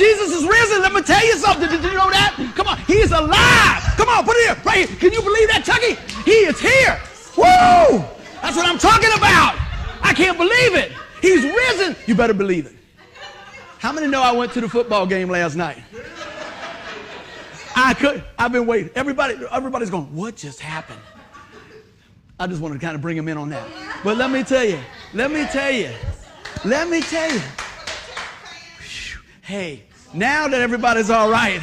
Jesus 0.00 0.32
is 0.32 0.48
risen. 0.48 0.80
Let 0.80 0.94
me 0.94 1.02
tell 1.02 1.24
you 1.24 1.36
something. 1.36 1.68
Did 1.68 1.84
you 1.84 1.92
know 1.92 2.08
that? 2.10 2.34
Come 2.56 2.68
on. 2.68 2.78
He 2.86 2.94
is 2.94 3.12
alive. 3.12 3.82
Come 3.98 4.08
on, 4.08 4.24
put 4.24 4.34
it 4.36 4.46
here. 4.46 4.64
Right 4.64 4.88
here. 4.88 4.96
Can 4.96 5.12
you 5.12 5.20
believe 5.20 5.48
that, 5.48 5.62
Chucky? 5.62 5.94
He 6.24 6.48
is 6.48 6.58
here. 6.58 6.98
Woo! 7.36 8.02
That's 8.40 8.56
what 8.56 8.66
I'm 8.66 8.78
talking 8.78 9.10
about. 9.14 9.60
I 10.00 10.14
can't 10.14 10.38
believe 10.38 10.74
it. 10.74 10.92
He's 11.20 11.44
risen. 11.44 11.96
You 12.06 12.14
better 12.14 12.32
believe 12.32 12.64
it. 12.64 12.72
How 13.78 13.92
many 13.92 14.06
know 14.06 14.22
I 14.22 14.32
went 14.32 14.52
to 14.52 14.62
the 14.62 14.68
football 14.70 15.06
game 15.06 15.28
last 15.28 15.54
night? 15.54 15.82
I 17.76 17.92
could. 17.92 18.24
I've 18.38 18.52
been 18.52 18.66
waiting. 18.66 18.90
Everybody, 18.94 19.34
everybody's 19.50 19.90
going. 19.90 20.14
What 20.16 20.34
just 20.34 20.60
happened? 20.60 21.00
I 22.38 22.46
just 22.46 22.62
wanted 22.62 22.80
to 22.80 22.80
kind 22.80 22.94
of 22.94 23.02
bring 23.02 23.18
them 23.18 23.28
in 23.28 23.36
on 23.36 23.50
that. 23.50 23.68
But 24.02 24.16
let 24.16 24.30
me 24.30 24.44
tell 24.44 24.64
you. 24.64 24.80
Let 25.12 25.30
me 25.30 25.44
tell 25.52 25.70
you. 25.70 25.90
Let 26.64 26.88
me 26.88 27.02
tell 27.02 27.30
you. 27.30 27.40
Hey, 29.42 29.84
now 30.12 30.48
that 30.48 30.60
everybody's 30.60 31.10
all 31.10 31.30
right. 31.30 31.60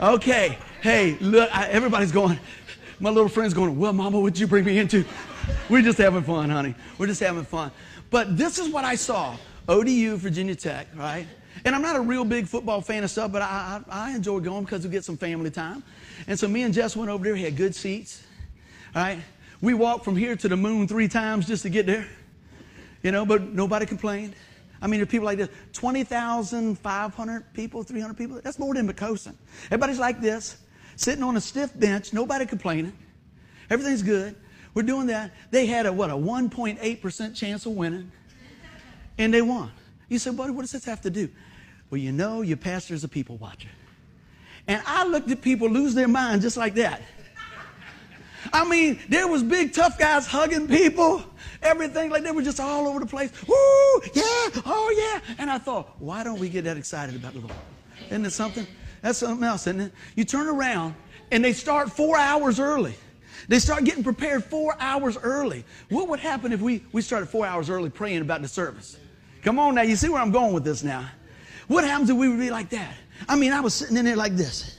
Okay. 0.00 0.58
Hey, 0.82 1.16
look. 1.20 1.48
I, 1.54 1.68
everybody's 1.68 2.12
going. 2.12 2.38
My 3.00 3.10
little 3.10 3.28
friend's 3.28 3.54
going. 3.54 3.78
Well, 3.78 3.92
Mama, 3.92 4.20
what'd 4.20 4.38
you 4.38 4.46
bring 4.46 4.64
me 4.64 4.78
into? 4.78 5.04
We're 5.68 5.82
just 5.82 5.98
having 5.98 6.22
fun, 6.22 6.50
honey. 6.50 6.74
We're 6.98 7.06
just 7.06 7.20
having 7.20 7.44
fun. 7.44 7.70
But 8.10 8.36
this 8.36 8.58
is 8.58 8.68
what 8.68 8.84
I 8.84 8.94
saw. 8.94 9.36
ODU, 9.68 10.16
Virginia 10.16 10.54
Tech, 10.54 10.86
right? 10.94 11.26
And 11.64 11.74
I'm 11.74 11.82
not 11.82 11.96
a 11.96 12.00
real 12.00 12.24
big 12.24 12.46
football 12.46 12.80
fan 12.80 13.02
of 13.04 13.10
stuff, 13.10 13.32
but 13.32 13.42
I, 13.42 13.82
I, 13.88 14.10
I 14.10 14.14
enjoy 14.14 14.40
going 14.40 14.64
because 14.64 14.84
we 14.84 14.90
get 14.90 15.04
some 15.04 15.16
family 15.16 15.50
time. 15.50 15.82
And 16.26 16.38
so 16.38 16.46
me 16.46 16.62
and 16.62 16.74
Jess 16.74 16.96
went 16.96 17.10
over 17.10 17.24
there. 17.24 17.36
Had 17.36 17.56
good 17.56 17.74
seats, 17.74 18.24
right? 18.94 19.18
We 19.60 19.74
walked 19.74 20.04
from 20.04 20.16
here 20.16 20.36
to 20.36 20.48
the 20.48 20.56
moon 20.56 20.86
three 20.86 21.08
times 21.08 21.46
just 21.46 21.62
to 21.62 21.70
get 21.70 21.86
there, 21.86 22.06
you 23.02 23.12
know, 23.12 23.24
but 23.24 23.42
nobody 23.42 23.86
complained. 23.86 24.34
I 24.84 24.86
mean, 24.86 25.00
there 25.00 25.04
are 25.04 25.06
people 25.06 25.24
like 25.24 25.38
this 25.38 25.48
20,500 25.72 27.54
people, 27.54 27.82
300 27.82 28.14
people. 28.18 28.38
That's 28.44 28.58
more 28.58 28.74
than 28.74 28.86
McCosin. 28.86 29.34
Everybody's 29.66 29.98
like 29.98 30.20
this, 30.20 30.58
sitting 30.96 31.24
on 31.24 31.38
a 31.38 31.40
stiff 31.40 31.76
bench, 31.80 32.12
nobody 32.12 32.44
complaining. 32.44 32.92
Everything's 33.70 34.02
good. 34.02 34.36
We're 34.74 34.82
doing 34.82 35.06
that. 35.06 35.32
They 35.50 35.64
had 35.64 35.86
a, 35.86 35.92
what, 35.92 36.10
a 36.10 36.14
1.8% 36.14 37.34
chance 37.34 37.64
of 37.64 37.72
winning, 37.72 38.12
and 39.16 39.32
they 39.32 39.40
won. 39.40 39.72
You 40.10 40.18
said, 40.18 40.36
buddy, 40.36 40.52
what 40.52 40.60
does 40.62 40.72
this 40.72 40.84
have 40.84 41.00
to 41.00 41.10
do? 41.10 41.30
Well, 41.88 41.98
you 41.98 42.12
know, 42.12 42.42
your 42.42 42.58
pastor 42.58 42.92
is 42.92 43.04
a 43.04 43.08
people 43.08 43.38
watcher. 43.38 43.70
And 44.68 44.82
I 44.86 45.06
looked 45.06 45.30
at 45.30 45.40
people 45.40 45.70
lose 45.70 45.94
their 45.94 46.08
mind 46.08 46.42
just 46.42 46.58
like 46.58 46.74
that. 46.74 47.00
I 48.52 48.68
mean, 48.68 49.00
there 49.08 49.26
was 49.28 49.42
big 49.42 49.72
tough 49.72 49.98
guys 49.98 50.26
hugging 50.26 50.68
people, 50.68 51.24
everything 51.62 52.10
like 52.10 52.22
they 52.22 52.30
were 52.30 52.42
just 52.42 52.60
all 52.60 52.86
over 52.86 53.00
the 53.00 53.06
place. 53.06 53.30
Woo, 53.46 53.54
yeah, 54.14 54.62
oh 54.66 54.94
yeah. 54.96 55.34
And 55.38 55.50
I 55.50 55.58
thought, 55.58 55.94
why 55.98 56.24
don't 56.24 56.38
we 56.38 56.48
get 56.48 56.64
that 56.64 56.76
excited 56.76 57.14
about 57.14 57.34
the 57.34 57.40
Lord? 57.40 57.54
Isn't 58.06 58.26
it 58.26 58.32
something? 58.32 58.66
That's 59.02 59.18
something 59.18 59.44
else, 59.44 59.66
isn't 59.66 59.80
it? 59.80 59.92
You 60.16 60.24
turn 60.24 60.48
around 60.48 60.94
and 61.30 61.44
they 61.44 61.52
start 61.52 61.90
four 61.92 62.16
hours 62.16 62.58
early. 62.58 62.94
They 63.48 63.58
start 63.58 63.84
getting 63.84 64.02
prepared 64.02 64.44
four 64.44 64.76
hours 64.80 65.18
early. 65.18 65.64
What 65.90 66.08
would 66.08 66.20
happen 66.20 66.52
if 66.52 66.60
we, 66.60 66.82
we 66.92 67.02
started 67.02 67.26
four 67.26 67.44
hours 67.44 67.68
early 67.68 67.90
praying 67.90 68.22
about 68.22 68.40
the 68.40 68.48
service? 68.48 68.96
Come 69.42 69.58
on 69.58 69.74
now, 69.74 69.82
you 69.82 69.96
see 69.96 70.08
where 70.08 70.22
I'm 70.22 70.30
going 70.30 70.54
with 70.54 70.64
this 70.64 70.82
now. 70.82 71.06
What 71.68 71.84
happens 71.84 72.08
if 72.08 72.16
we 72.16 72.28
would 72.28 72.38
be 72.38 72.50
like 72.50 72.70
that? 72.70 72.94
I 73.28 73.36
mean, 73.36 73.52
I 73.52 73.60
was 73.60 73.74
sitting 73.74 73.96
in 73.96 74.04
there 74.04 74.16
like 74.16 74.34
this. 74.36 74.78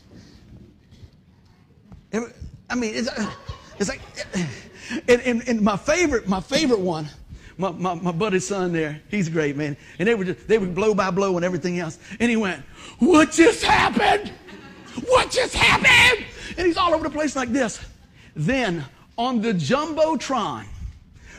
I 2.69 2.75
mean, 2.75 2.95
it's, 2.95 3.07
uh, 3.07 3.31
it's 3.79 3.89
like, 3.89 4.01
and, 5.07 5.21
and, 5.21 5.47
and, 5.47 5.61
my 5.61 5.77
favorite, 5.77 6.27
my 6.27 6.39
favorite 6.39 6.79
one, 6.79 7.07
my, 7.57 7.71
my, 7.71 7.93
my 7.95 8.11
buddy's 8.11 8.47
son 8.47 8.71
there, 8.73 9.01
he's 9.09 9.29
great, 9.29 9.55
man. 9.55 9.77
And 9.99 10.07
they 10.07 10.15
were 10.15 10.25
just, 10.25 10.47
they 10.47 10.57
were 10.57 10.67
blow 10.67 10.93
by 10.93 11.11
blow 11.11 11.35
and 11.35 11.45
everything 11.45 11.79
else. 11.79 11.99
And 12.19 12.29
he 12.29 12.37
went, 12.37 12.63
what 12.99 13.31
just 13.31 13.63
happened? 13.63 14.31
What 15.07 15.31
just 15.31 15.55
happened? 15.55 16.25
And 16.57 16.67
he's 16.67 16.77
all 16.77 16.93
over 16.93 17.03
the 17.03 17.09
place 17.09 17.35
like 17.35 17.49
this. 17.49 17.83
Then 18.35 18.83
on 19.17 19.41
the 19.41 19.53
Jumbotron, 19.53 20.65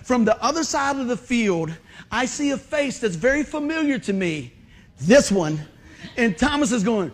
from 0.02 0.24
the 0.24 0.42
other 0.42 0.64
side 0.64 0.96
of 0.96 1.08
the 1.08 1.16
field, 1.16 1.72
I 2.10 2.26
see 2.26 2.50
a 2.50 2.56
face 2.56 3.00
that's 3.00 3.16
very 3.16 3.42
familiar 3.42 3.98
to 4.00 4.12
me. 4.12 4.52
This 5.00 5.30
one. 5.30 5.60
And 6.16 6.38
Thomas 6.38 6.72
is 6.72 6.84
going, 6.84 7.10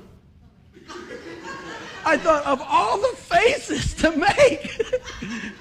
I 2.04 2.16
thought 2.16 2.44
of 2.44 2.60
all 2.60 2.98
the 2.98 3.16
faces 3.16 3.94
to 3.94 4.10
make. 4.16 4.82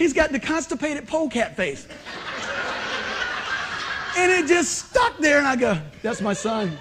He's 0.00 0.14
got 0.14 0.32
the 0.32 0.40
constipated 0.40 1.06
polecat 1.06 1.54
face. 1.56 1.86
And 4.16 4.32
it 4.32 4.48
just 4.48 4.88
stuck 4.88 5.18
there, 5.18 5.36
and 5.36 5.46
I 5.46 5.56
go, 5.56 5.78
That's 6.00 6.22
my 6.22 6.32
son. 6.32 6.72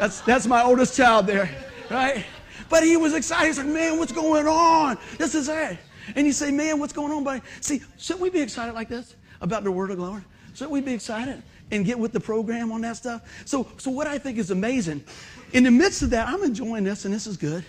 That's, 0.00 0.22
that's 0.22 0.44
my 0.44 0.64
oldest 0.64 0.96
child 0.96 1.28
there, 1.28 1.48
right? 1.88 2.26
But 2.68 2.82
he 2.82 2.96
was 2.96 3.14
excited. 3.14 3.46
He's 3.46 3.58
like, 3.58 3.68
Man, 3.68 3.96
what's 3.96 4.10
going 4.10 4.48
on? 4.48 4.98
This 5.18 5.36
is 5.36 5.48
it. 5.48 5.78
And 6.16 6.26
you 6.26 6.32
say, 6.32 6.50
Man, 6.50 6.80
what's 6.80 6.92
going 6.92 7.12
on, 7.12 7.22
buddy? 7.22 7.42
See, 7.60 7.80
shouldn't 7.96 8.22
we 8.22 8.30
be 8.30 8.40
excited 8.40 8.74
like 8.74 8.88
this 8.88 9.14
about 9.40 9.62
the 9.62 9.70
word 9.70 9.92
of 9.92 10.00
Lord? 10.00 10.24
Shouldn't 10.52 10.72
we 10.72 10.80
be 10.80 10.94
excited 10.94 11.40
and 11.70 11.84
get 11.84 11.96
with 11.96 12.10
the 12.10 12.18
program 12.18 12.72
on 12.72 12.80
that 12.80 12.96
stuff? 12.96 13.22
So, 13.44 13.68
so 13.78 13.92
what 13.92 14.08
I 14.08 14.18
think 14.18 14.38
is 14.38 14.50
amazing 14.50 15.04
in 15.52 15.62
the 15.62 15.70
midst 15.70 16.02
of 16.02 16.10
that, 16.10 16.26
I'm 16.26 16.42
enjoying 16.42 16.82
this 16.82 17.04
and 17.04 17.14
this 17.14 17.28
is 17.28 17.36
good. 17.36 17.64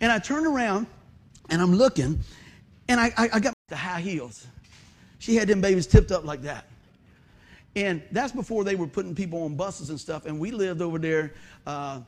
And 0.00 0.10
I 0.10 0.18
turn 0.18 0.46
around 0.46 0.86
and 1.50 1.60
I'm 1.60 1.74
looking 1.74 2.20
and 2.88 2.98
I, 2.98 3.12
I, 3.18 3.28
I 3.34 3.40
got 3.40 3.55
the 3.68 3.76
high 3.76 4.00
heels. 4.00 4.46
She 5.18 5.34
had 5.34 5.48
them 5.48 5.60
babies 5.60 5.86
tipped 5.86 6.12
up 6.12 6.24
like 6.24 6.42
that. 6.42 6.66
And 7.74 8.02
that's 8.10 8.32
before 8.32 8.64
they 8.64 8.74
were 8.74 8.86
putting 8.86 9.14
people 9.14 9.42
on 9.42 9.56
buses 9.56 9.90
and 9.90 10.00
stuff. 10.00 10.24
And 10.26 10.38
we 10.38 10.50
lived 10.50 10.80
over 10.80 10.98
there 10.98 11.34
uh, 11.66 12.00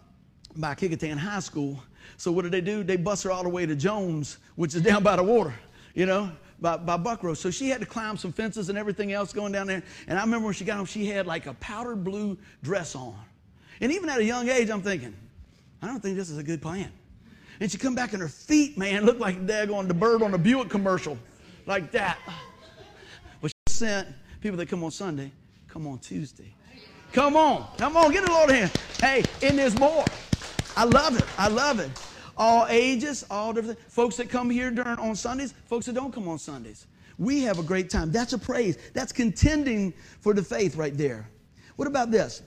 by 0.57 0.75
Kecoughtan 0.75 1.19
High 1.19 1.41
School. 1.41 1.83
So 2.17 2.33
what 2.33 2.43
did 2.43 2.53
they 2.53 2.61
do? 2.61 2.83
They 2.83 2.97
bus 2.97 3.23
her 3.25 3.31
all 3.31 3.43
the 3.43 3.49
way 3.49 3.67
to 3.67 3.75
Jones, 3.75 4.39
which 4.57 4.75
is 4.75 4.83
down 4.91 5.03
by 5.03 5.17
the 5.17 5.23
water, 5.23 5.55
you 5.95 6.07
know, 6.07 6.31
by, 6.61 6.77
by. 6.77 7.17
So 7.35 7.51
she 7.51 7.69
had 7.69 7.81
to 7.81 7.87
climb 7.87 8.17
some 8.17 8.33
fences 8.33 8.69
and 8.69 8.79
everything 8.79 9.13
else 9.13 9.33
going 9.33 9.53
down 9.53 9.67
there. 9.67 9.83
And 10.07 10.19
I 10.19 10.23
remember 10.23 10.47
when 10.47 10.55
she 10.55 10.65
got 10.65 10.77
home, 10.77 10.87
she 10.87 11.07
had 11.07 11.27
like 11.27 11.47
a 11.47 11.55
powdered 11.55 12.05
blue 12.05 12.39
dress 12.63 12.95
on. 12.95 13.17
And 13.81 13.93
even 13.93 14.09
at 14.09 14.19
a 14.19 14.25
young 14.25 14.49
age, 14.49 14.71
I'm 14.71 14.83
thinking, 14.83 15.15
I 15.83 15.87
don't 15.87 16.01
think 16.01 16.17
this 16.17 16.31
is 16.31 16.39
a 16.39 16.43
good 16.43 16.63
plan. 16.63 16.91
And 17.61 17.71
she 17.71 17.79
come 17.79 17.95
back 17.95 18.13
and 18.13 18.23
her 18.23 18.29
feet, 18.29 18.79
man, 18.79 19.05
looked 19.05 19.21
like 19.21 19.45
daggone 19.45 19.89
the 19.89 19.95
bird 19.95 20.23
on 20.23 20.31
the 20.31 20.39
Buick 20.39 20.71
commercial. 20.71 21.19
Like 21.69 21.93
that. 21.93 22.19
But 23.43 23.53
she 23.69 23.75
sent 23.75 24.09
people 24.41 24.57
that 24.57 24.71
come 24.71 24.83
on 24.83 24.91
Sunday, 24.91 25.31
come 25.69 25.87
on 25.87 25.99
Tuesday. 25.99 26.55
Come 27.13 27.37
on. 27.37 27.69
Come 27.77 27.95
on, 27.95 28.11
get 28.11 28.27
a 28.27 28.33
Lord 28.33 28.51
hand. 28.51 28.73
Hey, 28.99 29.23
and 29.43 29.59
there's 29.59 29.79
more. 29.79 30.07
I 30.77 30.85
love 30.85 31.19
it. 31.19 31.25
I 31.37 31.49
love 31.49 31.79
it. 31.79 31.91
All 32.39 32.67
ages, 32.71 33.27
all 33.31 33.53
different 33.53 33.79
folks 33.91 34.17
that 34.17 34.31
come 34.31 34.49
here 34.49 34.71
during 34.71 34.99
on 34.99 35.15
Sundays, 35.15 35.53
folks 35.67 35.85
that 35.87 35.95
don't 35.95 36.11
come 36.11 36.27
on 36.27 36.39
Sundays. 36.39 36.87
We 37.19 37.43
have 37.43 37.59
a 37.59 37.63
great 37.63 37.91
time. 37.91 38.11
That's 38.13 38.33
a 38.33 38.39
praise. 38.39 38.79
That's 38.95 39.13
contending 39.13 39.93
for 40.21 40.33
the 40.33 40.43
faith 40.43 40.75
right 40.75 40.97
there. 40.97 41.29
What 41.77 41.87
about 41.87 42.11
this? 42.11 42.43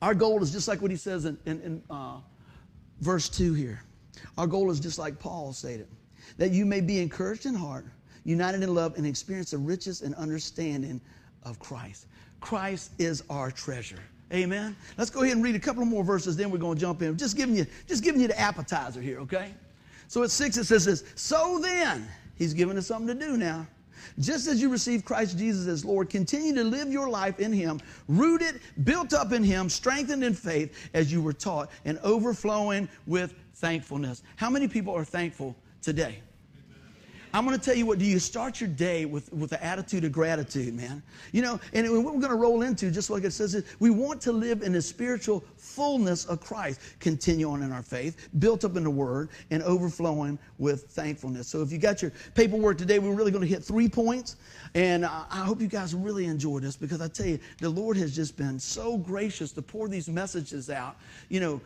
Our 0.00 0.14
goal 0.14 0.42
is 0.42 0.50
just 0.50 0.66
like 0.66 0.80
what 0.80 0.90
he 0.90 0.96
says 0.96 1.26
in, 1.26 1.36
in, 1.44 1.60
in 1.60 1.82
uh, 1.90 2.20
verse 3.00 3.28
2 3.28 3.52
here. 3.52 3.82
Our 4.38 4.46
goal 4.46 4.70
is 4.70 4.80
just 4.80 4.98
like 4.98 5.18
Paul 5.18 5.52
stated 5.52 5.88
that 6.38 6.52
you 6.52 6.64
may 6.64 6.80
be 6.80 7.00
encouraged 7.00 7.44
in 7.44 7.54
heart, 7.54 7.84
united 8.26 8.62
in 8.62 8.74
love, 8.74 8.96
and 8.96 9.06
experience 9.06 9.52
the 9.52 9.58
riches 9.58 10.02
and 10.02 10.14
understanding 10.16 11.00
of 11.44 11.58
Christ. 11.58 12.06
Christ 12.40 12.90
is 12.98 13.22
our 13.30 13.50
treasure. 13.50 14.00
Amen. 14.32 14.76
Let's 14.98 15.10
go 15.10 15.22
ahead 15.22 15.36
and 15.36 15.44
read 15.44 15.54
a 15.54 15.60
couple 15.60 15.84
more 15.84 16.02
verses, 16.02 16.36
then 16.36 16.50
we're 16.50 16.58
going 16.58 16.74
to 16.76 16.80
jump 16.80 17.00
in. 17.00 17.16
Just 17.16 17.36
giving 17.36 17.54
you, 17.54 17.66
just 17.86 18.02
giving 18.02 18.20
you 18.20 18.26
the 18.26 18.38
appetizer 18.38 19.00
here, 19.00 19.20
okay? 19.20 19.54
So 20.08 20.22
at 20.24 20.30
six 20.30 20.56
it 20.56 20.64
says 20.64 20.84
this. 20.84 21.04
So 21.14 21.60
then, 21.62 22.08
he's 22.34 22.52
giving 22.52 22.76
us 22.76 22.86
something 22.86 23.18
to 23.18 23.26
do 23.26 23.36
now. 23.36 23.66
Just 24.18 24.46
as 24.46 24.60
you 24.60 24.68
receive 24.68 25.04
Christ 25.04 25.38
Jesus 25.38 25.66
as 25.66 25.84
Lord, 25.84 26.10
continue 26.10 26.54
to 26.54 26.64
live 26.64 26.90
your 26.90 27.08
life 27.08 27.38
in 27.38 27.52
Him, 27.52 27.80
rooted, 28.08 28.60
built 28.84 29.12
up 29.12 29.32
in 29.32 29.42
Him, 29.42 29.68
strengthened 29.68 30.24
in 30.24 30.34
faith 30.34 30.88
as 30.94 31.12
you 31.12 31.22
were 31.22 31.32
taught, 31.32 31.70
and 31.84 31.98
overflowing 32.02 32.88
with 33.06 33.34
thankfulness. 33.54 34.22
How 34.36 34.50
many 34.50 34.68
people 34.68 34.94
are 34.94 35.04
thankful 35.04 35.54
today? 35.82 36.20
I'm 37.36 37.44
going 37.44 37.58
to 37.58 37.62
tell 37.62 37.74
you 37.74 37.84
what, 37.84 37.98
do 37.98 38.06
you 38.06 38.18
start 38.18 38.62
your 38.62 38.70
day 38.70 39.04
with, 39.04 39.30
with 39.30 39.50
the 39.50 39.62
attitude 39.62 40.04
of 40.04 40.12
gratitude, 40.12 40.72
man? 40.72 41.02
You 41.32 41.42
know, 41.42 41.60
and 41.74 41.86
what 42.02 42.14
we're 42.14 42.20
going 42.20 42.32
to 42.32 42.34
roll 42.34 42.62
into, 42.62 42.90
just 42.90 43.10
like 43.10 43.24
it 43.24 43.32
says, 43.32 43.54
is 43.54 43.64
we 43.78 43.90
want 43.90 44.22
to 44.22 44.32
live 44.32 44.62
in 44.62 44.72
the 44.72 44.80
spiritual 44.80 45.44
fullness 45.58 46.24
of 46.24 46.40
Christ, 46.40 46.80
continue 46.98 47.50
on 47.50 47.62
in 47.62 47.72
our 47.72 47.82
faith, 47.82 48.30
built 48.38 48.64
up 48.64 48.74
in 48.78 48.84
the 48.84 48.90
Word, 48.90 49.28
and 49.50 49.62
overflowing 49.64 50.38
with 50.56 50.84
thankfulness. 50.84 51.46
So 51.46 51.60
if 51.60 51.70
you 51.70 51.76
got 51.76 52.00
your 52.00 52.10
paperwork 52.34 52.78
today, 52.78 52.98
we're 52.98 53.12
really 53.12 53.32
going 53.32 53.46
to 53.46 53.50
hit 53.50 53.62
three 53.62 53.90
points. 53.90 54.36
And 54.72 55.04
I 55.04 55.44
hope 55.44 55.60
you 55.60 55.68
guys 55.68 55.94
really 55.94 56.24
enjoy 56.24 56.60
this 56.60 56.74
because 56.74 57.02
I 57.02 57.08
tell 57.08 57.26
you, 57.26 57.38
the 57.60 57.68
Lord 57.68 57.98
has 57.98 58.16
just 58.16 58.38
been 58.38 58.58
so 58.58 58.96
gracious 58.96 59.52
to 59.52 59.60
pour 59.60 59.88
these 59.88 60.08
messages 60.08 60.70
out. 60.70 60.96
You 61.28 61.40
know, 61.40 61.60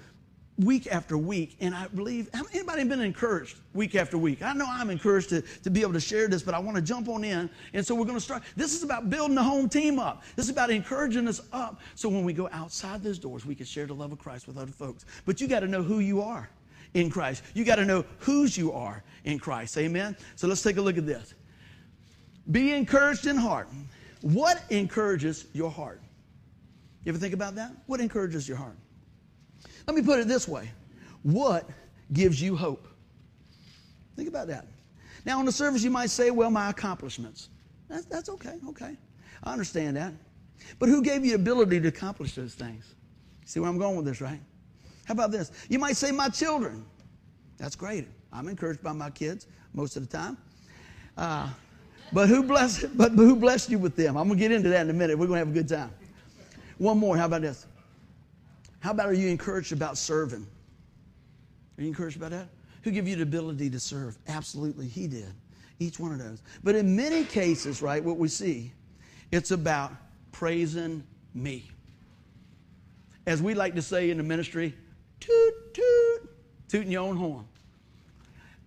week 0.61 0.87
after 0.89 1.17
week, 1.17 1.57
and 1.61 1.75
I 1.75 1.87
believe 1.89 2.29
anybody 2.53 2.85
been 2.85 3.01
encouraged 3.01 3.59
week 3.75 3.95
after 3.95 4.19
week? 4.19 4.43
I 4.43 4.53
know 4.53 4.67
I'm 4.69 4.91
encouraged 4.91 5.31
to, 5.31 5.43
to 5.43 5.71
be 5.71 5.83
able 5.83 5.93
to 5.95 6.01
share 6.01 6.29
this, 6.29 6.43
but 6.43 6.55
I 6.55 6.59
want 6.59 6.77
to 6.77 6.83
jump 6.83 7.09
on 7.09 7.25
in. 7.25 7.49
And 7.73 7.87
so 7.87 7.95
we're 7.95 8.05
going 8.05 8.19
to 8.19 8.25
start. 8.25 8.43
This 8.57 8.75
is 8.75 8.83
about 8.83 9.11
building 9.11 9.35
the 9.35 9.43
home 9.43 9.69
team 9.69 9.99
up. 9.99 10.23
This 10.37 10.47
is 10.47 10.51
about 10.51 10.71
encouraging 10.71 11.29
us 11.29 11.41
up 11.53 11.81
so 11.95 12.09
when 12.09 12.25
we 12.25 12.33
go 12.33 12.49
outside 12.53 13.03
those 13.03 13.19
doors, 13.19 13.47
we 13.47 13.55
can 13.55 13.67
share 13.67 13.87
the 13.87 13.95
love 13.95 14.13
of 14.13 14.19
Christ 14.19 14.47
with 14.47 14.59
other 14.59 14.73
folks. 14.73 15.05
But 15.25 15.41
you 15.41 15.49
got 15.49 15.61
to 15.61 15.69
know 15.69 15.83
who 15.83 16.01
you 16.01 16.21
are 16.21 16.49
in 16.95 17.11
Christ. 17.11 17.43
You 17.55 17.65
got 17.65 17.77
to 17.77 17.85
know 17.85 18.05
whose 18.19 18.57
you 18.57 18.73
are 18.73 19.03
in 19.25 19.39
Christ. 19.39 19.79
Amen? 19.79 20.17
So 20.37 20.47
let's 20.47 20.63
take 20.63 20.77
a 20.77 20.83
look 20.83 20.99
at 20.99 21.07
this. 21.07 21.35
Be 22.51 22.73
encouraged 22.73 23.27
in 23.27 23.37
heart. 23.37 23.69
What 24.23 24.63
encourages 24.71 25.47
your 25.53 25.71
heart? 25.71 26.01
You 27.05 27.11
ever 27.11 27.19
think 27.19 27.33
about 27.33 27.55
that? 27.55 27.73
What 27.87 28.01
encourages 28.01 28.47
your 28.47 28.59
heart? 28.59 28.77
Let 29.87 29.97
me 29.97 30.03
put 30.03 30.19
it 30.19 30.29
this 30.29 30.47
way 30.47 30.71
What 31.23 31.69
gives 32.13 32.41
you 32.41 32.57
hope? 32.57 32.87
Think 34.17 34.29
about 34.29 34.49
that. 34.49 34.67
Now, 35.25 35.39
on 35.39 35.45
the 35.45 35.53
surface, 35.53 35.83
you 35.83 35.91
might 35.91 36.11
say, 36.11 36.31
well, 36.31 36.51
my 36.51 36.71
accomplishments. 36.71 37.49
That's, 37.89 38.05
that's 38.07 38.29
okay, 38.29 38.55
okay. 38.69 38.97
I 39.43 39.53
understand 39.53 39.97
that. 39.97 40.13
But 40.79 40.89
who 40.89 41.03
gave 41.03 41.25
you 41.25 41.31
the 41.31 41.37
ability 41.37 41.81
to 41.81 41.89
accomplish 41.89 42.35
those 42.35 42.55
things? 42.55 42.95
See 43.45 43.61
where 43.61 43.69
I'm 43.69 43.79
going 43.79 43.97
with 43.97 44.07
this, 44.07 44.21
right? 44.21 44.41
How 45.05 45.13
about 45.13 45.31
this? 45.31 45.51
You 45.69 45.79
might 45.79 45.97
say, 45.97 46.11
my 46.11 46.29
children. 46.29 46.85
That's 47.59 47.77
great. 47.77 48.07
I'm 48.33 48.49
encouraged 48.49 48.83
by 48.83 48.93
my 48.93 49.11
kids 49.11 49.47
most 49.75 49.97
of 49.97 50.09
the 50.09 50.17
time. 50.17 50.37
Uh, 51.17 51.49
but 52.13 52.29
who 52.29 52.43
blessed? 52.43 52.87
But 52.97 53.13
who 53.13 53.37
blessed 53.37 53.71
you 53.71 53.79
with 53.79 53.97
them? 53.97 54.17
I'm 54.17 54.29
gonna 54.29 54.39
get 54.39 54.53
into 54.53 54.69
that 54.71 54.83
in 54.83 54.91
a 54.91 54.93
minute. 54.93 55.19
We're 55.19 55.27
gonna 55.27 55.39
have 55.39 55.49
a 55.49 55.53
good 55.53 55.69
time. 55.69 55.91
One 56.79 56.99
more. 56.99 57.17
How 57.17 57.27
about 57.27 57.43
this? 57.43 57.67
How 58.81 58.91
about 58.91 59.09
are 59.09 59.15
you 59.15 59.29
encouraged 59.29 59.73
about 59.73 59.97
serving? 59.97 60.47
Are 61.79 61.83
you 61.83 61.89
encouraged 61.89 62.17
about 62.17 62.31
that? 62.31 62.49
Who 62.83 62.91
gave 62.91 63.07
you 63.07 63.17
the 63.17 63.23
ability 63.23 63.71
to 63.71 63.81
serve? 63.81 64.17
Absolutely, 64.27 64.87
He 64.87 65.07
did. 65.07 65.33
Each 65.79 65.99
one 65.99 66.13
of 66.13 66.19
those. 66.19 66.43
But 66.63 66.75
in 66.75 66.97
many 66.97 67.25
cases, 67.25 67.81
right, 67.83 68.03
what 68.03 68.17
we 68.17 68.29
see, 68.29 68.73
it's 69.33 69.51
about 69.51 69.93
praising 70.33 71.03
me. 71.35 71.71
As 73.27 73.41
we 73.43 73.55
like 73.55 73.75
to 73.75 73.83
say 73.83 74.11
in 74.11 74.17
the 74.17 74.23
ministry, 74.23 74.75
toot, 75.21 75.75
toot, 75.75 76.31
tooting 76.69 76.91
your 76.91 77.03
own 77.03 77.17
horn. 77.17 77.45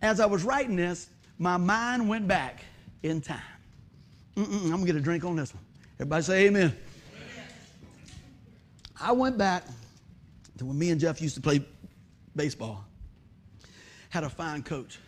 As 0.01 0.19
I 0.19 0.25
was 0.25 0.44
writing 0.44 0.75
this, 0.75 1.07
my 1.38 1.57
mind 1.57 2.07
went 2.07 2.27
back 2.27 2.63
in 3.01 3.21
time. 3.21 3.42
Mm-mm, 4.36 4.63
I'm 4.63 4.69
going 4.69 4.81
to 4.81 4.86
get 4.86 4.95
a 4.95 5.01
drink 5.01 5.24
on 5.24 5.36
this 5.36 5.54
one. 5.54 5.63
Everybody 5.95 6.24
say 6.24 6.45
amen. 6.48 6.75
amen. 7.16 7.48
I 9.00 9.12
went 9.12 9.38
back 9.38 9.63
when 10.60 10.78
me 10.78 10.92
and 10.92 11.00
Jeff 11.00 11.22
used 11.22 11.36
to 11.36 11.42
play 11.42 11.66
baseball. 12.36 12.86
Had 14.10 14.24
a 14.24 14.30
fine 14.30 14.64
coach, 14.64 15.00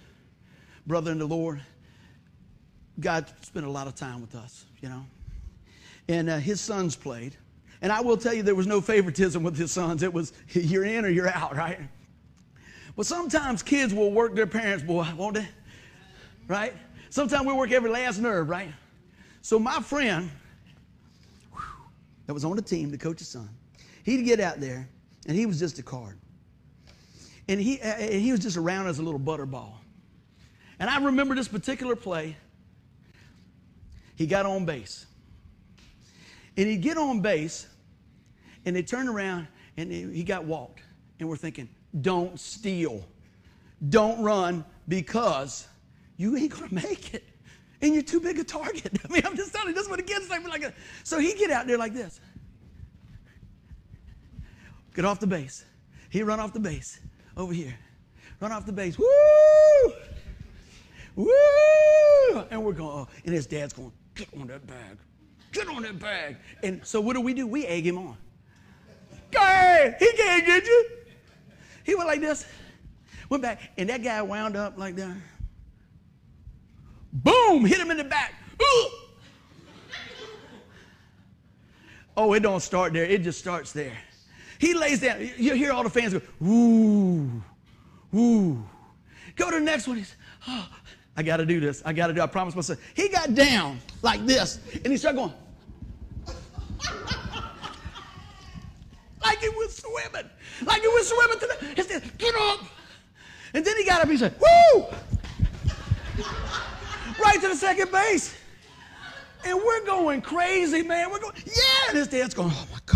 brother 0.88 1.12
in 1.12 1.20
the 1.20 1.28
Lord. 1.28 1.62
God 3.00 3.32
spent 3.42 3.66
a 3.66 3.70
lot 3.70 3.88
of 3.88 3.96
time 3.96 4.22
with 4.22 4.36
us, 4.36 4.66
you 4.82 4.90
know. 4.90 5.06
And 6.08 6.30
uh, 6.30 6.38
his 6.38 6.62
sons 6.62 6.96
played. 6.96 7.36
And 7.82 7.92
I 7.92 8.02
will 8.02 8.18
tell 8.18 8.34
you, 8.34 8.42
there 8.42 8.56
was 8.56 8.68
no 8.68 8.82
favoritism 8.82 9.44
with 9.44 9.58
his 9.58 9.72
sons. 9.72 10.02
It 10.02 10.12
was 10.12 10.34
you're 10.50 10.86
in 10.86 11.06
or 11.06 11.10
you're 11.10 11.30
out, 11.30 11.56
right? 11.56 11.80
But 12.96 13.06
sometimes 13.06 13.62
kids 13.62 13.94
will 13.94 14.12
work 14.12 14.36
their 14.36 14.48
parents, 14.48 14.84
boy, 14.84 15.06
won't 15.18 15.36
they? 15.36 15.48
Right? 16.48 16.74
Sometimes 17.10 17.46
we 17.46 17.54
work 17.54 17.72
every 17.72 17.90
last 17.90 18.20
nerve, 18.20 18.50
right? 18.50 18.70
So 19.42 19.60
my 19.60 19.80
friend 19.82 20.32
whew, 21.52 21.62
that 22.26 22.34
was 22.34 22.46
on 22.46 22.56
the 22.56 22.62
team, 22.62 22.90
the 22.92 22.98
coach's 22.98 23.28
son, 23.28 23.50
he'd 24.04 24.24
get 24.24 24.40
out 24.40 24.60
there, 24.60 24.88
and 25.26 25.36
he 25.36 25.46
was 25.46 25.60
just 25.60 25.80
a 25.80 25.84
card. 25.84 26.18
And 27.48 27.60
he, 27.60 27.80
and 27.80 28.22
he 28.22 28.32
was 28.32 28.40
just 28.40 28.58
around 28.58 28.88
as 28.88 29.00
a 29.00 29.04
little 29.04 29.20
butterball. 29.20 29.74
And 30.80 30.90
I 30.90 31.04
remember 31.04 31.36
this 31.36 31.48
particular 31.48 31.96
play. 31.96 32.36
He 34.16 34.26
got 34.26 34.46
on 34.46 34.66
base. 34.66 35.06
And 36.58 36.68
he'd 36.68 36.82
get 36.82 36.98
on 36.98 37.20
base, 37.20 37.68
and 38.66 38.76
they 38.76 38.84
turned 38.84 39.10
around, 39.10 39.48
and 39.78 39.92
he 39.92 40.24
got 40.24 40.46
walked. 40.46 40.82
And 41.20 41.28
we're 41.28 41.36
thinking, 41.38 41.70
don't 42.02 42.40
steal. 42.40 43.06
Don't 43.90 44.22
run 44.24 44.66
because 44.88 45.68
you 46.18 46.36
ain't 46.38 46.52
going 46.52 46.70
to 46.70 46.76
make 46.76 47.14
it. 47.14 47.24
And 47.82 47.94
you're 47.94 48.04
too 48.04 48.20
big 48.20 48.40
a 48.40 48.44
target. 48.44 48.98
I 49.06 49.12
mean, 49.12 49.22
I'm 49.26 49.36
just 49.36 49.54
telling 49.54 49.70
you, 49.70 49.74
this 49.74 49.84
is 49.84 49.90
what 49.90 50.00
it 50.00 50.08
gets 50.08 50.30
like. 50.30 50.74
so 51.04 51.20
he 51.20 51.34
get 51.34 51.52
out 51.52 51.68
there 51.68 51.78
like 51.78 51.94
this. 51.94 52.20
Get 54.96 55.04
off 55.04 55.20
the 55.20 55.28
base. 55.28 55.66
He 56.10 56.24
run 56.24 56.40
off 56.40 56.54
the 56.54 56.60
base 56.60 57.00
over 57.36 57.54
here. 57.54 57.76
Run 58.40 58.54
off 58.54 58.66
the 58.66 58.72
base. 58.72 58.98
Woo! 58.98 59.94
Woo! 61.16 62.46
And 62.50 62.64
we're 62.64 62.74
going, 62.74 62.90
oh, 62.90 63.08
and 63.26 63.34
his 63.34 63.46
dad's 63.46 63.74
going, 63.74 63.92
get 64.16 64.30
on 64.40 64.48
that 64.48 64.66
bag. 64.66 64.98
Get 65.52 65.68
on 65.68 65.84
that 65.84 66.00
bag. 66.00 66.38
And 66.64 66.86
so 66.86 67.02
what 67.02 67.14
do 67.14 67.22
we 67.22 67.34
do? 67.34 67.46
We 67.46 67.66
egg 67.66 67.86
him 67.86 67.98
on. 67.98 68.18
Hey, 69.32 69.96
he 70.00 70.12
can't 70.14 70.46
get 70.46 70.66
you. 70.66 70.86
He 71.84 71.94
went 71.94 72.08
like 72.08 72.22
this, 72.22 72.46
went 73.30 73.44
back, 73.44 73.62
and 73.78 73.90
that 73.90 74.02
guy 74.02 74.22
wound 74.22 74.56
up 74.56 74.78
like 74.78 74.96
that. 74.96 75.16
Boom! 77.12 77.66
Hit 77.66 77.80
him 77.80 77.92
in 77.92 77.98
the 77.98 78.06
back. 78.06 78.34
Ooh! 78.62 78.90
Oh, 82.18 82.34
it 82.34 82.40
don't 82.40 82.62
start 82.62 82.94
there. 82.94 83.04
It 83.04 83.24
just 83.24 83.40
starts 83.40 83.74
there. 83.74 83.98
He 84.60 84.74
lays 84.74 85.02
down. 85.02 85.20
You 85.38 85.54
hear 85.56 85.72
all 85.72 85.84
the 85.84 85.90
fans 85.90 86.14
go, 86.14 86.22
ooh, 86.46 87.42
ooh. 88.16 88.64
Go 89.36 89.52
to 89.52 89.60
the 89.60 89.64
next 89.64 89.88
one. 89.88 89.98
He's, 89.98 90.16
oh, 90.48 90.70
I 91.18 91.24
got 91.24 91.38
to 91.38 91.46
do 91.46 91.60
this. 91.60 91.82
I 91.86 91.94
got 91.94 92.08
to 92.08 92.14
do. 92.14 92.22
I 92.22 92.28
promise 92.28 92.56
myself. 92.56 92.80
He 92.94 93.10
got 93.10 93.34
down 93.36 93.80
like 94.02 94.26
this, 94.26 94.60
and 94.74 94.88
he 94.88 94.98
started 94.98 95.18
going. 95.18 95.34
like 99.24 99.40
he 99.40 99.50
was 99.50 99.76
swimming. 99.76 100.30
Like 100.66 100.82
he 100.82 100.88
was 100.88 101.08
swimming 101.10 101.40
to 101.40 101.48
the. 101.48 101.66
He 101.76 101.82
said, 101.88 102.18
"Get 102.18 102.34
up!" 102.36 102.62
And 103.54 103.66
then 103.66 103.78
he 103.78 103.84
got 103.86 104.02
up. 104.02 104.10
He 104.10 104.18
said, 104.18 104.36
"Woo!" 104.40 104.86
right 107.20 107.42
to 107.42 107.48
the 107.50 107.56
second 107.56 107.92
base. 107.92 108.36
And 109.46 109.58
we're 109.58 109.86
going 109.86 110.22
crazy, 110.22 110.82
man. 110.82 111.12
We're 111.12 111.20
going, 111.20 111.36
yeah. 111.46 111.90
And 111.90 111.98
his 111.98 112.08
dad's 112.08 112.34
going, 112.34 112.52
oh 112.52 112.68
my 112.72 112.80
gosh. 112.86 112.95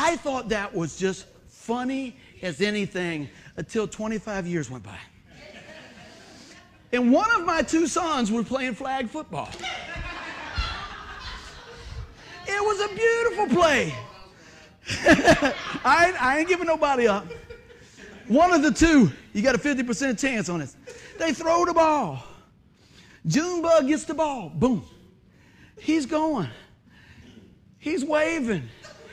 I 0.00 0.14
thought 0.14 0.50
that 0.50 0.72
was 0.72 0.96
just 0.96 1.26
funny 1.48 2.16
as 2.40 2.60
anything 2.60 3.28
until 3.56 3.88
25 3.88 4.46
years 4.46 4.70
went 4.70 4.84
by. 4.84 4.96
And 6.92 7.12
one 7.12 7.28
of 7.32 7.44
my 7.44 7.62
two 7.62 7.88
sons 7.88 8.30
were 8.30 8.44
playing 8.44 8.76
flag 8.76 9.08
football. 9.08 9.48
It 12.46 12.64
was 12.64 12.80
a 12.80 12.94
beautiful 12.94 13.60
play. 13.60 13.92
I, 15.84 16.06
ain't, 16.06 16.22
I 16.22 16.38
ain't 16.38 16.48
giving 16.48 16.68
nobody 16.68 17.08
up. 17.08 17.26
One 18.28 18.52
of 18.52 18.62
the 18.62 18.70
two, 18.70 19.10
you 19.32 19.42
got 19.42 19.56
a 19.56 19.58
50% 19.58 20.16
chance 20.16 20.48
on 20.48 20.60
this. 20.60 20.76
They 21.18 21.32
throw 21.32 21.64
the 21.64 21.74
ball. 21.74 22.22
Junebug 23.26 23.88
gets 23.88 24.04
the 24.04 24.14
ball. 24.14 24.50
Boom. 24.50 24.84
He's 25.76 26.06
going. 26.06 26.48
He's 27.78 28.04
waving. 28.04 28.68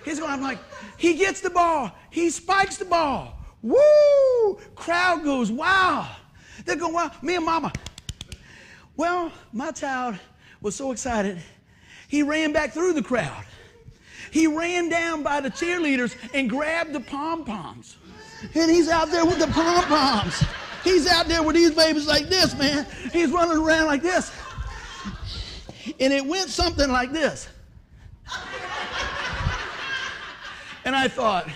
He's 0.05 0.19
going. 0.19 0.31
I'm 0.31 0.41
like, 0.41 0.59
he 0.97 1.15
gets 1.15 1.41
the 1.41 1.49
ball. 1.49 1.91
He 2.11 2.29
spikes 2.29 2.77
the 2.77 2.85
ball. 2.85 3.37
Woo! 3.61 4.59
Crowd 4.75 5.23
goes, 5.23 5.51
wow. 5.51 6.07
They're 6.63 6.75
going, 6.75 6.93
wow. 6.93 7.11
Me 7.23 7.35
and 7.35 7.45
mama. 7.45 7.73
Well, 8.95 9.31
my 9.51 9.71
child 9.71 10.17
was 10.61 10.75
so 10.75 10.91
excited, 10.91 11.39
he 12.07 12.23
ran 12.23 12.53
back 12.53 12.71
through 12.71 12.93
the 12.93 13.01
crowd. 13.01 13.43
He 14.31 14.47
ran 14.47 14.89
down 14.89 15.23
by 15.23 15.41
the 15.41 15.49
cheerleaders 15.49 16.15
and 16.33 16.49
grabbed 16.49 16.93
the 16.93 16.99
pom 16.99 17.43
poms. 17.43 17.97
And 18.53 18.69
he's 18.69 18.89
out 18.89 19.09
there 19.09 19.25
with 19.25 19.39
the 19.39 19.47
pom 19.47 19.83
poms. 19.85 20.43
He's 20.83 21.07
out 21.07 21.27
there 21.27 21.41
with 21.41 21.55
these 21.55 21.71
babies 21.71 22.07
like 22.07 22.27
this, 22.27 22.55
man. 22.57 22.85
He's 23.11 23.31
running 23.31 23.57
around 23.57 23.87
like 23.87 24.01
this. 24.01 24.31
And 25.99 26.13
it 26.13 26.25
went 26.25 26.49
something 26.49 26.91
like 26.91 27.11
this. 27.11 27.47
And 30.85 30.95
I 30.95 31.07
thought, 31.07 31.49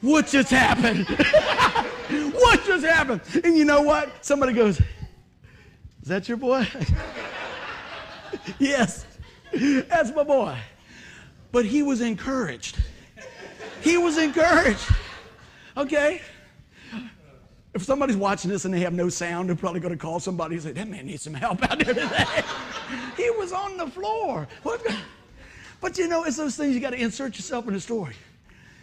what 0.00 0.26
just 0.26 0.50
happened? 0.50 1.06
what 2.34 2.64
just 2.64 2.84
happened? 2.84 3.20
And 3.44 3.56
you 3.56 3.64
know 3.64 3.82
what? 3.82 4.24
Somebody 4.24 4.52
goes, 4.52 4.80
Is 4.80 6.08
that 6.08 6.28
your 6.28 6.36
boy? 6.36 6.66
yes, 8.58 9.06
that's 9.52 10.14
my 10.14 10.24
boy. 10.24 10.58
But 11.52 11.64
he 11.64 11.82
was 11.82 12.00
encouraged. 12.00 12.78
He 13.80 13.96
was 13.96 14.18
encouraged. 14.18 14.86
Okay? 15.76 16.20
If 17.74 17.84
somebody's 17.84 18.16
watching 18.16 18.50
this 18.50 18.64
and 18.64 18.74
they 18.74 18.80
have 18.80 18.94
no 18.94 19.08
sound, 19.08 19.48
they're 19.48 19.56
probably 19.56 19.80
going 19.80 19.94
to 19.94 19.98
call 19.98 20.18
somebody 20.18 20.56
and 20.56 20.64
say, 20.64 20.72
That 20.72 20.88
man 20.88 21.06
needs 21.06 21.22
some 21.22 21.34
help 21.34 21.62
out 21.70 21.78
there 21.78 21.94
today. 21.94 22.24
he 23.16 23.30
was 23.30 23.52
on 23.52 23.76
the 23.76 23.86
floor. 23.86 24.48
What? 24.64 24.84
But 25.80 25.98
you 25.98 26.08
know, 26.08 26.24
it's 26.24 26.36
those 26.36 26.56
things 26.56 26.74
you 26.74 26.80
got 26.80 26.90
to 26.90 27.00
insert 27.00 27.36
yourself 27.36 27.66
in 27.68 27.74
the 27.74 27.80
story. 27.80 28.14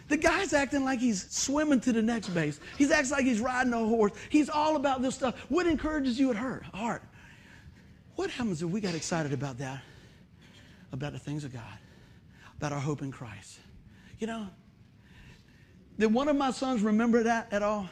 The 0.08 0.16
guy's 0.16 0.52
acting 0.52 0.84
like 0.84 0.98
he's 0.98 1.30
swimming 1.30 1.80
to 1.80 1.92
the 1.92 2.02
next 2.02 2.28
base. 2.28 2.60
He's 2.76 2.90
acting 2.90 3.12
like 3.12 3.24
he's 3.24 3.40
riding 3.40 3.72
a 3.72 3.78
horse. 3.78 4.12
He's 4.28 4.50
all 4.50 4.76
about 4.76 5.00
this 5.00 5.14
stuff. 5.14 5.34
What 5.48 5.66
encourages 5.66 6.18
you 6.18 6.30
at 6.30 6.36
heart? 6.36 6.64
heart? 6.74 7.02
What 8.16 8.30
happens 8.30 8.62
if 8.62 8.68
we 8.68 8.80
got 8.80 8.94
excited 8.94 9.32
about 9.32 9.58
that? 9.58 9.80
About 10.92 11.12
the 11.12 11.18
things 11.18 11.44
of 11.44 11.52
God, 11.52 11.78
about 12.58 12.72
our 12.72 12.78
hope 12.78 13.02
in 13.02 13.10
Christ. 13.10 13.58
You 14.18 14.28
know, 14.28 14.46
did 15.98 16.12
one 16.12 16.28
of 16.28 16.36
my 16.36 16.50
sons 16.50 16.82
remember 16.82 17.24
that 17.24 17.52
at 17.52 17.62
all? 17.62 17.88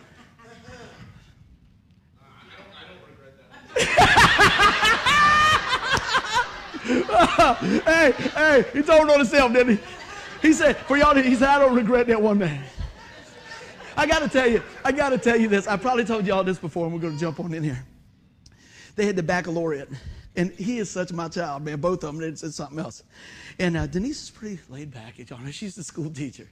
Hey, 7.00 8.12
hey, 8.12 8.64
he 8.72 8.82
told 8.82 9.08
on 9.11 9.18
himself, 9.18 9.52
didn't 9.52 9.76
he? 9.76 9.82
He 10.42 10.52
said, 10.52 10.76
for 10.76 10.96
y'all, 10.96 11.14
he 11.14 11.34
said, 11.34 11.49
I 11.49 11.58
don't 11.58 11.75
regret 11.75 12.06
that 12.08 12.20
one 12.20 12.38
man. 12.38 12.62
I 13.96 14.06
got 14.06 14.20
to 14.20 14.28
tell 14.28 14.49
you, 14.49 14.62
I 14.84 14.92
got 14.92 15.11
to 15.11 15.18
tell 15.18 15.37
you 15.37 15.49
this. 15.49 15.66
I 15.66 15.76
probably 15.76 16.04
told 16.04 16.26
y'all 16.26 16.42
this 16.42 16.58
before, 16.58 16.87
and 16.87 16.94
we're 16.94 17.11
to 17.11 17.18
jump 17.18 17.38
on 17.40 17.52
in 17.54 17.62
here. 17.62 17.84
They 18.96 19.06
had 19.06 19.16
the 19.16 19.22
baccalaureate, 19.22 19.88
and 20.37 20.50
he 20.52 20.78
is 20.78 20.90
such 20.90 21.12
my 21.12 21.28
child, 21.28 21.64
man. 21.64 21.80
Both 21.80 22.04
of 22.04 22.14
them, 22.14 22.22
it's, 22.22 22.42
it's 22.42 22.56
something 22.56 22.78
else. 22.78 23.02
And 23.58 23.76
uh, 23.76 23.87
Denise 23.87 24.22
is 24.22 24.30
pretty 24.30 24.61
laid 24.68 24.90
back, 24.90 25.18
y'all 25.18 25.38
know. 25.38 25.50
She's 25.50 25.75
the 25.75 25.84
school 25.84 26.11
teacher. 26.11 26.49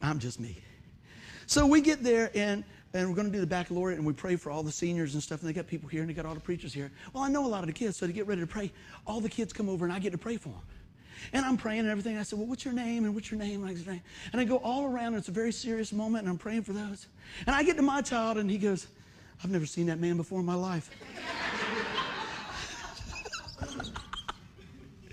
I'm 0.00 0.18
just 0.18 0.38
me. 0.38 0.58
So 1.46 1.66
we 1.66 1.80
get 1.80 2.02
there, 2.02 2.30
and 2.34 2.62
and 2.94 3.08
we're 3.08 3.14
going 3.14 3.26
to 3.26 3.32
do 3.32 3.40
the 3.40 3.46
baccalaureate, 3.46 3.98
and 3.98 4.06
we 4.06 4.12
pray 4.12 4.36
for 4.36 4.50
all 4.50 4.62
the 4.62 4.72
seniors 4.72 5.14
and 5.14 5.22
stuff. 5.22 5.40
And 5.40 5.48
they 5.48 5.52
got 5.52 5.66
people 5.66 5.88
here, 5.88 6.00
and 6.00 6.08
they 6.08 6.14
got 6.14 6.24
all 6.24 6.34
the 6.34 6.40
preachers 6.40 6.72
here. 6.72 6.90
Well, 7.12 7.22
I 7.22 7.28
know 7.28 7.44
a 7.44 7.48
lot 7.48 7.60
of 7.60 7.66
the 7.66 7.72
kids, 7.72 7.96
so 7.96 8.06
to 8.06 8.12
get 8.12 8.26
ready 8.26 8.40
to 8.40 8.46
pray, 8.46 8.72
all 9.06 9.20
the 9.20 9.28
kids 9.28 9.52
come 9.52 9.68
over, 9.68 9.84
and 9.84 9.92
I 9.92 9.98
get 9.98 10.12
to 10.12 10.18
pray 10.18 10.36
for 10.36 10.48
them. 10.48 10.62
And 11.32 11.44
I'm 11.44 11.56
praying 11.56 11.80
and 11.80 11.88
everything. 11.88 12.16
I 12.16 12.22
said, 12.22 12.38
Well, 12.38 12.48
what's 12.48 12.64
your 12.64 12.74
name? 12.74 13.04
And 13.04 13.14
what's 13.14 13.30
your 13.30 13.38
name? 13.38 13.64
And, 13.64 13.86
name? 13.86 14.00
and 14.32 14.40
I 14.40 14.44
go 14.44 14.56
all 14.58 14.84
around, 14.84 15.08
and 15.08 15.16
it's 15.16 15.28
a 15.28 15.32
very 15.32 15.52
serious 15.52 15.92
moment, 15.92 16.22
and 16.22 16.30
I'm 16.30 16.38
praying 16.38 16.62
for 16.62 16.72
those. 16.72 17.06
And 17.46 17.54
I 17.54 17.62
get 17.62 17.76
to 17.76 17.82
my 17.82 18.00
child, 18.00 18.38
and 18.38 18.50
he 18.50 18.56
goes, 18.56 18.86
I've 19.42 19.50
never 19.50 19.66
seen 19.66 19.86
that 19.86 19.98
man 19.98 20.16
before 20.16 20.40
in 20.40 20.46
my 20.46 20.54
life. 20.54 20.90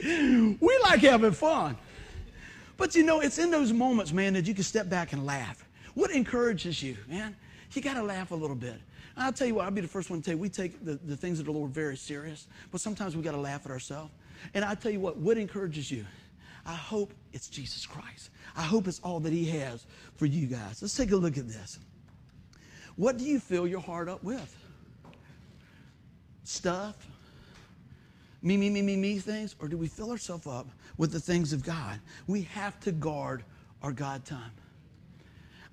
we 0.59 0.79
like 0.83 1.01
having 1.01 1.31
fun. 1.31 1.77
But 2.77 2.95
you 2.95 3.03
know, 3.03 3.19
it's 3.21 3.37
in 3.37 3.51
those 3.51 3.71
moments, 3.73 4.11
man, 4.11 4.33
that 4.33 4.45
you 4.45 4.53
can 4.53 4.63
step 4.63 4.89
back 4.89 5.13
and 5.13 5.25
laugh. 5.25 5.65
What 5.93 6.11
encourages 6.11 6.81
you, 6.83 6.97
man? 7.07 7.35
You 7.75 7.81
got 7.81 7.95
to 7.95 8.03
laugh 8.03 8.31
a 8.31 8.35
little 8.35 8.55
bit. 8.55 8.79
I'll 9.17 9.33
tell 9.33 9.47
you 9.47 9.55
what, 9.55 9.65
I'll 9.65 9.71
be 9.71 9.81
the 9.81 9.87
first 9.87 10.09
one 10.09 10.21
to 10.21 10.25
tell 10.25 10.35
you, 10.35 10.41
we 10.41 10.49
take 10.49 10.83
the, 10.83 10.95
the 10.95 11.15
things 11.15 11.39
of 11.39 11.45
the 11.45 11.51
Lord 11.51 11.71
very 11.71 11.97
serious, 11.97 12.47
but 12.71 12.81
sometimes 12.81 13.15
we 13.15 13.21
got 13.21 13.31
to 13.31 13.37
laugh 13.37 13.65
at 13.65 13.71
ourselves. 13.71 14.11
And 14.53 14.63
I 14.63 14.75
tell 14.75 14.91
you 14.91 14.99
what, 14.99 15.17
what 15.17 15.37
encourages 15.37 15.89
you? 15.89 16.05
I 16.65 16.73
hope 16.73 17.13
it's 17.31 17.47
Jesus 17.47 17.85
Christ. 17.85 18.29
I 18.55 18.63
hope 18.63 18.87
it's 18.87 18.99
all 19.03 19.19
that 19.21 19.31
He 19.31 19.45
has 19.51 19.85
for 20.15 20.25
you 20.25 20.47
guys. 20.47 20.81
Let's 20.81 20.95
take 20.95 21.11
a 21.11 21.15
look 21.15 21.37
at 21.37 21.47
this. 21.47 21.79
What 22.95 23.17
do 23.17 23.25
you 23.25 23.39
fill 23.39 23.67
your 23.67 23.81
heart 23.81 24.09
up 24.09 24.23
with? 24.23 24.55
Stuff? 26.43 26.95
Me, 28.41 28.57
me, 28.57 28.69
me, 28.69 28.81
me, 28.81 28.95
me 28.95 29.19
things? 29.19 29.55
Or 29.59 29.67
do 29.67 29.77
we 29.77 29.87
fill 29.87 30.11
ourselves 30.11 30.47
up 30.47 30.67
with 30.97 31.11
the 31.11 31.19
things 31.19 31.53
of 31.53 31.63
God? 31.63 31.99
We 32.27 32.43
have 32.43 32.79
to 32.81 32.91
guard 32.91 33.43
our 33.81 33.91
God 33.91 34.25
time. 34.25 34.51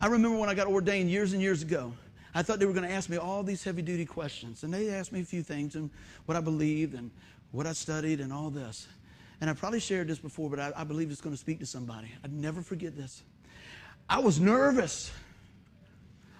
I 0.02 0.08
remember 0.08 0.36
when 0.36 0.48
I 0.48 0.54
got 0.54 0.66
ordained 0.66 1.10
years 1.10 1.32
and 1.32 1.40
years 1.40 1.62
ago, 1.62 1.92
I 2.34 2.42
thought 2.42 2.58
they 2.58 2.66
were 2.66 2.72
going 2.72 2.88
to 2.88 2.92
ask 2.92 3.08
me 3.08 3.18
all 3.18 3.44
these 3.44 3.62
heavy 3.62 3.82
duty 3.82 4.04
questions. 4.04 4.64
And 4.64 4.74
they 4.74 4.90
asked 4.90 5.12
me 5.12 5.20
a 5.20 5.24
few 5.24 5.44
things 5.44 5.76
and 5.76 5.90
what 6.26 6.36
I 6.36 6.40
believed 6.40 6.94
and 6.94 7.12
what 7.52 7.68
I 7.68 7.72
studied 7.72 8.18
and 8.18 8.32
all 8.32 8.50
this. 8.50 8.88
And 9.40 9.48
I 9.48 9.52
probably 9.52 9.78
shared 9.78 10.08
this 10.08 10.18
before, 10.18 10.50
but 10.50 10.58
I, 10.58 10.72
I 10.74 10.82
believe 10.82 11.12
it's 11.12 11.20
going 11.20 11.34
to 11.34 11.40
speak 11.40 11.60
to 11.60 11.66
somebody. 11.66 12.08
I'd 12.24 12.32
never 12.32 12.62
forget 12.62 12.96
this. 12.96 13.22
I 14.08 14.18
was 14.18 14.40
nervous. 14.40 15.12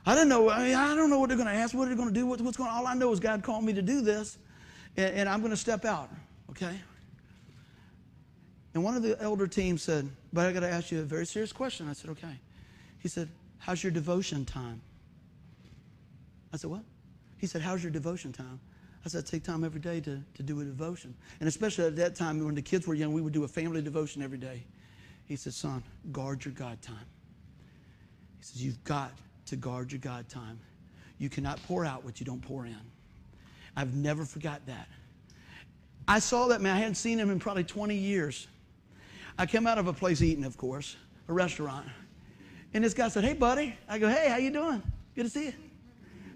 I 0.05 0.15
didn't 0.15 0.31
know. 0.31 0.51
I, 0.51 0.65
mean, 0.65 0.75
I 0.75 0.97
don't 0.97 1.09
know 1.09 1.21
what 1.21 1.29
they're 1.29 1.39
going 1.39 1.49
to 1.49 1.55
ask. 1.55 1.73
What 1.73 1.85
are 1.85 1.87
they're 1.87 1.97
going 1.97 2.09
to 2.09 2.15
do. 2.15 2.27
What, 2.27 2.41
what's 2.41 2.57
going? 2.57 2.69
On. 2.69 2.77
All 2.77 2.87
I 2.89 2.95
know 2.95 3.13
is 3.13 3.21
God 3.21 3.45
called 3.45 3.63
me 3.63 3.73
to 3.75 3.83
do 3.83 4.01
this, 4.01 4.39
and, 4.97 5.15
and 5.15 5.29
I'm 5.29 5.39
going 5.39 5.53
to 5.53 5.57
step 5.57 5.85
out. 5.85 6.11
Okay. 6.51 6.81
And 8.75 8.83
one 8.83 8.97
of 8.97 9.05
the 9.05 9.21
elder 9.23 9.47
team 9.47 9.79
said, 9.79 10.09
"But 10.33 10.47
I 10.47 10.53
got 10.53 10.61
to 10.61 10.69
ask 10.69 10.91
you 10.91 10.99
a 10.99 11.05
very 11.05 11.27
serious 11.27 11.53
question." 11.53 11.89
I 11.89 11.93
said, 11.93 12.11
"Okay." 12.11 12.41
He 12.99 13.09
said, 13.09 13.29
How's 13.63 13.83
your 13.83 13.93
devotion 13.93 14.45
time? 14.45 14.81
I 16.53 16.57
said, 16.57 16.69
What? 16.69 16.83
He 17.39 17.47
said, 17.47 17.63
How's 17.63 17.83
your 17.83 17.93
devotion 17.93 18.33
time? 18.33 18.59
I 19.05 19.09
said, 19.09 19.27
take 19.27 19.43
time 19.43 19.65
every 19.65 19.81
day 19.81 20.01
to, 20.01 20.23
to 20.35 20.43
do 20.43 20.61
a 20.61 20.65
devotion. 20.65 21.15
And 21.41 21.49
especially 21.49 21.87
at 21.87 21.97
that 21.97 22.15
time 22.15 22.45
when 22.45 22.55
the 22.55 22.63
kids 22.63 22.87
were 22.87 22.95
young, 22.95 23.13
we 23.13 23.21
would 23.21 23.33
do 23.33 23.43
a 23.43 23.49
family 23.49 23.83
devotion 23.83 24.23
every 24.23 24.39
day. 24.39 24.63
He 25.27 25.37
said, 25.37 25.55
Son, 25.55 25.83
guard 26.13 26.45
your 26.45 26.55
God 26.55 26.81
time. 26.83 27.07
He 28.39 28.45
says, 28.45 28.65
You've 28.65 28.83
got 28.85 29.13
to 29.47 29.57
guard 29.57 29.93
your 29.93 30.01
God 30.01 30.29
time. 30.29 30.59
You 31.19 31.29
cannot 31.29 31.63
pour 31.67 31.85
out 31.85 32.05
what 32.05 32.21
you 32.21 32.27
don't 32.27 32.43
pour 32.43 32.67
in. 32.67 32.77
I've 33.77 33.95
never 33.95 34.25
forgot 34.25 34.65
that. 34.67 34.89
I 36.07 36.19
saw 36.19 36.49
that 36.49 36.61
man. 36.61 36.77
I 36.77 36.79
hadn't 36.79 36.97
seen 36.97 37.19
him 37.19 37.31
in 37.31 37.39
probably 37.39 37.65
20 37.65 37.95
years. 37.95 38.49
I 39.39 39.47
came 39.47 39.67
out 39.67 39.79
of 39.79 39.87
a 39.87 39.93
place 39.93 40.21
eating, 40.21 40.45
of 40.45 40.57
course, 40.57 40.97
a 41.29 41.33
restaurant. 41.33 41.87
And 42.75 42.83
this 42.85 42.95
guy 42.95 43.09
said, 43.09 43.25
Hey, 43.25 43.35
buddy. 43.35 43.75
I 43.89 43.99
go, 43.99 44.09
Hey, 44.09 44.29
how 44.29 44.37
you 44.37 44.51
doing? 44.51 44.83
Good 45.15 45.25
to 45.25 45.31
see 45.31 45.47
you. 45.47 45.53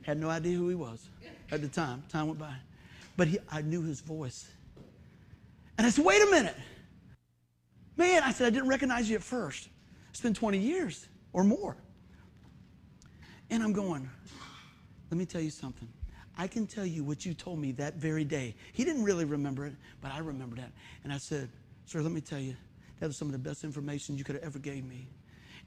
Had 0.02 0.18
no 0.18 0.28
idea 0.28 0.56
who 0.56 0.68
he 0.68 0.74
was 0.74 1.08
at 1.50 1.60
the 1.60 1.68
time. 1.68 2.02
Time 2.08 2.28
went 2.28 2.38
by. 2.38 2.54
But 3.16 3.28
he, 3.28 3.38
I 3.50 3.62
knew 3.62 3.82
his 3.82 4.00
voice. 4.00 4.48
And 5.78 5.86
I 5.86 5.90
said, 5.90 6.04
Wait 6.04 6.22
a 6.22 6.26
minute. 6.26 6.56
Man, 7.96 8.22
I 8.22 8.32
said, 8.32 8.48
I 8.48 8.50
didn't 8.50 8.68
recognize 8.68 9.08
you 9.08 9.16
at 9.16 9.22
first. 9.22 9.68
It's 10.10 10.20
been 10.20 10.34
20 10.34 10.58
years 10.58 11.08
or 11.32 11.44
more. 11.44 11.76
And 13.50 13.62
I'm 13.62 13.72
going, 13.72 14.08
Let 15.10 15.18
me 15.18 15.24
tell 15.24 15.40
you 15.40 15.50
something. 15.50 15.88
I 16.38 16.46
can 16.46 16.66
tell 16.66 16.84
you 16.84 17.02
what 17.02 17.24
you 17.24 17.32
told 17.32 17.58
me 17.58 17.72
that 17.72 17.94
very 17.94 18.24
day. 18.24 18.54
He 18.74 18.84
didn't 18.84 19.04
really 19.04 19.24
remember 19.24 19.64
it, 19.64 19.72
but 20.02 20.12
I 20.12 20.18
remember 20.18 20.56
that. 20.56 20.70
And 21.02 21.12
I 21.12 21.16
said, 21.16 21.48
Sir, 21.86 22.02
let 22.02 22.12
me 22.12 22.20
tell 22.20 22.38
you, 22.38 22.54
that 23.00 23.06
was 23.06 23.16
some 23.16 23.28
of 23.28 23.32
the 23.32 23.38
best 23.38 23.64
information 23.64 24.18
you 24.18 24.24
could 24.24 24.34
have 24.34 24.44
ever 24.44 24.58
gave 24.58 24.84
me. 24.84 25.06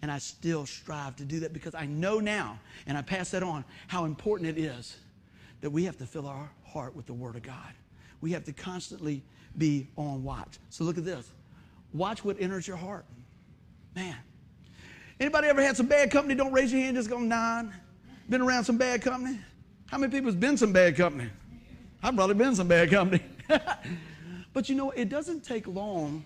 And 0.01 0.11
I 0.11 0.17
still 0.17 0.65
strive 0.65 1.15
to 1.17 1.25
do 1.25 1.41
that 1.41 1.53
because 1.53 1.75
I 1.75 1.85
know 1.85 2.19
now, 2.19 2.59
and 2.87 2.97
I 2.97 3.01
pass 3.01 3.31
that 3.31 3.43
on, 3.43 3.65
how 3.87 4.05
important 4.05 4.49
it 4.49 4.61
is 4.61 4.97
that 5.61 5.69
we 5.69 5.83
have 5.85 5.97
to 5.97 6.05
fill 6.05 6.25
our 6.25 6.49
heart 6.65 6.95
with 6.95 7.05
the 7.05 7.13
Word 7.13 7.35
of 7.35 7.43
God. 7.43 7.73
We 8.21 8.31
have 8.31 8.45
to 8.45 8.53
constantly 8.53 9.21
be 9.57 9.87
on 9.97 10.23
watch. 10.23 10.57
So 10.69 10.83
look 10.83 10.97
at 10.97 11.05
this. 11.05 11.29
Watch 11.93 12.23
what 12.23 12.37
enters 12.39 12.67
your 12.67 12.77
heart. 12.77 13.05
Man. 13.95 14.15
Anybody 15.19 15.47
ever 15.49 15.61
had 15.61 15.75
some 15.75 15.87
bad 15.87 16.11
company? 16.11 16.35
Don't 16.35 16.53
raise 16.53 16.71
your 16.71 16.81
hand, 16.81 16.95
just 16.95 17.09
go 17.09 17.19
nine. 17.19 17.73
Been 18.29 18.41
around 18.41 18.63
some 18.63 18.77
bad 18.77 19.01
company? 19.01 19.39
How 19.87 19.97
many 19.97 20.11
people 20.11 20.27
has 20.27 20.35
been 20.35 20.55
some 20.55 20.71
bad 20.71 20.95
company? 20.95 21.29
I've 22.01 22.15
probably 22.15 22.35
been 22.35 22.55
some 22.55 22.67
bad 22.67 22.89
company. 22.89 23.21
but 24.53 24.69
you 24.69 24.75
know, 24.75 24.91
it 24.91 25.09
doesn't 25.09 25.43
take 25.43 25.67
long 25.67 26.23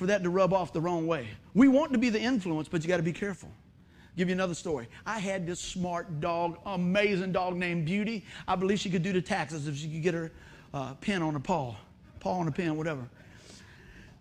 for 0.00 0.06
that 0.06 0.22
to 0.22 0.30
rub 0.30 0.54
off 0.54 0.72
the 0.72 0.80
wrong 0.80 1.06
way. 1.06 1.28
We 1.52 1.68
want 1.68 1.92
to 1.92 1.98
be 1.98 2.08
the 2.08 2.18
influence, 2.18 2.68
but 2.68 2.82
you 2.82 2.88
got 2.88 2.96
to 2.96 3.02
be 3.02 3.12
careful. 3.12 3.50
I'll 3.52 4.16
give 4.16 4.28
you 4.30 4.32
another 4.32 4.54
story. 4.54 4.88
I 5.04 5.18
had 5.18 5.46
this 5.46 5.60
smart 5.60 6.20
dog, 6.20 6.58
amazing 6.64 7.32
dog 7.32 7.54
named 7.54 7.84
Beauty. 7.84 8.24
I 8.48 8.56
believe 8.56 8.80
she 8.80 8.88
could 8.88 9.02
do 9.02 9.12
the 9.12 9.20
taxes 9.20 9.68
if 9.68 9.76
she 9.76 9.90
could 9.90 10.02
get 10.02 10.14
her 10.14 10.32
uh, 10.72 10.94
pen 10.94 11.20
on 11.20 11.36
a 11.36 11.40
paw, 11.40 11.76
paw 12.18 12.38
on 12.38 12.48
a 12.48 12.50
pen, 12.50 12.78
whatever. 12.78 13.06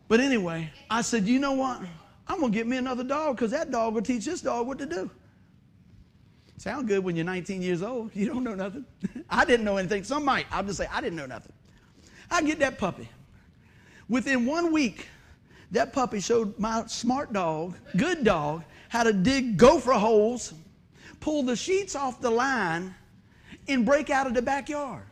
But 0.09 0.19
anyway, 0.19 0.69
I 0.89 1.01
said, 1.01 1.25
you 1.25 1.39
know 1.39 1.53
what? 1.53 1.79
I'm 2.27 2.41
going 2.41 2.51
to 2.51 2.57
get 2.57 2.67
me 2.67 2.75
another 2.75 3.05
dog 3.05 3.37
because 3.37 3.51
that 3.51 3.71
dog 3.71 3.93
will 3.93 4.01
teach 4.01 4.25
this 4.25 4.41
dog 4.41 4.67
what 4.67 4.79
to 4.79 4.85
do. 4.85 5.09
Sound 6.57 6.89
good 6.89 7.05
when 7.05 7.15
you're 7.15 7.23
19 7.23 7.61
years 7.61 7.81
old. 7.81 8.13
You 8.13 8.25
don't 8.25 8.43
know 8.43 8.55
nothing. 8.55 8.83
I 9.29 9.45
didn't 9.45 9.63
know 9.63 9.77
anything. 9.77 10.03
Some 10.03 10.25
might. 10.25 10.45
I'll 10.51 10.61
just 10.61 10.77
say, 10.77 10.87
I 10.91 10.99
didn't 10.99 11.15
know 11.15 11.25
nothing. 11.25 11.53
I 12.29 12.41
get 12.41 12.59
that 12.59 12.77
puppy. 12.77 13.07
Within 14.09 14.45
one 14.45 14.73
week, 14.73 15.07
that 15.71 15.93
puppy 15.93 16.19
showed 16.19 16.57
my 16.57 16.85
smart 16.87 17.31
dog, 17.33 17.75
good 17.95 18.23
dog, 18.23 18.63
how 18.89 19.03
to 19.03 19.13
dig 19.13 19.57
gopher 19.57 19.93
holes, 19.93 20.53
pull 21.19 21.43
the 21.43 21.55
sheets 21.55 21.95
off 21.95 22.21
the 22.21 22.29
line, 22.29 22.93
and 23.67 23.85
break 23.85 24.09
out 24.09 24.25
of 24.25 24.33
the 24.33 24.41
backyard. 24.41 25.03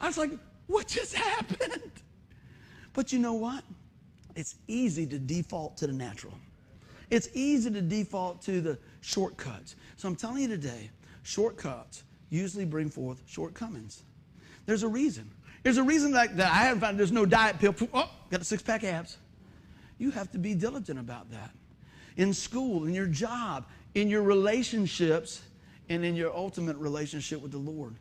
I 0.00 0.06
was 0.06 0.16
like, 0.18 0.30
what 0.66 0.86
just 0.86 1.14
happened? 1.32 1.90
But 2.92 3.12
you 3.12 3.18
know 3.18 3.34
what? 3.34 3.64
It's 4.36 4.54
easy 4.68 5.06
to 5.06 5.18
default 5.18 5.76
to 5.78 5.88
the 5.88 5.92
natural. 5.92 6.34
It's 7.10 7.28
easy 7.34 7.70
to 7.70 7.80
default 7.80 8.42
to 8.42 8.60
the 8.60 8.78
shortcuts. 9.00 9.74
So 9.96 10.08
I'm 10.08 10.14
telling 10.14 10.42
you 10.42 10.48
today, 10.48 10.90
shortcuts 11.22 12.04
usually 12.30 12.64
bring 12.64 12.90
forth 12.90 13.22
shortcomings. 13.26 14.02
There's 14.66 14.82
a 14.82 14.88
reason. 14.88 15.28
There's 15.62 15.78
a 15.78 15.82
reason 15.82 16.12
that, 16.12 16.36
that 16.36 16.52
I 16.52 16.64
haven't 16.64 16.80
found 16.80 16.98
there's 16.98 17.10
no 17.10 17.26
diet 17.26 17.58
pill. 17.58 17.74
Oh, 17.92 18.10
got 18.30 18.40
a 18.40 18.44
six 18.44 18.62
pack 18.62 18.84
abs. 18.84 19.16
You 19.98 20.10
have 20.12 20.30
to 20.32 20.38
be 20.38 20.54
diligent 20.54 20.98
about 20.98 21.30
that. 21.30 21.50
In 22.16 22.32
school, 22.32 22.86
in 22.86 22.94
your 22.94 23.06
job, 23.06 23.66
in 23.94 24.08
your 24.08 24.22
relationships, 24.22 25.42
and 25.88 26.04
in 26.04 26.14
your 26.14 26.34
ultimate 26.34 26.76
relationship 26.76 27.40
with 27.40 27.52
the 27.52 27.58
Lord. 27.58 27.94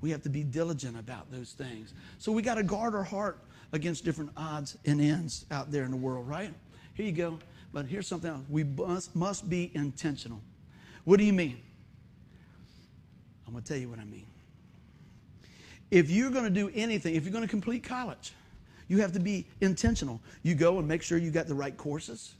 We 0.00 0.10
have 0.10 0.22
to 0.22 0.28
be 0.28 0.42
diligent 0.42 0.98
about 0.98 1.30
those 1.30 1.52
things. 1.52 1.94
So 2.18 2.30
we 2.30 2.42
got 2.42 2.54
to 2.54 2.62
guard 2.62 2.94
our 2.94 3.02
heart 3.02 3.38
against 3.72 4.04
different 4.04 4.30
odds 4.36 4.76
and 4.84 5.00
ends 5.00 5.46
out 5.50 5.72
there 5.72 5.84
in 5.84 5.90
the 5.90 5.96
world, 5.96 6.28
right? 6.28 6.52
Here 6.94 7.06
you 7.06 7.12
go. 7.12 7.38
But 7.72 7.86
here's 7.86 8.06
something 8.06 8.30
else. 8.30 8.42
We 8.48 8.62
must, 8.62 9.16
must 9.16 9.48
be 9.48 9.72
intentional. 9.74 10.40
What 11.04 11.18
do 11.18 11.24
you 11.24 11.32
mean? 11.32 11.60
I'm 13.46 13.52
going 13.52 13.64
to 13.64 13.68
tell 13.68 13.80
you 13.80 13.88
what 13.88 13.98
I 13.98 14.04
mean. 14.04 14.26
If 15.90 16.10
you're 16.10 16.30
going 16.30 16.44
to 16.44 16.50
do 16.50 16.70
anything, 16.74 17.14
if 17.14 17.24
you're 17.24 17.32
going 17.32 17.44
to 17.44 17.48
complete 17.48 17.82
college, 17.82 18.32
you 18.88 19.00
have 19.00 19.12
to 19.12 19.20
be 19.20 19.46
intentional. 19.60 20.20
You 20.42 20.54
go 20.54 20.78
and 20.78 20.86
make 20.86 21.02
sure 21.02 21.18
you 21.18 21.30
got 21.30 21.46
the 21.46 21.54
right 21.54 21.76
courses. 21.76 22.34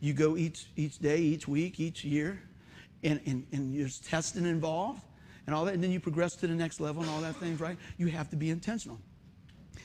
You 0.00 0.12
go 0.12 0.36
each, 0.36 0.66
each 0.76 0.98
day, 0.98 1.18
each 1.18 1.46
week, 1.46 1.78
each 1.78 2.04
year, 2.04 2.40
and, 3.04 3.20
and, 3.26 3.46
and 3.52 3.78
there's 3.78 4.00
testing 4.00 4.46
involved 4.46 5.02
and 5.46 5.54
all 5.54 5.64
that, 5.64 5.74
and 5.74 5.82
then 5.82 5.90
you 5.90 6.00
progress 6.00 6.34
to 6.36 6.46
the 6.46 6.54
next 6.54 6.80
level 6.80 7.02
and 7.02 7.10
all 7.10 7.20
that 7.20 7.36
things, 7.36 7.60
right? 7.60 7.76
You 7.98 8.08
have 8.08 8.30
to 8.30 8.36
be 8.36 8.50
intentional. 8.50 8.98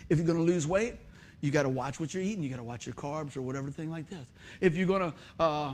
If 0.09 0.17
you're 0.17 0.27
going 0.27 0.37
to 0.37 0.43
lose 0.43 0.67
weight, 0.67 0.95
you 1.41 1.51
got 1.51 1.63
to 1.63 1.69
watch 1.69 1.99
what 1.99 2.13
you're 2.13 2.23
eating. 2.23 2.43
You 2.43 2.49
got 2.49 2.57
to 2.57 2.63
watch 2.63 2.85
your 2.85 2.95
carbs 2.95 3.37
or 3.37 3.41
whatever 3.41 3.69
thing 3.69 3.91
like 3.91 4.09
this. 4.09 4.25
If 4.61 4.75
you're 4.75 4.87
going 4.87 5.11
to 5.11 5.13
uh, 5.39 5.73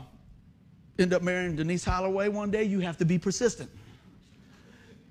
end 1.00 1.13
up 1.13 1.22
marrying 1.22 1.56
Denise 1.56 1.86
Holloway 1.86 2.28
one 2.28 2.52
day, 2.52 2.63
you 2.63 2.80
have 2.80 2.98
to 2.98 3.06
be 3.06 3.18
persistent. 3.18 3.70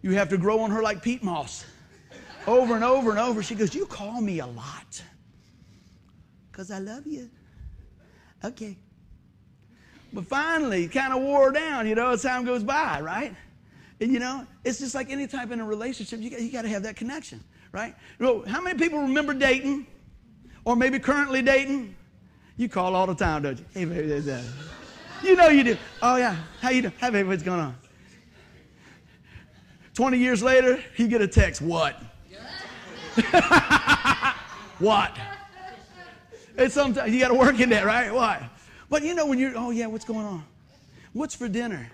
You 0.03 0.13
have 0.13 0.29
to 0.31 0.37
grow 0.37 0.61
on 0.61 0.71
her 0.71 0.83
like 0.83 1.03
peat 1.03 1.23
moss 1.23 1.65
over 2.47 2.75
and 2.75 2.85
over 2.85 3.11
and 3.11 3.19
over. 3.19 3.43
She 3.43 3.55
goes, 3.55 3.75
You 3.75 3.87
call 3.87 4.21
me 4.21 4.41
a 4.41 4.47
lot 4.47 5.03
because 6.53 6.71
I 6.71 6.79
love 6.79 7.07
you. 7.07 7.31
Okay. 8.45 8.77
But 10.13 10.27
finally, 10.27 10.87
kind 10.89 11.15
of 11.15 11.23
wore 11.23 11.51
down, 11.51 11.89
you 11.89 11.95
know, 11.95 12.11
as 12.11 12.23
time 12.23 12.45
goes 12.45 12.63
by, 12.63 13.01
right? 13.01 13.35
And 14.01 14.13
you 14.13 14.19
know, 14.19 14.47
it's 14.63 14.79
just 14.79 14.95
like 14.95 15.11
any 15.11 15.27
type 15.27 15.51
in 15.51 15.61
a 15.61 15.65
relationship, 15.65 16.21
you 16.21 16.31
got, 16.31 16.41
you 16.43 16.53
got 16.53 16.63
to 16.63 16.69
have 16.69 16.83
that 16.83 16.97
connection, 16.97 17.43
right? 17.73 17.95
How 18.21 18.61
many 18.61 18.79
people 18.79 19.01
remember 19.01 19.33
dating 19.33 19.87
or 20.65 20.77
maybe 20.77 20.99
currently 20.99 21.41
dating? 21.41 21.95
You 22.59 22.69
call 22.69 22.95
all 22.95 23.07
the 23.07 23.15
time, 23.15 23.43
don't 23.43 23.59
you? 23.59 23.65
Hey, 23.73 23.87
baby, 23.87 24.23
you 25.23 25.37
know 25.37 25.49
you 25.49 25.65
do. 25.65 25.79
Oh, 26.03 26.17
yeah. 26.17 26.37
How 26.61 26.71
you 26.71 26.83
doing? 26.83 26.95
Hey, 26.99 27.11
baby, 27.11 27.29
what's 27.29 27.43
going 27.43 27.61
on? 27.61 27.75
20 29.95 30.19
years 30.19 30.43
later, 30.43 30.83
you 30.97 31.09
get 31.09 31.23
a 31.23 31.29
text. 31.29 31.63
What? 31.63 31.97
what? 34.79 35.17
It's 36.57 36.75
sometimes 36.75 37.13
you 37.13 37.21
got 37.21 37.29
to 37.29 37.35
work 37.35 37.61
in 37.61 37.71
that, 37.71 37.85
right? 37.85 38.13
Why? 38.13 38.49
But 38.91 39.03
you 39.03 39.15
know 39.15 39.27
when 39.27 39.39
you're, 39.39 39.57
oh 39.57 39.71
yeah, 39.71 39.87
what's 39.87 40.05
going 40.05 40.27
on? 40.27 40.45
What's 41.13 41.35
for 41.35 41.49
dinner? 41.49 41.91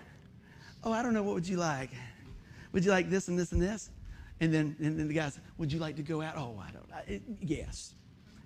Oh, 0.83 0.91
I 0.91 1.03
don't 1.03 1.13
know. 1.13 1.23
What 1.23 1.35
would 1.35 1.47
you 1.47 1.57
like? 1.57 1.89
Would 2.71 2.85
you 2.85 2.91
like 2.91 3.09
this 3.09 3.27
and 3.27 3.37
this 3.37 3.51
and 3.51 3.61
this? 3.61 3.89
And 4.41 4.53
then, 4.53 4.75
and 4.79 4.97
then 4.97 5.07
the 5.07 5.13
guy 5.13 5.29
said, 5.29 5.43
would 5.57 5.71
you 5.71 5.79
like 5.79 5.95
to 5.97 6.01
go 6.01 6.21
out? 6.21 6.35
Oh, 6.37 6.61
I 6.61 6.71
don't. 6.71 6.89
I, 6.93 7.21
yes. 7.41 7.93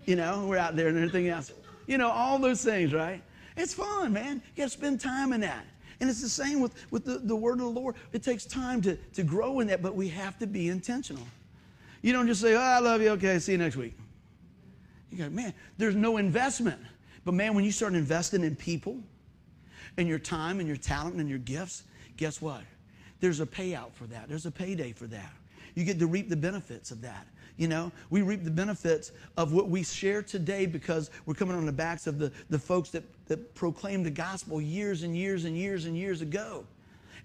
You 0.05 0.15
know, 0.15 0.45
we're 0.47 0.57
out 0.57 0.75
there 0.75 0.87
and 0.87 0.97
everything 0.97 1.27
else. 1.27 1.51
You 1.87 1.97
know, 1.97 2.09
all 2.09 2.39
those 2.39 2.63
things, 2.63 2.93
right? 2.93 3.21
It's 3.55 3.73
fun, 3.73 4.13
man. 4.13 4.41
You 4.55 4.63
got 4.63 4.63
to 4.63 4.69
spend 4.69 4.99
time 4.99 5.33
in 5.33 5.41
that. 5.41 5.65
And 5.99 6.09
it's 6.09 6.21
the 6.21 6.29
same 6.29 6.59
with, 6.59 6.73
with 6.91 7.05
the, 7.05 7.19
the 7.19 7.35
word 7.35 7.53
of 7.53 7.59
the 7.59 7.79
Lord. 7.79 7.95
It 8.11 8.23
takes 8.23 8.45
time 8.45 8.81
to, 8.81 8.95
to 8.95 9.23
grow 9.23 9.59
in 9.59 9.67
that, 9.67 9.81
but 9.81 9.95
we 9.95 10.09
have 10.09 10.39
to 10.39 10.47
be 10.47 10.69
intentional. 10.69 11.23
You 12.01 12.11
don't 12.11 12.27
just 12.27 12.41
say, 12.41 12.55
oh, 12.55 12.59
I 12.59 12.79
love 12.79 13.01
you. 13.01 13.09
Okay, 13.11 13.39
see 13.39 13.53
you 13.53 13.57
next 13.59 13.77
week. 13.77 13.95
You 15.13 15.25
go, 15.25 15.29
man, 15.29 15.53
there's 15.77 15.95
no 15.95 16.17
investment. 16.17 16.81
But 17.23 17.35
man, 17.35 17.53
when 17.53 17.63
you 17.63 17.71
start 17.71 17.93
investing 17.93 18.43
in 18.43 18.55
people 18.55 18.97
and 19.97 20.07
your 20.07 20.17
time 20.17 20.59
and 20.59 20.67
your 20.67 20.77
talent 20.77 21.17
and 21.17 21.29
your 21.29 21.37
gifts, 21.37 21.83
guess 22.17 22.41
what? 22.41 22.61
There's 23.19 23.39
a 23.39 23.45
payout 23.45 23.93
for 23.93 24.05
that. 24.05 24.27
There's 24.27 24.47
a 24.47 24.51
payday 24.51 24.91
for 24.91 25.05
that. 25.07 25.31
You 25.75 25.85
get 25.85 25.99
to 25.99 26.07
reap 26.07 26.29
the 26.29 26.35
benefits 26.35 26.89
of 26.89 27.01
that. 27.01 27.27
You 27.57 27.67
know, 27.67 27.91
we 28.09 28.23
reap 28.23 28.43
the 28.43 28.49
benefits 28.51 29.11
of 29.37 29.53
what 29.53 29.69
we 29.69 29.83
share 29.83 30.23
today 30.23 30.65
because 30.65 31.11
we're 31.27 31.35
coming 31.35 31.55
on 31.55 31.67
the 31.67 31.71
backs 31.71 32.07
of 32.07 32.17
the, 32.17 32.31
the 32.49 32.57
folks 32.57 32.89
that, 32.89 33.03
that 33.27 33.53
proclaimed 33.53 34.07
the 34.07 34.11
gospel 34.11 34.59
years 34.59 35.03
and 35.03 35.15
years 35.15 35.45
and 35.45 35.55
years 35.55 35.85
and 35.85 35.95
years 35.95 36.21
ago. 36.21 36.65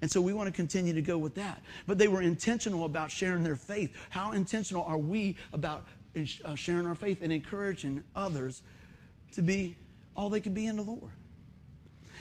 And 0.02 0.10
so 0.10 0.20
we 0.20 0.34
want 0.34 0.46
to 0.46 0.52
continue 0.52 0.92
to 0.92 1.02
go 1.02 1.16
with 1.16 1.34
that. 1.36 1.62
But 1.86 1.96
they 1.96 2.06
were 2.06 2.20
intentional 2.20 2.84
about 2.84 3.10
sharing 3.10 3.42
their 3.42 3.56
faith. 3.56 3.96
How 4.10 4.32
intentional 4.32 4.84
are 4.84 4.98
we 4.98 5.36
about 5.54 5.86
uh, 6.16 6.54
sharing 6.54 6.86
our 6.86 6.94
faith 6.94 7.22
and 7.22 7.32
encouraging 7.32 8.02
others 8.16 8.62
to 9.32 9.42
be 9.42 9.76
all 10.16 10.28
they 10.28 10.40
can 10.40 10.54
be 10.54 10.66
in 10.66 10.76
the 10.76 10.82
Lord? 10.82 11.12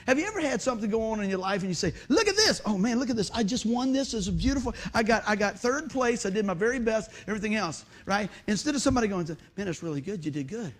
Have 0.06 0.18
you 0.18 0.26
ever 0.26 0.40
had 0.40 0.62
something 0.62 0.88
go 0.88 1.10
on 1.10 1.22
in 1.22 1.28
your 1.28 1.38
life 1.38 1.60
and 1.60 1.68
you 1.68 1.74
say, 1.74 1.92
"Look 2.08 2.28
at 2.28 2.36
this! 2.36 2.62
Oh 2.64 2.78
man, 2.78 2.98
look 2.98 3.10
at 3.10 3.16
this! 3.16 3.30
I 3.34 3.42
just 3.42 3.66
won 3.66 3.92
this. 3.92 4.12
This 4.12 4.26
is 4.26 4.30
beautiful. 4.30 4.74
I 4.94 5.02
got 5.02 5.22
I 5.26 5.36
got 5.36 5.58
third 5.58 5.90
place. 5.90 6.24
I 6.24 6.30
did 6.30 6.46
my 6.46 6.54
very 6.54 6.78
best. 6.78 7.10
Everything 7.26 7.56
else, 7.56 7.84
right?" 8.06 8.30
Instead 8.46 8.74
of 8.74 8.80
somebody 8.80 9.06
going, 9.06 9.26
"Man, 9.26 9.66
that's 9.66 9.82
really 9.82 10.00
good. 10.00 10.24
You 10.24 10.30
did 10.30 10.48
good. 10.48 10.72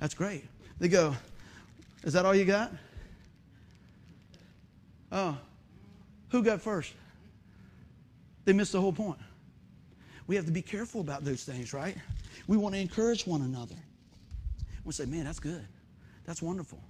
That's 0.00 0.14
great." 0.14 0.44
They 0.80 0.88
go, 0.88 1.14
"Is 2.02 2.14
that 2.14 2.24
all 2.26 2.34
you 2.34 2.44
got?" 2.44 2.72
Oh, 5.12 5.38
who 6.30 6.42
got 6.42 6.60
first? 6.60 6.92
They 8.44 8.52
missed 8.52 8.72
the 8.72 8.80
whole 8.80 8.92
point. 8.92 9.20
We 10.26 10.34
have 10.34 10.46
to 10.46 10.52
be 10.52 10.62
careful 10.62 11.00
about 11.00 11.24
those 11.24 11.44
things, 11.44 11.72
right? 11.72 11.96
We 12.46 12.56
want 12.56 12.74
to 12.74 12.80
encourage 12.80 13.26
one 13.26 13.42
another. 13.42 13.76
We 14.84 14.92
say, 14.92 15.06
man, 15.06 15.24
that's 15.24 15.40
good. 15.40 15.66
That's 16.24 16.42
wonderful. 16.42 16.80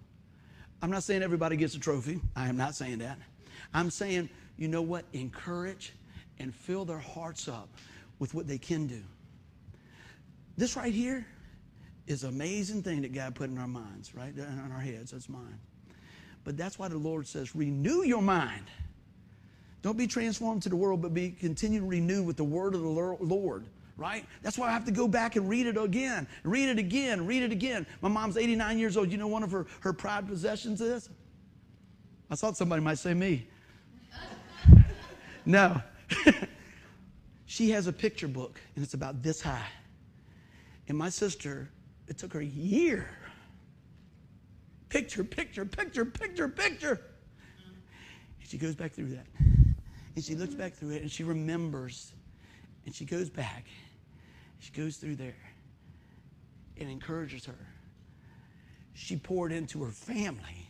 I'm 0.82 0.90
not 0.90 1.02
saying 1.02 1.22
everybody 1.22 1.56
gets 1.56 1.74
a 1.74 1.80
trophy. 1.80 2.20
I 2.36 2.48
am 2.48 2.56
not 2.56 2.74
saying 2.74 2.98
that. 2.98 3.18
I'm 3.72 3.90
saying, 3.90 4.28
you 4.58 4.68
know 4.68 4.82
what? 4.82 5.04
Encourage 5.12 5.92
and 6.38 6.54
fill 6.54 6.84
their 6.84 6.98
hearts 6.98 7.48
up 7.48 7.68
with 8.18 8.34
what 8.34 8.46
they 8.46 8.58
can 8.58 8.86
do. 8.86 9.02
This 10.56 10.76
right 10.76 10.92
here 10.92 11.26
is 12.06 12.22
an 12.22 12.30
amazing 12.30 12.82
thing 12.82 13.02
that 13.02 13.12
God 13.12 13.34
put 13.34 13.50
in 13.50 13.58
our 13.58 13.66
minds, 13.68 14.14
right? 14.14 14.34
In 14.36 14.72
our 14.72 14.80
heads. 14.80 15.12
That's 15.12 15.28
mine. 15.28 15.58
But 16.44 16.56
that's 16.56 16.78
why 16.78 16.88
the 16.88 16.98
Lord 16.98 17.26
says, 17.26 17.56
renew 17.56 18.02
your 18.02 18.22
mind. 18.22 18.66
Don't 19.82 19.96
be 19.96 20.06
transformed 20.06 20.62
to 20.62 20.68
the 20.68 20.76
world, 20.76 21.02
but 21.02 21.14
be 21.14 21.30
continue 21.30 21.80
to 21.80 21.86
renew 21.86 22.22
with 22.22 22.36
the 22.36 22.44
word 22.44 22.74
of 22.74 22.82
the 22.82 22.88
Lord. 22.88 23.64
Right? 23.96 24.24
That's 24.42 24.58
why 24.58 24.68
I 24.68 24.72
have 24.72 24.84
to 24.86 24.92
go 24.92 25.06
back 25.06 25.36
and 25.36 25.48
read 25.48 25.66
it 25.66 25.76
again, 25.76 26.26
read 26.42 26.68
it 26.68 26.78
again, 26.78 27.26
read 27.26 27.42
it 27.44 27.52
again. 27.52 27.86
My 28.00 28.08
mom's 28.08 28.36
89 28.36 28.78
years 28.78 28.96
old. 28.96 29.12
You 29.12 29.18
know 29.18 29.28
one 29.28 29.44
of 29.44 29.52
her, 29.52 29.66
her 29.80 29.92
pride 29.92 30.26
possessions 30.26 30.80
is? 30.80 31.08
I 32.28 32.34
thought 32.34 32.56
somebody 32.56 32.82
might 32.82 32.98
say 32.98 33.14
me. 33.14 33.46
no. 35.46 35.80
she 37.46 37.70
has 37.70 37.86
a 37.86 37.92
picture 37.92 38.26
book, 38.26 38.60
and 38.74 38.84
it's 38.84 38.94
about 38.94 39.22
this 39.22 39.40
high. 39.40 39.68
And 40.88 40.98
my 40.98 41.08
sister, 41.08 41.70
it 42.08 42.18
took 42.18 42.32
her 42.32 42.40
a 42.40 42.44
year. 42.44 43.08
Picture, 44.88 45.24
picture, 45.24 45.64
picture, 45.64 46.04
picture, 46.04 46.48
picture. 46.48 47.00
And 48.40 48.48
she 48.48 48.58
goes 48.58 48.74
back 48.74 48.92
through 48.92 49.10
that. 49.10 49.26
And 50.14 50.24
she 50.24 50.34
looks 50.34 50.54
back 50.54 50.74
through 50.74 50.90
it 50.90 51.02
and 51.02 51.10
she 51.10 51.24
remembers. 51.24 52.12
And 52.86 52.94
she 52.94 53.04
goes 53.04 53.30
back. 53.30 53.64
She 54.64 54.72
goes 54.72 54.96
through 54.96 55.16
there 55.16 55.36
and 56.80 56.88
encourages 56.88 57.44
her. 57.44 57.66
She 58.94 59.14
poured 59.14 59.52
into 59.52 59.84
her 59.84 59.90
family. 59.90 60.66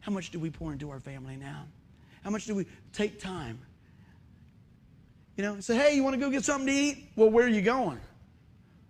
How 0.00 0.10
much 0.10 0.30
do 0.30 0.38
we 0.38 0.48
pour 0.48 0.72
into 0.72 0.88
our 0.88 1.00
family 1.00 1.36
now? 1.36 1.66
How 2.22 2.30
much 2.30 2.46
do 2.46 2.54
we 2.54 2.64
take 2.94 3.20
time? 3.20 3.58
You 5.36 5.44
know, 5.44 5.60
say, 5.60 5.76
hey, 5.76 5.94
you 5.94 6.02
want 6.02 6.14
to 6.14 6.20
go 6.20 6.30
get 6.30 6.46
something 6.46 6.66
to 6.66 6.72
eat? 6.72 7.10
Well, 7.14 7.28
where 7.28 7.44
are 7.44 7.48
you 7.48 7.60
going? 7.60 8.00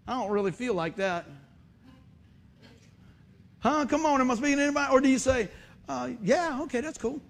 I 0.06 0.12
don't 0.12 0.30
really 0.30 0.52
feel 0.52 0.74
like 0.74 0.94
that. 0.96 1.26
Huh? 3.58 3.84
Come 3.86 4.06
on, 4.06 4.20
am 4.20 4.30
I 4.30 4.36
speaking 4.36 4.58
to 4.58 4.62
anybody? 4.62 4.92
Or 4.92 5.00
do 5.00 5.08
you 5.08 5.18
say, 5.18 5.48
uh, 5.88 6.10
yeah, 6.22 6.60
okay, 6.62 6.80
that's 6.80 6.98
cool. 6.98 7.20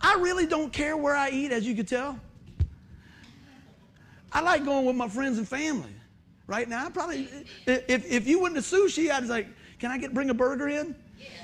I 0.00 0.14
really 0.14 0.46
don't 0.46 0.72
care 0.72 0.96
where 0.96 1.14
I 1.14 1.30
eat, 1.30 1.52
as 1.52 1.64
you 1.64 1.76
could 1.76 1.86
tell. 1.86 2.18
I 4.32 4.40
like 4.40 4.64
going 4.64 4.84
with 4.84 4.96
my 4.96 5.08
friends 5.08 5.38
and 5.38 5.48
family. 5.48 5.94
Right 6.46 6.68
now, 6.68 6.86
I 6.86 6.90
probably, 6.90 7.28
if, 7.66 8.10
if 8.10 8.26
you 8.26 8.40
went 8.40 8.54
to 8.54 8.60
sushi, 8.60 9.10
I'd 9.10 9.24
be 9.24 9.28
like, 9.28 9.48
can 9.78 9.90
I 9.90 9.98
get 9.98 10.14
bring 10.14 10.30
a 10.30 10.34
burger 10.34 10.68
in? 10.68 10.94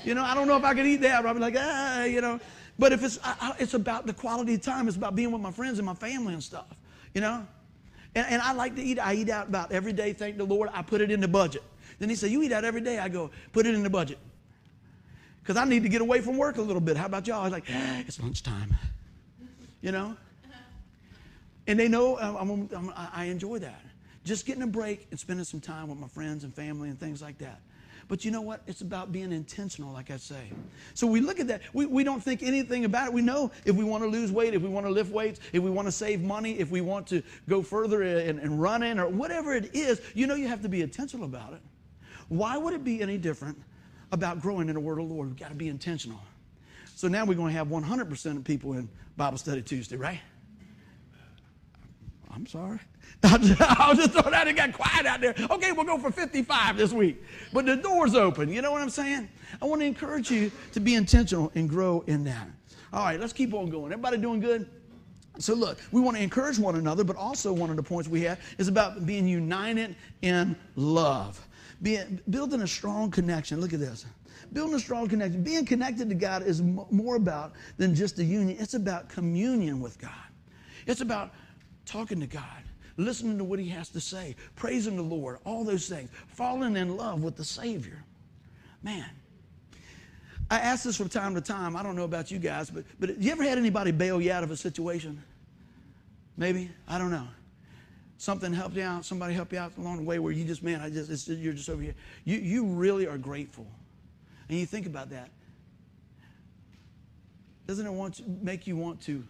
You 0.02 0.14
know, 0.14 0.22
I 0.22 0.34
don't 0.34 0.48
know 0.48 0.56
if 0.56 0.64
I 0.64 0.74
could 0.74 0.86
eat 0.86 1.00
that. 1.02 1.24
I'd 1.24 1.32
be 1.32 1.40
like, 1.40 1.56
ah, 1.58 2.04
you 2.04 2.20
know. 2.20 2.40
But 2.78 2.92
if 2.92 3.04
it's, 3.04 3.18
I, 3.22 3.54
it's 3.58 3.74
about 3.74 4.06
the 4.06 4.12
quality 4.12 4.54
of 4.54 4.62
time. 4.62 4.88
It's 4.88 4.96
about 4.96 5.14
being 5.14 5.30
with 5.30 5.42
my 5.42 5.52
friends 5.52 5.78
and 5.78 5.86
my 5.86 5.94
family 5.94 6.32
and 6.32 6.42
stuff. 6.42 6.66
You 7.12 7.20
know. 7.20 7.46
And, 8.14 8.26
and 8.28 8.42
I 8.42 8.52
like 8.52 8.76
to 8.76 8.82
eat. 8.82 8.98
I 8.98 9.14
eat 9.14 9.30
out 9.30 9.48
about 9.48 9.72
every 9.72 9.92
day. 9.92 10.12
Thank 10.12 10.38
the 10.38 10.44
Lord. 10.44 10.70
I 10.72 10.82
put 10.82 11.00
it 11.00 11.10
in 11.10 11.20
the 11.20 11.28
budget. 11.28 11.62
Then 11.98 12.08
he 12.08 12.14
said, 12.14 12.30
you 12.30 12.42
eat 12.42 12.52
out 12.52 12.64
every 12.64 12.80
day. 12.80 12.98
I 12.98 13.08
go, 13.08 13.30
put 13.52 13.66
it 13.66 13.74
in 13.74 13.82
the 13.82 13.90
budget 13.90 14.18
because 15.44 15.60
I 15.60 15.66
need 15.66 15.82
to 15.82 15.90
get 15.90 16.00
away 16.00 16.22
from 16.22 16.38
work 16.38 16.56
a 16.56 16.62
little 16.62 16.80
bit. 16.80 16.96
How 16.96 17.04
about 17.04 17.26
y'all? 17.26 17.40
I 17.40 17.44
was 17.44 17.52
like, 17.52 17.64
ah, 17.70 18.00
it's 18.00 18.18
lunchtime, 18.18 18.74
you 19.82 19.92
know? 19.92 20.16
And 21.66 21.78
they 21.78 21.88
know 21.88 22.16
uh, 22.16 22.36
I'm, 22.38 22.68
I'm, 22.74 22.92
i 22.96 23.24
enjoy 23.24 23.58
that. 23.60 23.80
Just 24.24 24.46
getting 24.46 24.62
a 24.62 24.66
break 24.66 25.06
and 25.10 25.20
spending 25.20 25.44
some 25.44 25.60
time 25.60 25.88
with 25.88 25.98
my 25.98 26.08
friends 26.08 26.44
and 26.44 26.54
family 26.54 26.88
and 26.88 26.98
things 26.98 27.20
like 27.20 27.38
that. 27.38 27.60
But 28.06 28.24
you 28.24 28.30
know 28.30 28.42
what? 28.42 28.62
It's 28.66 28.82
about 28.82 29.12
being 29.12 29.32
intentional, 29.32 29.92
like 29.92 30.10
I 30.10 30.18
say. 30.18 30.50
So 30.92 31.06
we 31.06 31.20
look 31.20 31.40
at 31.40 31.48
that. 31.48 31.62
We, 31.72 31.86
we 31.86 32.04
don't 32.04 32.22
think 32.22 32.42
anything 32.42 32.84
about 32.84 33.08
it. 33.08 33.14
We 33.14 33.22
know 33.22 33.50
if 33.64 33.74
we 33.74 33.84
want 33.84 34.04
to 34.04 34.08
lose 34.08 34.30
weight, 34.30 34.52
if 34.52 34.60
we 34.60 34.68
want 34.68 34.84
to 34.84 34.92
lift 34.92 35.10
weights, 35.10 35.40
if 35.54 35.62
we 35.62 35.70
want 35.70 35.88
to 35.88 35.92
save 35.92 36.20
money, 36.20 36.58
if 36.58 36.70
we 36.70 36.82
want 36.82 37.06
to 37.08 37.22
go 37.48 37.62
further 37.62 38.02
and, 38.02 38.38
and 38.38 38.60
run 38.60 38.82
in, 38.82 38.98
or 38.98 39.08
whatever 39.08 39.54
it 39.54 39.74
is, 39.74 40.02
you 40.14 40.26
know 40.26 40.34
you 40.34 40.48
have 40.48 40.60
to 40.62 40.68
be 40.68 40.82
intentional 40.82 41.24
about 41.24 41.54
it. 41.54 41.62
Why 42.28 42.58
would 42.58 42.74
it 42.74 42.84
be 42.84 43.00
any 43.00 43.16
different 43.16 43.58
about 44.14 44.40
growing 44.40 44.68
in 44.68 44.74
the 44.74 44.80
Word 44.80 44.98
of 44.98 45.08
the 45.08 45.14
Lord. 45.14 45.28
We've 45.28 45.36
got 45.36 45.50
to 45.50 45.54
be 45.54 45.68
intentional. 45.68 46.20
So 46.94 47.08
now 47.08 47.24
we're 47.24 47.34
going 47.34 47.52
to 47.52 47.58
have 47.58 47.68
100% 47.68 48.36
of 48.36 48.44
people 48.44 48.74
in 48.74 48.88
Bible 49.16 49.36
study 49.36 49.60
Tuesday, 49.60 49.96
right? 49.96 50.20
I'm 52.34 52.46
sorry. 52.46 52.80
I'll 53.22 53.94
just 53.94 54.12
throw 54.12 54.30
that. 54.30 54.48
It 54.48 54.56
got 54.56 54.72
quiet 54.72 55.06
out 55.06 55.20
there. 55.20 55.34
Okay, 55.50 55.72
we'll 55.72 55.84
go 55.84 55.98
for 55.98 56.10
55 56.10 56.76
this 56.76 56.92
week. 56.92 57.22
But 57.52 57.66
the 57.66 57.76
door's 57.76 58.14
open. 58.14 58.52
You 58.52 58.60
know 58.60 58.72
what 58.72 58.82
I'm 58.82 58.90
saying? 58.90 59.28
I 59.62 59.66
want 59.66 59.80
to 59.82 59.86
encourage 59.86 60.30
you 60.30 60.50
to 60.72 60.80
be 60.80 60.94
intentional 60.94 61.52
and 61.54 61.68
grow 61.68 62.02
in 62.06 62.24
that. 62.24 62.48
All 62.92 63.04
right, 63.04 63.18
let's 63.20 63.32
keep 63.32 63.54
on 63.54 63.70
going. 63.70 63.92
Everybody 63.92 64.18
doing 64.18 64.40
good? 64.40 64.68
So, 65.38 65.54
look, 65.54 65.78
we 65.90 66.00
want 66.00 66.16
to 66.16 66.22
encourage 66.22 66.58
one 66.58 66.76
another, 66.76 67.02
but 67.02 67.16
also 67.16 67.52
one 67.52 67.70
of 67.70 67.76
the 67.76 67.82
points 67.82 68.08
we 68.08 68.22
have 68.22 68.40
is 68.58 68.68
about 68.68 69.04
being 69.04 69.26
united 69.26 69.96
in 70.22 70.54
love, 70.76 71.44
being, 71.82 72.20
building 72.30 72.62
a 72.62 72.68
strong 72.68 73.10
connection. 73.10 73.60
Look 73.60 73.72
at 73.72 73.80
this. 73.80 74.06
Building 74.52 74.76
a 74.76 74.80
strong 74.80 75.08
connection. 75.08 75.42
Being 75.42 75.64
connected 75.64 76.08
to 76.08 76.14
God 76.14 76.42
is 76.42 76.62
more 76.62 77.16
about 77.16 77.52
than 77.78 77.94
just 77.94 78.18
a 78.18 78.24
union, 78.24 78.56
it's 78.60 78.74
about 78.74 79.08
communion 79.08 79.80
with 79.80 79.98
God. 79.98 80.10
It's 80.86 81.00
about 81.00 81.32
talking 81.86 82.20
to 82.20 82.26
God, 82.26 82.62
listening 82.96 83.38
to 83.38 83.44
what 83.44 83.58
He 83.58 83.68
has 83.70 83.88
to 83.90 84.00
say, 84.00 84.36
praising 84.56 84.96
the 84.96 85.02
Lord, 85.02 85.38
all 85.44 85.64
those 85.64 85.88
things, 85.88 86.10
falling 86.28 86.76
in 86.76 86.96
love 86.96 87.22
with 87.22 87.36
the 87.36 87.44
Savior. 87.44 88.02
Man, 88.82 89.08
I 90.50 90.58
ask 90.58 90.84
this 90.84 90.96
from 90.96 91.08
time 91.08 91.34
to 91.34 91.40
time. 91.40 91.76
I 91.76 91.82
don't 91.82 91.96
know 91.96 92.04
about 92.04 92.30
you 92.30 92.38
guys, 92.38 92.70
but, 92.70 92.84
but 93.00 93.18
you 93.18 93.32
ever 93.32 93.42
had 93.42 93.58
anybody 93.58 93.90
bail 93.90 94.20
you 94.20 94.30
out 94.30 94.44
of 94.44 94.50
a 94.50 94.56
situation? 94.56 95.22
Maybe? 96.36 96.70
I 96.86 96.98
don't 96.98 97.10
know. 97.10 97.26
Something 98.18 98.52
helped 98.52 98.76
you 98.76 98.82
out, 98.82 99.04
somebody 99.04 99.34
helped 99.34 99.52
you 99.52 99.58
out 99.58 99.72
along 99.76 99.98
the 99.98 100.02
way 100.02 100.18
where 100.18 100.32
you 100.32 100.44
just, 100.44 100.62
man, 100.62 100.80
I 100.80 100.88
just, 100.90 101.28
you're 101.28 101.52
just 101.52 101.68
over 101.68 101.82
here. 101.82 101.94
You, 102.24 102.38
you 102.38 102.64
really 102.64 103.06
are 103.06 103.18
grateful. 103.18 103.66
And 104.48 104.58
you 104.58 104.66
think 104.66 104.86
about 104.86 105.10
that. 105.10 105.30
Doesn't 107.66 107.86
it 107.86 107.92
want 107.92 108.14
to 108.16 108.22
make 108.42 108.66
you 108.66 108.76
want 108.76 109.00
to 109.02 109.24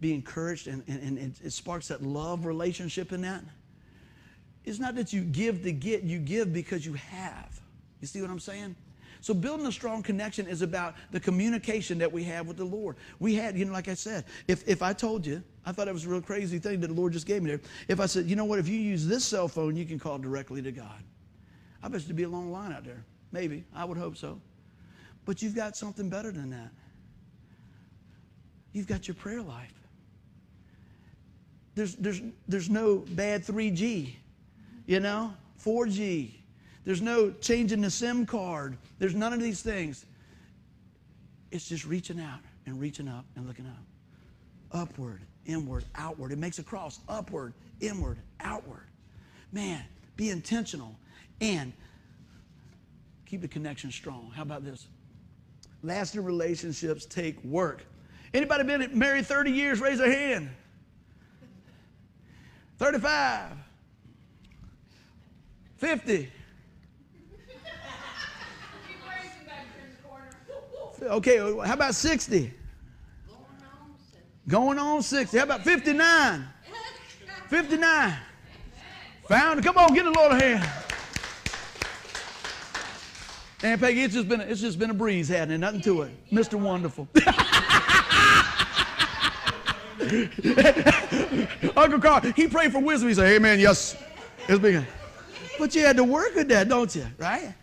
be 0.00 0.12
encouraged 0.12 0.66
and, 0.66 0.82
and, 0.86 1.18
and 1.18 1.34
it 1.42 1.52
sparks 1.52 1.88
that 1.88 2.02
love 2.02 2.46
relationship 2.46 3.12
in 3.12 3.22
that? 3.22 3.42
It's 4.64 4.78
not 4.78 4.94
that 4.96 5.12
you 5.12 5.22
give 5.22 5.62
to 5.62 5.72
get, 5.72 6.02
you 6.02 6.18
give 6.18 6.52
because 6.52 6.86
you 6.86 6.94
have. 6.94 7.60
You 8.00 8.06
see 8.06 8.20
what 8.20 8.30
I'm 8.30 8.40
saying? 8.40 8.76
So 9.20 9.32
building 9.32 9.64
a 9.66 9.72
strong 9.72 10.02
connection 10.02 10.46
is 10.46 10.60
about 10.60 10.94
the 11.10 11.18
communication 11.18 11.96
that 11.98 12.12
we 12.12 12.24
have 12.24 12.46
with 12.46 12.58
the 12.58 12.64
Lord. 12.64 12.96
We 13.20 13.34
had, 13.34 13.56
you 13.56 13.64
know, 13.64 13.72
like 13.72 13.88
I 13.88 13.94
said, 13.94 14.24
if, 14.48 14.68
if 14.68 14.82
I 14.82 14.92
told 14.92 15.24
you, 15.24 15.42
I 15.64 15.72
thought 15.72 15.88
it 15.88 15.94
was 15.94 16.04
a 16.04 16.10
real 16.10 16.20
crazy 16.20 16.58
thing 16.58 16.80
that 16.80 16.88
the 16.88 16.94
Lord 16.94 17.14
just 17.14 17.26
gave 17.26 17.42
me 17.42 17.48
there. 17.48 17.60
If 17.88 18.00
I 18.00 18.06
said, 18.06 18.26
you 18.26 18.36
know 18.36 18.44
what, 18.44 18.58
if 18.58 18.68
you 18.68 18.78
use 18.78 19.06
this 19.06 19.24
cell 19.24 19.48
phone, 19.48 19.76
you 19.76 19.86
can 19.86 19.98
call 19.98 20.18
directly 20.18 20.60
to 20.60 20.72
God. 20.72 21.02
I 21.82 21.88
bet 21.88 22.02
there'd 22.02 22.16
be 22.16 22.24
a 22.24 22.28
long 22.28 22.52
line 22.52 22.72
out 22.72 22.84
there. 22.84 23.04
Maybe. 23.32 23.64
I 23.74 23.86
would 23.86 23.96
hope 23.96 24.16
so. 24.18 24.40
But 25.24 25.40
you've 25.40 25.54
got 25.54 25.76
something 25.76 26.10
better 26.10 26.30
than 26.30 26.50
that. 26.50 26.70
You've 28.74 28.86
got 28.86 29.08
your 29.08 29.14
prayer 29.14 29.40
life. 29.40 29.72
There's, 31.74 31.96
there's, 31.96 32.20
there's 32.46 32.70
no 32.70 32.98
bad 32.98 33.44
3G, 33.44 34.14
you 34.86 35.00
know, 35.00 35.34
4G. 35.64 36.30
There's 36.84 37.02
no 37.02 37.30
changing 37.30 37.80
the 37.80 37.90
SIM 37.90 38.26
card. 38.26 38.76
There's 38.98 39.14
none 39.14 39.32
of 39.32 39.40
these 39.40 39.62
things. 39.62 40.06
It's 41.50 41.68
just 41.68 41.84
reaching 41.84 42.20
out 42.20 42.40
and 42.66 42.80
reaching 42.80 43.08
up 43.08 43.24
and 43.36 43.46
looking 43.46 43.66
up. 43.66 43.82
Upward, 44.72 45.22
inward, 45.46 45.84
outward. 45.94 46.32
It 46.32 46.38
makes 46.38 46.58
a 46.58 46.62
cross. 46.62 47.00
Upward, 47.08 47.54
inward, 47.80 48.18
outward. 48.40 48.86
Man, 49.52 49.82
be 50.16 50.30
intentional 50.30 50.96
and 51.40 51.72
keep 53.26 53.40
the 53.40 53.48
connection 53.48 53.90
strong. 53.90 54.30
How 54.34 54.42
about 54.42 54.64
this? 54.64 54.88
Lasting 55.82 56.24
relationships 56.24 57.04
take 57.04 57.42
work. 57.44 57.84
Anybody 58.32 58.64
been 58.64 58.98
married 58.98 59.26
30 59.26 59.50
years? 59.50 59.80
Raise 59.80 60.00
a 60.00 60.10
hand. 60.10 60.50
35. 62.78 63.52
50. 65.78 66.32
Okay, 71.02 71.36
how 71.38 71.74
about 71.74 71.94
60? 71.94 72.52
Going 74.48 74.78
on 74.78 75.02
60. 75.02 75.36
How 75.36 75.44
about 75.44 75.62
59? 75.62 76.48
59. 77.48 78.16
Found 79.28 79.58
it. 79.58 79.64
Come 79.64 79.78
on, 79.78 79.94
get 79.94 80.04
the 80.04 80.10
Lord 80.10 80.32
a 80.32 80.40
hand. 80.40 80.70
And 83.62 83.80
Peggy, 83.80 84.02
it's 84.02 84.14
just 84.14 84.28
been 84.28 84.40
a, 84.40 84.44
it's 84.44 84.60
just 84.60 84.78
been 84.78 84.90
a 84.90 84.94
breeze, 84.94 85.28
hadn't 85.28 85.54
it? 85.54 85.58
Nothing 85.58 85.80
to 85.82 86.02
it. 86.02 86.30
Mr. 86.30 86.60
Wonderful. 86.60 87.08
Uncle 91.76 92.00
Carl, 92.00 92.20
he 92.32 92.48
prayed 92.48 92.72
for 92.72 92.80
wisdom. 92.80 93.08
He 93.08 93.14
said, 93.14 93.40
man, 93.40 93.58
yes. 93.58 93.96
It's 94.48 94.58
big. 94.58 94.84
But 95.58 95.74
you 95.74 95.82
had 95.82 95.96
to 95.96 96.04
work 96.04 96.34
with 96.34 96.48
that, 96.48 96.68
don't 96.68 96.94
you? 96.94 97.06
Right? 97.18 97.54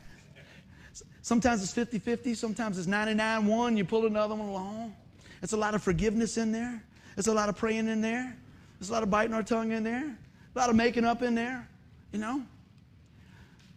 Sometimes 1.22 1.62
it's 1.62 1.74
50 1.74 2.00
50, 2.00 2.34
sometimes 2.34 2.78
it's 2.78 2.88
99 2.88 3.46
1. 3.46 3.78
You 3.78 3.86
pull 3.86 4.06
another 4.06 4.36
one 4.36 4.50
along. 4.50 4.96
It's 5.42 5.54
a 5.54 5.58
lot 5.58 5.76
of 5.76 5.84
forgiveness 5.84 6.38
in 6.38 6.52
there. 6.52 6.84
It's 7.18 7.28
a 7.28 7.34
lot 7.34 7.50
of 7.50 7.56
praying 7.56 7.88
in 7.88 8.02
there. 8.02 8.36
There's 8.80 8.90
a 8.90 8.94
lot 8.94 9.04
of 9.04 9.10
biting 9.10 9.34
our 9.34 9.44
tongue 9.44 9.72
in 9.72 9.84
there. 9.84 10.18
A 10.56 10.60
lot 10.60 10.70
of 10.70 10.76
making 10.76 11.06
up 11.06 11.22
in 11.22 11.36
there. 11.36 11.68
You 12.12 12.20
know? 12.20 12.42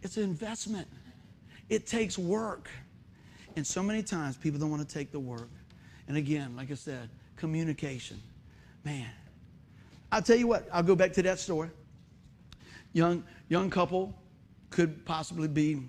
It's 0.01 0.17
an 0.17 0.23
investment. 0.23 0.87
It 1.69 1.87
takes 1.87 2.17
work. 2.17 2.69
And 3.55 3.65
so 3.65 3.81
many 3.81 4.03
times 4.03 4.37
people 4.37 4.59
don't 4.59 4.69
want 4.69 4.87
to 4.87 4.93
take 4.93 5.11
the 5.11 5.19
work. 5.19 5.49
And 6.07 6.17
again, 6.17 6.55
like 6.55 6.71
I 6.71 6.75
said, 6.75 7.09
communication. 7.37 8.21
Man. 8.83 9.09
I'll 10.15 10.21
tell 10.21 10.37
you 10.37 10.47
what, 10.47 10.65
I'll 10.71 10.81
go 10.81 10.95
back 10.95 11.11
to 11.13 11.23
that 11.23 11.39
story. 11.39 11.69
Young, 12.93 13.21
young 13.49 13.69
couple 13.69 14.17
could 14.69 15.05
possibly 15.05 15.49
be 15.49 15.81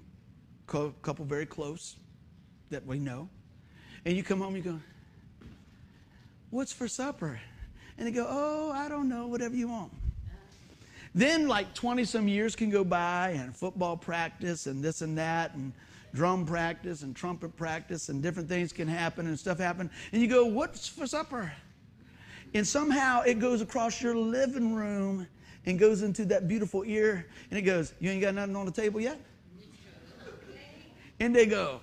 couple 0.67 1.25
very 1.25 1.47
close 1.47 1.95
that 2.71 2.85
we 2.85 2.99
know. 2.99 3.29
And 4.05 4.17
you 4.17 4.25
come 4.25 4.41
home, 4.41 4.57
you 4.57 4.63
go, 4.63 4.81
What's 6.51 6.73
for 6.73 6.89
supper? 6.89 7.39
And 7.99 8.09
they 8.09 8.11
go, 8.11 8.27
Oh, 8.29 8.73
I 8.73 8.89
don't 8.89 9.09
know, 9.09 9.29
whatever 9.29 9.55
you 9.55 9.69
want. 9.69 9.93
Then, 11.15 11.47
like 11.47 11.73
20 11.75 12.05
some 12.05 12.27
years 12.27 12.57
can 12.57 12.69
go 12.69 12.83
by, 12.83 13.29
and 13.29 13.57
football 13.57 13.97
practice, 13.97 14.67
and 14.67 14.83
this 14.83 15.03
and 15.03 15.17
that, 15.19 15.55
and 15.55 15.73
drum 16.15 16.45
practice, 16.45 17.03
and 17.03 17.15
trumpet 17.15 17.57
practice, 17.57 18.09
and 18.09 18.25
different 18.25 18.49
things 18.49 18.73
can 18.73 18.89
happen, 18.89 19.29
and 19.29 19.39
stuff 19.39 19.59
happen. 19.59 19.89
And 20.11 20.21
you 20.21 20.27
go, 20.27 20.47
What's 20.47 20.89
for 20.89 21.07
supper? 21.07 21.53
And 22.55 22.67
somehow 22.67 23.23
it 23.23 23.39
goes 23.39 23.61
across 23.61 24.01
your 24.01 24.17
living 24.17 24.75
room 24.75 25.27
and 25.67 25.79
goes 25.79 26.03
into 26.03 26.25
that 26.27 26.49
beautiful 26.49 26.85
ear, 26.85 27.27
and 27.51 27.59
it 27.59 27.63
goes, 27.63 27.93
You 28.01 28.11
ain't 28.11 28.23
got 28.23 28.35
nothing 28.35 28.57
on 28.57 28.67
the 28.67 28.73
table 28.73 29.01
yet? 29.01 29.21
and 31.21 31.35
they 31.35 31.47
go, 31.47 31.81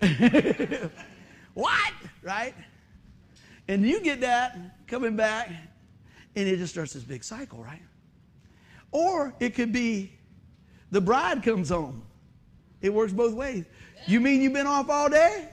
What? 1.54 1.92
Right? 2.22 2.54
And 3.68 3.86
you 3.86 4.00
get 4.00 4.20
that 4.20 4.58
coming 4.86 5.16
back, 5.16 5.50
and 6.36 6.48
it 6.48 6.58
just 6.58 6.72
starts 6.72 6.92
this 6.92 7.02
big 7.02 7.24
cycle, 7.24 7.62
right? 7.62 7.82
Or 8.92 9.34
it 9.40 9.54
could 9.54 9.72
be 9.72 10.12
the 10.90 11.00
bride 11.00 11.42
comes 11.42 11.70
home. 11.70 12.02
It 12.82 12.92
works 12.92 13.12
both 13.12 13.34
ways. 13.34 13.64
You 14.06 14.20
mean 14.20 14.40
you've 14.40 14.52
been 14.52 14.66
off 14.66 14.88
all 14.88 15.08
day? 15.08 15.48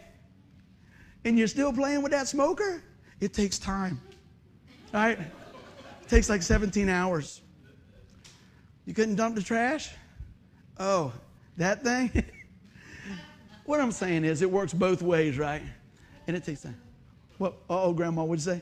And 1.26 1.38
you're 1.39 1.48
still 1.48 1.72
playing 1.72 2.04
with 2.04 2.12
that 2.12 2.28
smoker? 2.28 2.84
It 3.24 3.34
takes 3.34 3.58
time. 3.58 4.02
Right? 4.94 5.18
It 5.18 6.10
takes 6.10 6.30
like 6.30 6.42
17 6.42 6.90
hours. 6.90 7.42
You 8.86 8.94
couldn't 8.94 9.16
dump 9.16 9.36
the 9.36 9.42
trash? 9.42 9.92
Oh, 10.78 11.14
that 11.58 11.84
thing? 11.84 12.12
What 13.66 13.80
I'm 13.80 13.94
saying 13.94 14.26
is, 14.26 14.42
it 14.42 14.52
works 14.52 14.74
both 14.74 15.02
ways, 15.02 15.38
right? 15.38 15.62
And 16.28 16.36
it 16.36 16.44
takes 16.44 16.64
time. 16.64 16.76
What? 17.38 17.54
Oh, 17.70 17.94
Grandma, 17.94 18.26
what'd 18.26 18.46
you 18.46 18.56
say? 18.56 18.62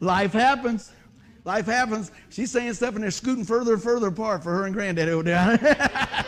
Life 0.00 0.32
happens. 0.32 0.90
Life 1.44 1.66
happens. 1.66 2.10
She's 2.28 2.50
saying 2.50 2.74
stuff, 2.74 2.96
and 2.96 3.04
they're 3.04 3.12
scooting 3.12 3.44
further 3.44 3.74
and 3.74 3.82
further 3.82 4.08
apart 4.08 4.42
for 4.42 4.52
her 4.52 4.64
and 4.64 4.74
Granddaddy 4.74 5.12
over 5.12 5.22
there. 5.22 6.26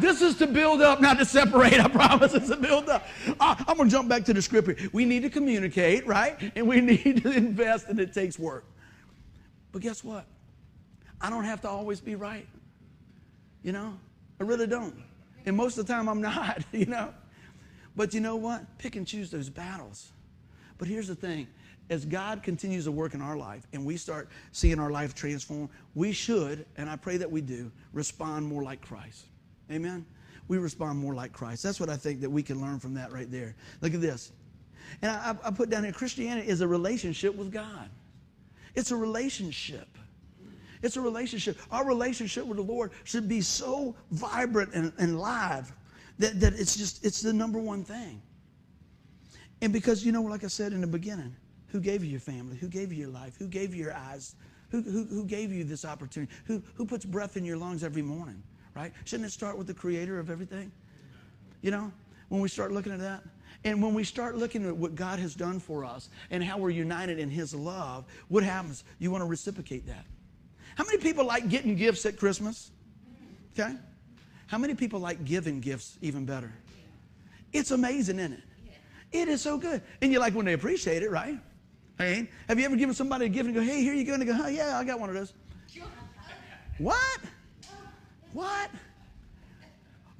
this 0.00 0.22
is 0.22 0.36
to 0.36 0.46
build 0.46 0.80
up, 0.80 1.00
not 1.00 1.18
to 1.18 1.24
separate. 1.24 1.80
I 1.80 1.88
promise. 1.88 2.34
It's 2.34 2.48
to 2.48 2.56
build 2.56 2.88
up. 2.88 3.06
Uh, 3.38 3.54
I'm 3.58 3.76
going 3.76 3.88
to 3.88 3.94
jump 3.94 4.08
back 4.08 4.24
to 4.24 4.34
the 4.34 4.42
scripture. 4.42 4.76
We 4.92 5.04
need 5.04 5.22
to 5.22 5.30
communicate, 5.30 6.06
right? 6.06 6.52
And 6.54 6.66
we 6.66 6.80
need 6.80 7.22
to 7.22 7.30
invest, 7.30 7.88
and 7.88 7.98
it 8.00 8.12
takes 8.12 8.38
work. 8.38 8.64
But 9.72 9.82
guess 9.82 10.02
what? 10.02 10.26
I 11.20 11.30
don't 11.30 11.44
have 11.44 11.60
to 11.62 11.68
always 11.68 12.00
be 12.00 12.14
right. 12.14 12.46
You 13.62 13.72
know, 13.72 13.98
I 14.40 14.44
really 14.44 14.66
don't. 14.66 14.94
And 15.46 15.56
most 15.56 15.78
of 15.78 15.86
the 15.86 15.92
time 15.92 16.08
I'm 16.08 16.20
not, 16.22 16.64
you 16.72 16.86
know. 16.86 17.12
But 17.96 18.14
you 18.14 18.20
know 18.20 18.36
what? 18.36 18.78
Pick 18.78 18.96
and 18.96 19.06
choose 19.06 19.30
those 19.30 19.48
battles. 19.48 20.12
But 20.78 20.88
here's 20.88 21.08
the 21.08 21.14
thing 21.14 21.46
as 21.90 22.04
God 22.04 22.42
continues 22.42 22.84
to 22.84 22.92
work 22.92 23.14
in 23.14 23.20
our 23.20 23.36
life 23.36 23.66
and 23.72 23.84
we 23.84 23.96
start 23.96 24.28
seeing 24.52 24.78
our 24.78 24.90
life 24.90 25.14
transform, 25.14 25.68
we 25.94 26.12
should, 26.12 26.64
and 26.76 26.88
I 26.88 26.96
pray 26.96 27.16
that 27.16 27.30
we 27.30 27.40
do, 27.40 27.70
respond 27.92 28.46
more 28.46 28.62
like 28.62 28.80
Christ. 28.80 29.26
Amen? 29.70 30.04
we 30.50 30.58
respond 30.58 30.98
more 30.98 31.14
like 31.14 31.32
Christ. 31.32 31.62
That's 31.62 31.78
what 31.78 31.88
I 31.88 31.96
think 31.96 32.20
that 32.22 32.28
we 32.28 32.42
can 32.42 32.60
learn 32.60 32.80
from 32.80 32.92
that 32.94 33.12
right 33.12 33.30
there. 33.30 33.54
Look 33.82 33.94
at 33.94 34.00
this. 34.00 34.32
And 35.00 35.12
I, 35.12 35.36
I 35.44 35.52
put 35.52 35.70
down 35.70 35.84
here 35.84 35.92
Christianity 35.92 36.48
is 36.48 36.60
a 36.60 36.66
relationship 36.66 37.36
with 37.36 37.52
God. 37.52 37.88
It's 38.74 38.90
a 38.90 38.96
relationship. 38.96 39.86
It's 40.82 40.96
a 40.96 41.00
relationship. 41.00 41.56
Our 41.70 41.86
relationship 41.86 42.46
with 42.46 42.56
the 42.56 42.64
Lord 42.64 42.90
should 43.04 43.28
be 43.28 43.40
so 43.42 43.94
vibrant 44.10 44.74
and, 44.74 44.92
and 44.98 45.20
live 45.20 45.72
that, 46.18 46.40
that 46.40 46.54
it's 46.54 46.76
just, 46.76 47.04
it's 47.04 47.22
the 47.22 47.32
number 47.32 47.60
one 47.60 47.84
thing. 47.84 48.20
And 49.62 49.72
because, 49.72 50.04
you 50.04 50.10
know, 50.10 50.22
like 50.22 50.42
I 50.42 50.48
said 50.48 50.72
in 50.72 50.80
the 50.80 50.86
beginning, 50.88 51.36
who 51.68 51.78
gave 51.78 52.02
you 52.02 52.10
your 52.10 52.18
family? 52.18 52.56
Who 52.56 52.66
gave 52.66 52.92
you 52.92 52.98
your 52.98 53.10
life? 53.10 53.36
Who 53.38 53.46
gave 53.46 53.72
you 53.72 53.84
your 53.84 53.94
eyes? 53.94 54.34
Who, 54.70 54.82
who, 54.82 55.04
who 55.04 55.24
gave 55.24 55.52
you 55.52 55.62
this 55.62 55.84
opportunity? 55.84 56.32
Who, 56.46 56.60
who 56.74 56.84
puts 56.84 57.04
breath 57.04 57.36
in 57.36 57.44
your 57.44 57.56
lungs 57.56 57.84
every 57.84 58.02
morning, 58.02 58.42
right? 58.80 58.92
Shouldn't 59.04 59.28
it 59.28 59.32
start 59.32 59.58
with 59.58 59.66
the 59.66 59.74
creator 59.74 60.18
of 60.18 60.30
everything? 60.30 60.72
You 61.60 61.70
know, 61.70 61.92
when 62.28 62.40
we 62.40 62.48
start 62.48 62.72
looking 62.72 62.92
at 62.92 63.00
that? 63.00 63.22
And 63.64 63.82
when 63.82 63.92
we 63.92 64.04
start 64.04 64.36
looking 64.36 64.66
at 64.66 64.74
what 64.74 64.94
God 64.94 65.18
has 65.18 65.34
done 65.34 65.60
for 65.60 65.84
us 65.84 66.08
and 66.30 66.42
how 66.42 66.56
we're 66.56 66.70
united 66.70 67.18
in 67.18 67.28
His 67.28 67.54
love, 67.54 68.06
what 68.28 68.42
happens? 68.42 68.84
You 68.98 69.10
want 69.10 69.20
to 69.20 69.26
reciprocate 69.26 69.86
that. 69.86 70.06
How 70.76 70.84
many 70.84 70.96
people 70.96 71.26
like 71.26 71.50
getting 71.50 71.76
gifts 71.76 72.06
at 72.06 72.16
Christmas? 72.16 72.70
Okay? 73.58 73.74
How 74.46 74.56
many 74.56 74.74
people 74.74 74.98
like 74.98 75.24
giving 75.26 75.60
gifts 75.60 75.98
even 76.00 76.24
better? 76.24 76.50
It's 77.52 77.72
amazing, 77.72 78.18
isn't 78.18 78.32
it? 78.32 78.40
It 79.12 79.28
is 79.28 79.42
so 79.42 79.58
good. 79.58 79.82
And 80.00 80.10
you 80.10 80.20
like 80.20 80.34
when 80.34 80.46
they 80.46 80.54
appreciate 80.54 81.02
it, 81.02 81.10
right? 81.10 81.38
Hey, 81.98 82.30
have 82.48 82.58
you 82.58 82.64
ever 82.64 82.76
given 82.76 82.94
somebody 82.94 83.26
a 83.26 83.28
gift 83.28 83.46
and 83.46 83.54
go, 83.54 83.60
hey, 83.60 83.82
here 83.82 83.92
you 83.92 84.04
go? 84.04 84.14
And 84.14 84.22
they 84.22 84.26
go, 84.26 84.38
oh, 84.40 84.46
yeah, 84.46 84.78
I 84.78 84.84
got 84.84 84.98
one 84.98 85.10
of 85.10 85.16
those. 85.16 85.34
what? 86.78 87.20
What? 88.32 88.70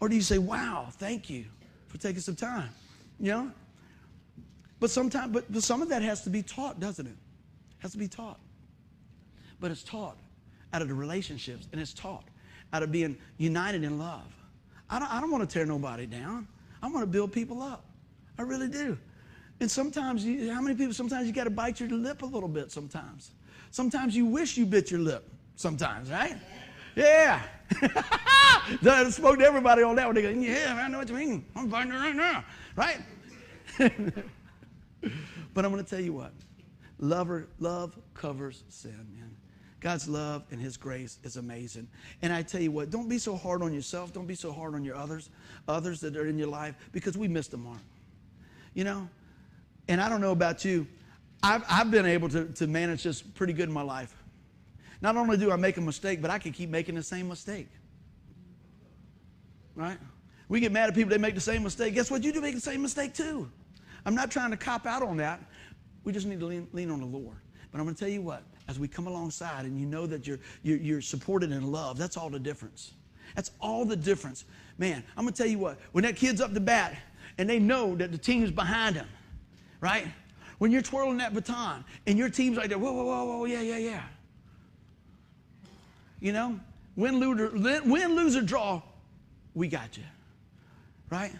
Or 0.01 0.09
do 0.09 0.14
you 0.14 0.23
say, 0.23 0.38
wow, 0.38 0.88
thank 0.92 1.29
you 1.29 1.44
for 1.88 1.99
taking 1.99 2.20
some 2.20 2.37
time? 2.37 2.70
You 3.18 3.31
know? 3.31 3.53
But 4.79 4.90
sometimes, 4.90 5.33
but, 5.33 5.53
but 5.53 5.62
some 5.62 5.83
of 5.83 5.88
that 5.90 6.03
has 6.03 6.23
to 6.23 6.31
be 6.31 6.42
taught, 6.42 6.81
doesn't 6.81 7.07
it? 7.07 7.16
Has 7.79 7.92
to 7.92 7.99
be 7.99 8.09
taught. 8.09 8.40
But 9.61 9.70
it's 9.70 9.83
taught 9.83 10.16
out 10.73 10.81
of 10.81 10.88
the 10.88 10.94
relationships 10.94 11.68
and 11.73 11.81
it's 11.81 11.92
taught 11.92 12.25
out 12.73 12.83
of 12.83 12.90
being 12.90 13.16
united 13.37 13.85
in 13.85 13.99
love. 13.99 14.33
I 14.88 14.99
don't, 14.99 15.12
I 15.12 15.20
don't 15.20 15.31
want 15.31 15.49
to 15.49 15.53
tear 15.53 15.66
nobody 15.66 16.07
down. 16.07 16.49
I 16.83 16.88
want 16.88 17.03
to 17.03 17.07
build 17.07 17.33
people 17.33 17.62
up. 17.62 17.85
I 18.38 18.42
really 18.42 18.68
do. 18.68 18.96
And 19.61 19.70
sometimes, 19.70 20.25
you, 20.25 20.51
how 20.53 20.62
many 20.62 20.75
people, 20.75 20.94
sometimes 20.94 21.27
you 21.27 21.35
got 21.35 21.44
to 21.44 21.51
bite 21.51 21.79
your 21.79 21.90
lip 21.90 22.23
a 22.23 22.27
little 22.27 22.49
bit 22.49 22.73
sometimes. 22.73 23.33
Sometimes 23.70 24.16
you 24.16 24.25
wish 24.25 24.57
you 24.57 24.64
bit 24.64 24.90
your 24.90 25.01
lip 25.01 25.29
sometimes, 25.57 26.11
right? 26.11 26.37
Yeah. 26.96 27.42
I 28.83 29.11
spoke 29.11 29.39
to 29.39 29.45
everybody 29.45 29.83
on 29.83 29.97
that 29.97 30.07
one. 30.07 30.15
They 30.15 30.23
go, 30.23 30.29
yeah, 30.31 30.81
I 30.83 30.89
know 30.89 30.99
what 30.99 31.09
you 31.09 31.15
mean. 31.15 31.45
I'm 31.57 31.69
biting 31.69 31.93
it 31.93 31.97
right 31.97 32.15
now, 32.15 32.45
right? 32.77 32.99
but 33.79 35.65
I'm 35.65 35.73
going 35.73 35.85
to 35.85 35.89
tell 35.89 36.01
you 36.01 36.13
what. 36.13 36.33
Lover, 36.99 37.49
love 37.59 37.97
covers 38.15 38.65
sin, 38.69 39.07
man. 39.15 39.35
God's 39.81 40.09
love 40.09 40.45
and 40.51 40.61
His 40.61 40.77
grace 40.77 41.19
is 41.25 41.37
amazing. 41.37 41.89
And 42.21 42.33
I 42.33 42.43
tell 42.43 42.61
you 42.61 42.71
what, 42.71 42.91
don't 42.91 43.09
be 43.09 43.19
so 43.19 43.35
hard 43.35 43.63
on 43.63 43.73
yourself. 43.73 44.13
Don't 44.13 44.27
be 44.27 44.35
so 44.35 44.53
hard 44.53 44.75
on 44.75 44.85
your 44.85 44.97
others, 44.97 45.31
others 45.67 46.01
that 46.01 46.17
are 46.17 46.27
in 46.27 46.39
your 46.39 46.49
life, 46.49 46.75
because 46.93 47.17
we 47.17 47.29
missed 47.29 47.53
the 47.53 47.57
mark. 47.57 47.81
You 48.75 48.85
know? 48.85 49.09
And 49.89 50.01
I 50.01 50.09
don't 50.09 50.21
know 50.21 50.33
about 50.33 50.65
you, 50.65 50.87
I've, 51.43 51.65
I've 51.69 51.91
been 51.91 52.07
able 52.07 52.29
to, 52.29 52.45
to 52.45 52.67
manage 52.67 53.03
this 53.03 53.23
pretty 53.23 53.55
good 53.55 53.69
in 53.69 53.75
my 53.75 53.83
life. 53.83 54.15
Not 55.03 55.17
only 55.17 55.37
do 55.37 55.51
I 55.51 55.57
make 55.57 55.77
a 55.77 55.81
mistake, 55.81 56.21
but 56.21 56.31
I 56.31 56.39
can 56.39 56.53
keep 56.53 56.71
making 56.71 56.95
the 56.95 57.03
same 57.03 57.29
mistake. 57.29 57.69
Right? 59.75 59.99
We 60.49 60.61
get 60.61 60.73
mad 60.73 60.89
at 60.89 60.95
people, 60.95 61.11
they 61.11 61.19
make 61.19 61.35
the 61.35 61.41
same 61.41 61.63
mistake. 61.63 61.95
Guess 61.95 62.11
what? 62.11 62.25
You 62.25 62.33
do 62.33 62.41
make 62.41 62.55
the 62.55 62.61
same 62.61 62.83
mistake 62.83 63.15
too. 63.15 63.51
I'm 64.05 64.15
not 64.15 64.31
trying 64.31 64.51
to 64.51 64.57
cop 64.57 64.87
out 64.87 65.03
on 65.03 65.17
that. 65.19 65.41
We 66.05 66.13
just 66.13 66.27
need 66.27 66.41
to 66.41 66.47
lean, 66.47 66.67
lean 66.73 66.91
on 66.91 67.01
the 67.01 67.07
Lord. 67.07 67.37
But 67.71 67.79
I'm 67.79 67.85
going 67.85 67.95
to 67.95 68.01
tell 68.01 68.09
you 68.11 68.23
what, 68.23 68.43
as 68.69 68.79
we 68.79 68.89
come 68.89 69.07
alongside 69.07 69.65
and 69.65 69.79
you 69.79 69.87
know 69.87 70.07
that 70.07 70.27
you're, 70.27 70.41
you're, 70.63 70.79
you're 70.79 71.01
supported 71.01 71.53
in 71.53 71.71
love, 71.71 71.99
that's 71.99 72.17
all 72.17 72.31
the 72.31 72.39
difference. 72.39 72.93
That's 73.37 73.53
all 73.61 73.85
the 73.85 73.97
difference. 73.97 74.45
Man, 74.79 75.05
I'm 75.17 75.25
going 75.25 75.33
to 75.33 75.39
tell 75.43 75.51
you 75.51 75.59
what, 75.59 75.79
when 75.93 76.03
that 76.05 76.17
kid's 76.17 76.41
up 76.41 76.53
to 76.53 76.61
bat 76.61 76.97
and 77.39 77.49
they 77.49 77.59
know 77.59 77.95
that 77.97 78.11
the 78.11 78.19
team's 78.19 78.51
behind 78.51 78.97
them, 78.97 79.07
right? 79.81 80.07
When 80.59 80.73
you're 80.73 80.83
twirling 80.83 81.19
that 81.19 81.33
baton 81.33 81.85
and 82.07 82.19
your 82.19 82.29
team's 82.29 82.57
like 82.57 82.71
that, 82.71 82.81
whoa, 82.81 82.93
whoa, 82.93 83.05
whoa, 83.05 83.25
whoa, 83.25 83.45
yeah, 83.45 83.61
yeah, 83.61 83.79
yeah. 83.79 84.03
You 86.21 86.33
know, 86.33 86.61
win, 86.97 87.19
loser, 87.19 87.51
win, 87.85 88.15
lose, 88.15 88.37
or 88.37 88.43
draw, 88.43 88.83
we 89.55 89.69
got 89.69 89.97
you, 89.97 90.05
right? 91.11 91.33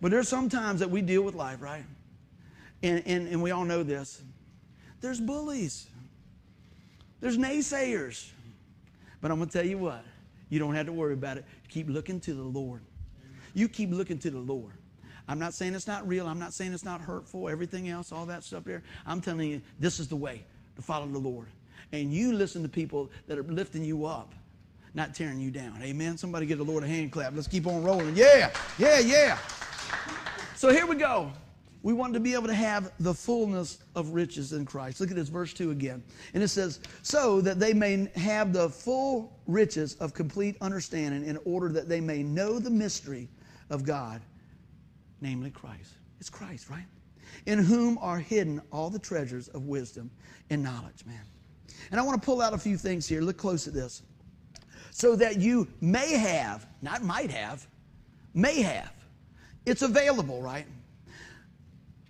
But 0.00 0.10
there's 0.10 0.28
some 0.28 0.48
times 0.48 0.80
that 0.80 0.90
we 0.90 1.02
deal 1.02 1.22
with 1.22 1.34
life, 1.34 1.60
right? 1.60 1.84
And, 2.82 3.02
and, 3.06 3.28
and 3.28 3.42
we 3.42 3.50
all 3.50 3.64
know 3.64 3.82
this. 3.82 4.22
There's 5.00 5.20
bullies. 5.20 5.88
There's 7.20 7.38
naysayers. 7.38 8.30
But 9.20 9.30
I'm 9.30 9.38
going 9.38 9.48
to 9.48 9.58
tell 9.58 9.66
you 9.66 9.78
what, 9.78 10.04
you 10.50 10.58
don't 10.58 10.74
have 10.74 10.86
to 10.86 10.92
worry 10.92 11.14
about 11.14 11.38
it. 11.38 11.44
Keep 11.68 11.88
looking 11.88 12.20
to 12.20 12.34
the 12.34 12.42
Lord. 12.42 12.82
You 13.54 13.68
keep 13.68 13.90
looking 13.90 14.18
to 14.18 14.30
the 14.30 14.38
Lord. 14.38 14.74
I'm 15.26 15.38
not 15.38 15.54
saying 15.54 15.74
it's 15.74 15.86
not 15.86 16.06
real. 16.06 16.26
I'm 16.26 16.38
not 16.38 16.52
saying 16.52 16.74
it's 16.74 16.84
not 16.84 17.00
hurtful, 17.00 17.48
everything 17.48 17.88
else, 17.88 18.12
all 18.12 18.26
that 18.26 18.44
stuff 18.44 18.64
there. 18.64 18.82
I'm 19.06 19.20
telling 19.20 19.50
you, 19.50 19.62
this 19.80 19.98
is 19.98 20.08
the 20.08 20.16
way 20.16 20.44
to 20.76 20.82
follow 20.82 21.06
the 21.06 21.18
Lord. 21.18 21.46
And 21.92 22.12
you 22.12 22.32
listen 22.32 22.62
to 22.62 22.68
people 22.68 23.10
that 23.26 23.38
are 23.38 23.44
lifting 23.44 23.84
you 23.84 24.06
up, 24.06 24.34
not 24.94 25.14
tearing 25.14 25.40
you 25.40 25.50
down. 25.50 25.80
Amen. 25.82 26.16
Somebody 26.16 26.46
give 26.46 26.58
the 26.58 26.64
Lord 26.64 26.84
a 26.84 26.86
hand 26.86 27.12
clap. 27.12 27.34
Let's 27.34 27.48
keep 27.48 27.66
on 27.66 27.82
rolling. 27.82 28.16
Yeah, 28.16 28.50
yeah, 28.78 28.98
yeah. 28.98 29.38
So 30.56 30.70
here 30.70 30.86
we 30.86 30.96
go. 30.96 31.30
We 31.84 31.92
want 31.92 32.14
to 32.14 32.20
be 32.20 32.32
able 32.32 32.46
to 32.46 32.54
have 32.54 32.92
the 33.00 33.12
fullness 33.12 33.78
of 33.94 34.14
riches 34.14 34.54
in 34.54 34.64
Christ. 34.64 35.00
Look 35.00 35.10
at 35.10 35.16
this, 35.16 35.28
verse 35.28 35.52
2 35.52 35.70
again. 35.70 36.02
And 36.32 36.42
it 36.42 36.48
says, 36.48 36.80
So 37.02 37.42
that 37.42 37.60
they 37.60 37.74
may 37.74 38.10
have 38.16 38.54
the 38.54 38.70
full 38.70 39.38
riches 39.46 39.94
of 39.96 40.14
complete 40.14 40.56
understanding, 40.62 41.26
in 41.26 41.38
order 41.44 41.68
that 41.68 41.86
they 41.86 42.00
may 42.00 42.22
know 42.22 42.58
the 42.58 42.70
mystery 42.70 43.28
of 43.68 43.84
God, 43.84 44.22
namely 45.20 45.50
Christ. 45.50 45.92
It's 46.20 46.30
Christ, 46.30 46.70
right? 46.70 46.86
In 47.44 47.58
whom 47.58 47.98
are 47.98 48.18
hidden 48.18 48.62
all 48.72 48.88
the 48.88 48.98
treasures 48.98 49.48
of 49.48 49.66
wisdom 49.66 50.10
and 50.48 50.62
knowledge, 50.62 51.04
man. 51.04 51.20
And 51.90 52.00
I 52.00 52.02
want 52.02 52.20
to 52.20 52.24
pull 52.24 52.40
out 52.40 52.52
a 52.52 52.58
few 52.58 52.76
things 52.76 53.06
here. 53.06 53.20
Look 53.20 53.36
close 53.36 53.66
at 53.66 53.74
this. 53.74 54.02
So 54.90 55.16
that 55.16 55.40
you 55.40 55.68
may 55.80 56.12
have, 56.12 56.66
not 56.82 57.02
might 57.02 57.30
have, 57.30 57.66
may 58.32 58.62
have. 58.62 58.92
It's 59.66 59.82
available, 59.82 60.40
right? 60.40 60.66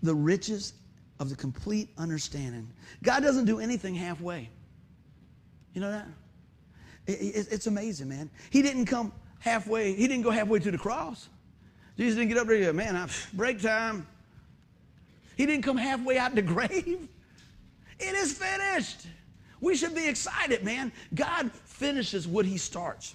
The 0.02 0.14
riches 0.14 0.74
of 1.18 1.30
the 1.30 1.36
complete 1.36 1.88
understanding. 1.96 2.68
God 3.02 3.22
doesn't 3.22 3.46
do 3.46 3.60
anything 3.60 3.94
halfway. 3.94 4.50
You 5.72 5.80
know 5.80 5.90
that? 5.90 6.06
It's 7.06 7.66
amazing, 7.66 8.08
man. 8.08 8.30
He 8.50 8.62
didn't 8.62 8.86
come 8.86 9.12
halfway, 9.38 9.94
he 9.94 10.08
didn't 10.08 10.22
go 10.22 10.30
halfway 10.30 10.58
to 10.58 10.70
the 10.70 10.78
cross. 10.78 11.28
Jesus 11.98 12.16
didn't 12.16 12.30
get 12.30 12.38
up 12.38 12.46
there 12.46 12.56
and 12.56 12.64
go, 12.64 12.72
man, 12.72 13.08
break 13.34 13.60
time. 13.60 14.06
He 15.36 15.46
didn't 15.46 15.64
come 15.64 15.76
halfway 15.76 16.18
out 16.18 16.34
the 16.34 16.42
grave. 16.54 17.08
It 17.98 18.14
is 18.14 18.32
finished. 18.32 19.06
We 19.64 19.74
should 19.74 19.94
be 19.94 20.06
excited, 20.06 20.62
man. 20.62 20.92
God 21.14 21.50
finishes 21.50 22.28
what 22.28 22.44
he 22.44 22.58
starts. 22.58 23.14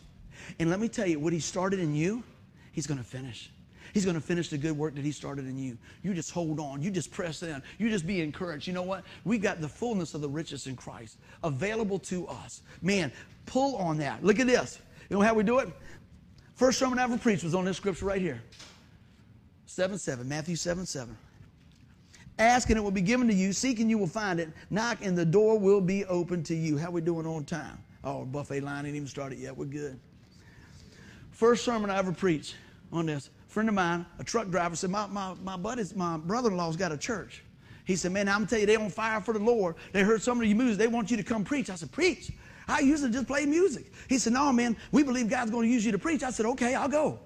And 0.57 0.67
let 0.67 0.79
me 0.79 0.89
tell 0.89 1.05
you, 1.05 1.19
what 1.19 1.31
he 1.31 1.39
started 1.39 1.79
in 1.79 1.93
you, 1.93 2.23
he's 2.71 2.87
going 2.87 2.97
to 2.97 3.03
finish. 3.03 3.51
He's 3.93 4.03
going 4.03 4.15
to 4.15 4.21
finish 4.21 4.49
the 4.49 4.57
good 4.57 4.75
work 4.75 4.95
that 4.95 5.05
he 5.05 5.11
started 5.11 5.45
in 5.45 5.59
you. 5.59 5.77
You 6.01 6.15
just 6.15 6.31
hold 6.31 6.59
on. 6.59 6.81
You 6.81 6.89
just 6.89 7.11
press 7.11 7.43
in. 7.43 7.61
You 7.77 7.91
just 7.91 8.07
be 8.07 8.21
encouraged. 8.21 8.65
You 8.65 8.73
know 8.73 8.81
what? 8.81 9.03
We 9.25 9.37
got 9.37 9.61
the 9.61 9.69
fullness 9.69 10.15
of 10.15 10.21
the 10.21 10.29
riches 10.29 10.65
in 10.65 10.75
Christ 10.75 11.19
available 11.43 11.99
to 11.99 12.27
us. 12.27 12.63
Man, 12.81 13.11
pull 13.45 13.75
on 13.75 13.99
that. 13.99 14.23
Look 14.23 14.39
at 14.39 14.47
this. 14.47 14.79
You 15.07 15.17
know 15.17 15.21
how 15.23 15.35
we 15.35 15.43
do 15.43 15.59
it? 15.59 15.69
First 16.55 16.79
sermon 16.79 16.97
I 16.97 17.03
ever 17.03 17.19
preached 17.19 17.43
was 17.43 17.53
on 17.53 17.63
this 17.63 17.77
scripture 17.77 18.05
right 18.05 18.21
here. 18.21 18.41
7 19.67 19.99
7, 19.99 20.27
Matthew 20.27 20.55
7 20.55 20.87
7. 20.87 21.15
Ask 22.39 22.69
and 22.69 22.77
it 22.77 22.81
will 22.81 22.89
be 22.89 23.01
given 23.01 23.27
to 23.27 23.33
you. 23.33 23.51
Seek 23.51 23.81
and 23.81 23.89
you 23.89 23.97
will 23.97 24.07
find 24.07 24.39
it. 24.39 24.49
Knock 24.69 24.99
and 25.01 25.17
the 25.17 25.25
door 25.25 25.59
will 25.59 25.81
be 25.81 26.05
open 26.05 26.41
to 26.43 26.55
you. 26.55 26.77
How 26.77 26.89
we 26.89 27.01
doing 27.01 27.27
on 27.27 27.43
time? 27.43 27.77
Oh, 28.03 28.23
buffet 28.23 28.61
line 28.61 28.85
ain't 28.85 28.95
even 28.95 29.07
started 29.09 29.39
yet. 29.39 29.55
We're 29.55 29.65
good. 29.65 29.99
First 31.31 31.65
sermon 31.65 31.89
I 31.89 31.97
ever 31.97 32.13
preached 32.13 32.55
on 32.93 33.05
this. 33.07 33.29
A 33.47 33.51
friend 33.51 33.67
of 33.67 33.75
mine, 33.75 34.05
a 34.19 34.23
truck 34.23 34.49
driver, 34.49 34.77
said, 34.77 34.89
My, 34.89 35.05
my, 35.07 35.33
my 35.43 35.57
buddies, 35.57 35.93
my 35.95 36.17
brother 36.17 36.49
in 36.49 36.55
law's 36.55 36.77
got 36.77 36.93
a 36.93 36.97
church. 36.97 37.43
He 37.83 37.97
said, 37.97 38.13
Man, 38.13 38.29
I'm 38.29 38.45
to 38.45 38.49
tell 38.49 38.59
you, 38.59 38.65
they're 38.65 38.79
on 38.79 38.89
fire 38.89 39.19
for 39.19 39.33
the 39.33 39.39
Lord. 39.39 39.75
They 39.91 40.01
heard 40.03 40.21
some 40.21 40.39
of 40.39 40.47
your 40.47 40.55
music. 40.55 40.77
They 40.77 40.87
want 40.87 41.11
you 41.11 41.17
to 41.17 41.23
come 41.23 41.43
preach. 41.43 41.69
I 41.69 41.75
said, 41.75 41.91
Preach. 41.91 42.31
I 42.69 42.79
usually 42.79 43.11
just 43.11 43.27
play 43.27 43.45
music. 43.45 43.91
He 44.07 44.17
said, 44.17 44.31
No, 44.31 44.53
man, 44.53 44.77
we 44.93 45.03
believe 45.03 45.29
God's 45.29 45.51
to 45.51 45.61
use 45.63 45.85
you 45.85 45.91
to 45.91 45.99
preach. 45.99 46.23
I 46.23 46.29
said, 46.29 46.45
Okay, 46.45 46.73
I'll 46.73 46.87
go. 46.87 47.19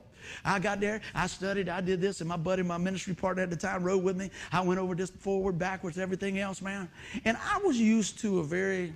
I 0.43 0.59
got 0.59 0.79
there, 0.79 1.01
I 1.13 1.27
studied, 1.27 1.69
I 1.69 1.81
did 1.81 2.01
this, 2.01 2.21
and 2.21 2.29
my 2.29 2.37
buddy, 2.37 2.63
my 2.63 2.77
ministry 2.77 3.13
partner 3.13 3.43
at 3.43 3.49
the 3.49 3.55
time, 3.55 3.83
rode 3.83 4.03
with 4.03 4.17
me. 4.17 4.31
I 4.51 4.61
went 4.61 4.79
over 4.79 4.95
this 4.95 5.09
forward, 5.09 5.57
backwards, 5.59 5.97
everything 5.97 6.39
else, 6.39 6.61
man. 6.61 6.89
And 7.25 7.37
I 7.37 7.59
was 7.59 7.77
used 7.79 8.19
to 8.19 8.39
a 8.39 8.43
very, 8.43 8.93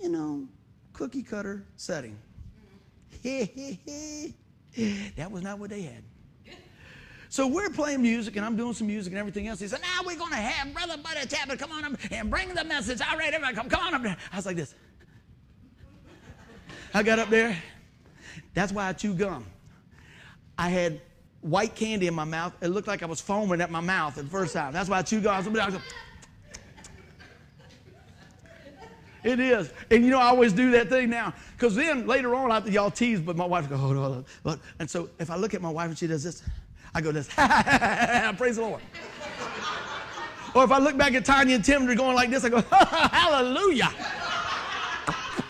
you 0.00 0.08
know, 0.08 0.46
cookie 0.92 1.22
cutter 1.22 1.64
setting. 1.76 2.18
that 3.22 4.34
was 5.30 5.42
not 5.42 5.58
what 5.58 5.70
they 5.70 5.82
had. 5.82 6.02
So 7.34 7.48
we're 7.48 7.70
playing 7.70 8.00
music, 8.00 8.36
and 8.36 8.46
I'm 8.46 8.56
doing 8.56 8.74
some 8.74 8.86
music 8.86 9.12
and 9.12 9.18
everything 9.18 9.48
else. 9.48 9.58
He 9.58 9.66
said, 9.66 9.80
Now 9.80 10.06
we're 10.06 10.16
going 10.16 10.30
to 10.30 10.36
have 10.36 10.72
Brother 10.72 10.96
Buddy 11.02 11.26
Tapper 11.26 11.56
come 11.56 11.72
on 11.72 11.84
up 11.84 11.92
and 12.12 12.30
bring 12.30 12.54
the 12.54 12.62
message. 12.62 13.00
All 13.00 13.18
right, 13.18 13.34
everybody, 13.34 13.56
come, 13.56 13.68
come 13.68 13.84
on 13.84 13.92
up 13.92 14.02
there. 14.04 14.16
I 14.32 14.36
was 14.36 14.46
like 14.46 14.54
this. 14.54 14.72
I 16.94 17.02
got 17.02 17.18
up 17.18 17.30
there. 17.30 17.60
That's 18.54 18.72
why 18.72 18.88
I 18.88 18.92
chew 18.92 19.14
gum. 19.14 19.46
I 20.58 20.68
had 20.68 21.00
white 21.40 21.74
candy 21.74 22.06
in 22.06 22.14
my 22.14 22.24
mouth. 22.24 22.54
It 22.62 22.68
looked 22.68 22.88
like 22.88 23.02
I 23.02 23.06
was 23.06 23.20
foaming 23.20 23.60
at 23.60 23.70
my 23.70 23.80
mouth 23.80 24.18
at 24.18 24.24
first 24.26 24.54
time. 24.54 24.72
That's 24.72 24.88
why 24.88 24.98
I 24.98 25.02
chew 25.02 25.20
gum. 25.20 25.44
It 29.24 29.40
is. 29.40 29.72
And 29.90 30.04
you 30.04 30.10
know, 30.10 30.18
I 30.18 30.26
always 30.26 30.52
do 30.52 30.70
that 30.72 30.90
thing 30.90 31.08
now. 31.08 31.32
Because 31.56 31.74
then 31.74 32.06
later 32.06 32.34
on, 32.34 32.52
I, 32.52 32.58
y'all 32.66 32.90
tease, 32.90 33.20
but 33.20 33.36
my 33.36 33.46
wife 33.46 33.68
goes, 33.70 33.80
hold 33.80 33.96
on, 33.96 34.02
hold 34.02 34.26
on. 34.44 34.60
And 34.78 34.88
so 34.88 35.08
if 35.18 35.30
I 35.30 35.36
look 35.36 35.54
at 35.54 35.62
my 35.62 35.70
wife 35.70 35.88
and 35.88 35.98
she 35.98 36.06
does 36.06 36.22
this, 36.22 36.42
I 36.94 37.00
go 37.00 37.10
this, 37.10 37.26
praise 38.36 38.56
the 38.56 38.62
Lord. 38.62 38.82
or 40.54 40.64
if 40.64 40.70
I 40.70 40.78
look 40.78 40.96
back 40.96 41.14
at 41.14 41.24
Tanya 41.24 41.56
and 41.56 41.64
Tim, 41.64 41.86
they're 41.86 41.96
going 41.96 42.14
like 42.14 42.30
this, 42.30 42.44
I 42.44 42.50
go, 42.50 42.60
hallelujah. 42.70 43.90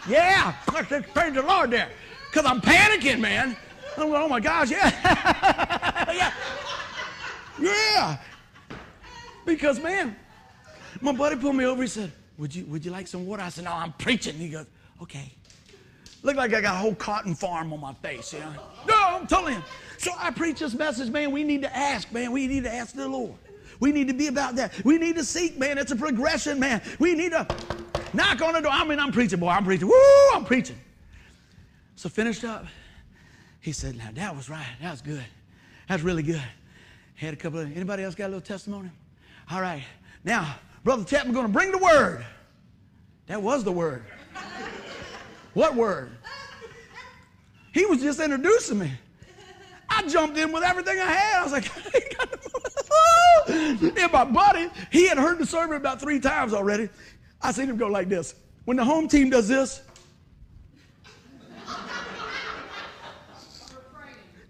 yeah, 0.08 0.52
praise 0.66 1.34
the 1.34 1.44
Lord 1.46 1.72
there. 1.72 1.90
Because 2.30 2.46
I'm 2.46 2.60
panicking, 2.60 3.18
man. 3.18 3.56
Oh 3.96 4.28
my 4.28 4.40
gosh, 4.40 4.70
yeah. 4.70 4.90
yeah. 6.12 6.33
Yeah. 7.61 8.16
Because, 9.44 9.78
man, 9.80 10.16
my 11.00 11.12
buddy 11.12 11.37
pulled 11.37 11.57
me 11.57 11.64
over. 11.64 11.83
He 11.83 11.88
said, 11.88 12.12
would 12.38 12.54
you, 12.54 12.64
would 12.66 12.85
you 12.85 12.90
like 12.90 13.07
some 13.07 13.26
water? 13.26 13.42
I 13.42 13.48
said, 13.48 13.64
No, 13.64 13.72
I'm 13.72 13.92
preaching. 13.92 14.35
He 14.35 14.48
goes, 14.48 14.66
Okay. 15.02 15.33
Look 16.22 16.37
like 16.37 16.54
I 16.54 16.62
got 16.62 16.76
a 16.76 16.78
whole 16.78 16.94
cotton 16.94 17.35
farm 17.35 17.72
on 17.74 17.80
my 17.80 17.92
face, 17.92 18.33
you 18.33 18.38
know? 18.38 18.54
No, 18.88 18.94
I'm 18.96 19.26
telling 19.26 19.57
you. 19.57 19.62
So 19.98 20.11
I 20.16 20.30
preach 20.30 20.61
this 20.61 20.72
message, 20.72 21.11
man. 21.11 21.30
We 21.30 21.44
need 21.44 21.61
to 21.62 21.76
ask, 21.76 22.11
man. 22.12 22.33
We 22.33 22.46
need 22.46 22.64
to 22.64 22.72
ask 22.72 22.94
the 22.94 23.07
Lord. 23.07 23.35
We 23.78 23.92
need 23.92 24.09
to 24.09 24.14
be 24.14 24.28
about 24.28 24.57
that. 24.57 24.72
We 24.85 24.96
need 24.96 25.16
to 25.16 25.24
seek, 25.24 25.59
man. 25.59 25.76
It's 25.76 25.92
a 25.92 25.96
progression, 25.96 26.59
man. 26.59 26.80
We 26.98 27.14
need 27.14 27.33
to 27.33 27.46
knock 28.14 28.40
on 28.40 28.54
the 28.54 28.61
door. 28.62 28.70
I 28.72 28.87
mean, 28.87 28.98
I'm 28.98 29.12
preaching, 29.12 29.38
boy. 29.38 29.48
I'm 29.48 29.64
preaching. 29.64 29.87
Woo, 29.87 30.30
I'm 30.33 30.46
preaching. 30.46 30.78
So 31.96 32.09
finished 32.09 32.44
up. 32.44 32.64
He 33.64 33.72
said, 33.72 33.96
Now 33.96 34.11
that 34.12 34.37
was 34.37 34.50
right. 34.50 34.66
That 34.83 34.90
was 34.90 35.00
good. 35.00 35.24
That's 35.88 36.03
really 36.03 36.22
good. 36.22 36.42
Had 37.14 37.33
a 37.33 37.37
couple 37.37 37.61
of 37.61 37.74
anybody 37.74 38.03
else 38.03 38.14
got 38.14 38.27
a 38.27 38.29
little 38.29 38.42
testimony? 38.42 38.90
All 39.50 39.62
right. 39.62 39.83
Now, 40.22 40.57
Brother 40.85 41.03
Chapman 41.03 41.33
going 41.33 41.46
to 41.46 41.53
bring 41.53 41.72
the 41.72 41.79
word. 41.79 42.27
That 43.27 43.40
was 43.40 43.64
the 43.64 43.72
word. 43.72 44.05
what 45.55 45.74
word? 45.74 46.11
He 47.72 47.87
was 47.87 48.03
just 48.03 48.20
introducing 48.20 48.81
me. 48.81 48.92
I 49.88 50.07
jumped 50.09 50.37
in 50.37 50.53
with 50.53 50.62
everything 50.62 51.00
I 51.00 51.07
had. 51.07 51.40
I 51.40 51.42
was 51.42 51.53
like, 51.53 51.70
and 53.48 54.12
my 54.12 54.24
buddy, 54.24 54.68
he 54.92 55.09
had 55.09 55.16
heard 55.16 55.38
the 55.38 55.46
sermon 55.46 55.79
about 55.79 56.03
three 56.03 56.20
times 56.20 56.53
already. 56.53 56.90
I 57.40 57.50
seen 57.53 57.70
him 57.70 57.79
go 57.79 57.88
like 57.88 58.11
this. 58.11 58.35
When 58.66 58.77
the 58.77 58.85
home 58.85 59.09
team 59.09 59.31
does 59.31 59.48
this, 59.48 59.81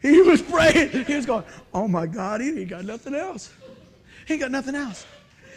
he 0.04 0.20
was 0.20 0.42
praying. 0.42 0.90
He 1.06 1.14
was 1.14 1.24
going, 1.24 1.44
oh 1.72 1.88
my 1.88 2.06
God, 2.06 2.42
he 2.42 2.60
ain't 2.60 2.68
got 2.68 2.84
nothing 2.84 3.14
else. 3.14 3.50
He 4.26 4.34
ain't 4.34 4.42
got 4.42 4.50
nothing 4.50 4.74
else. 4.74 5.06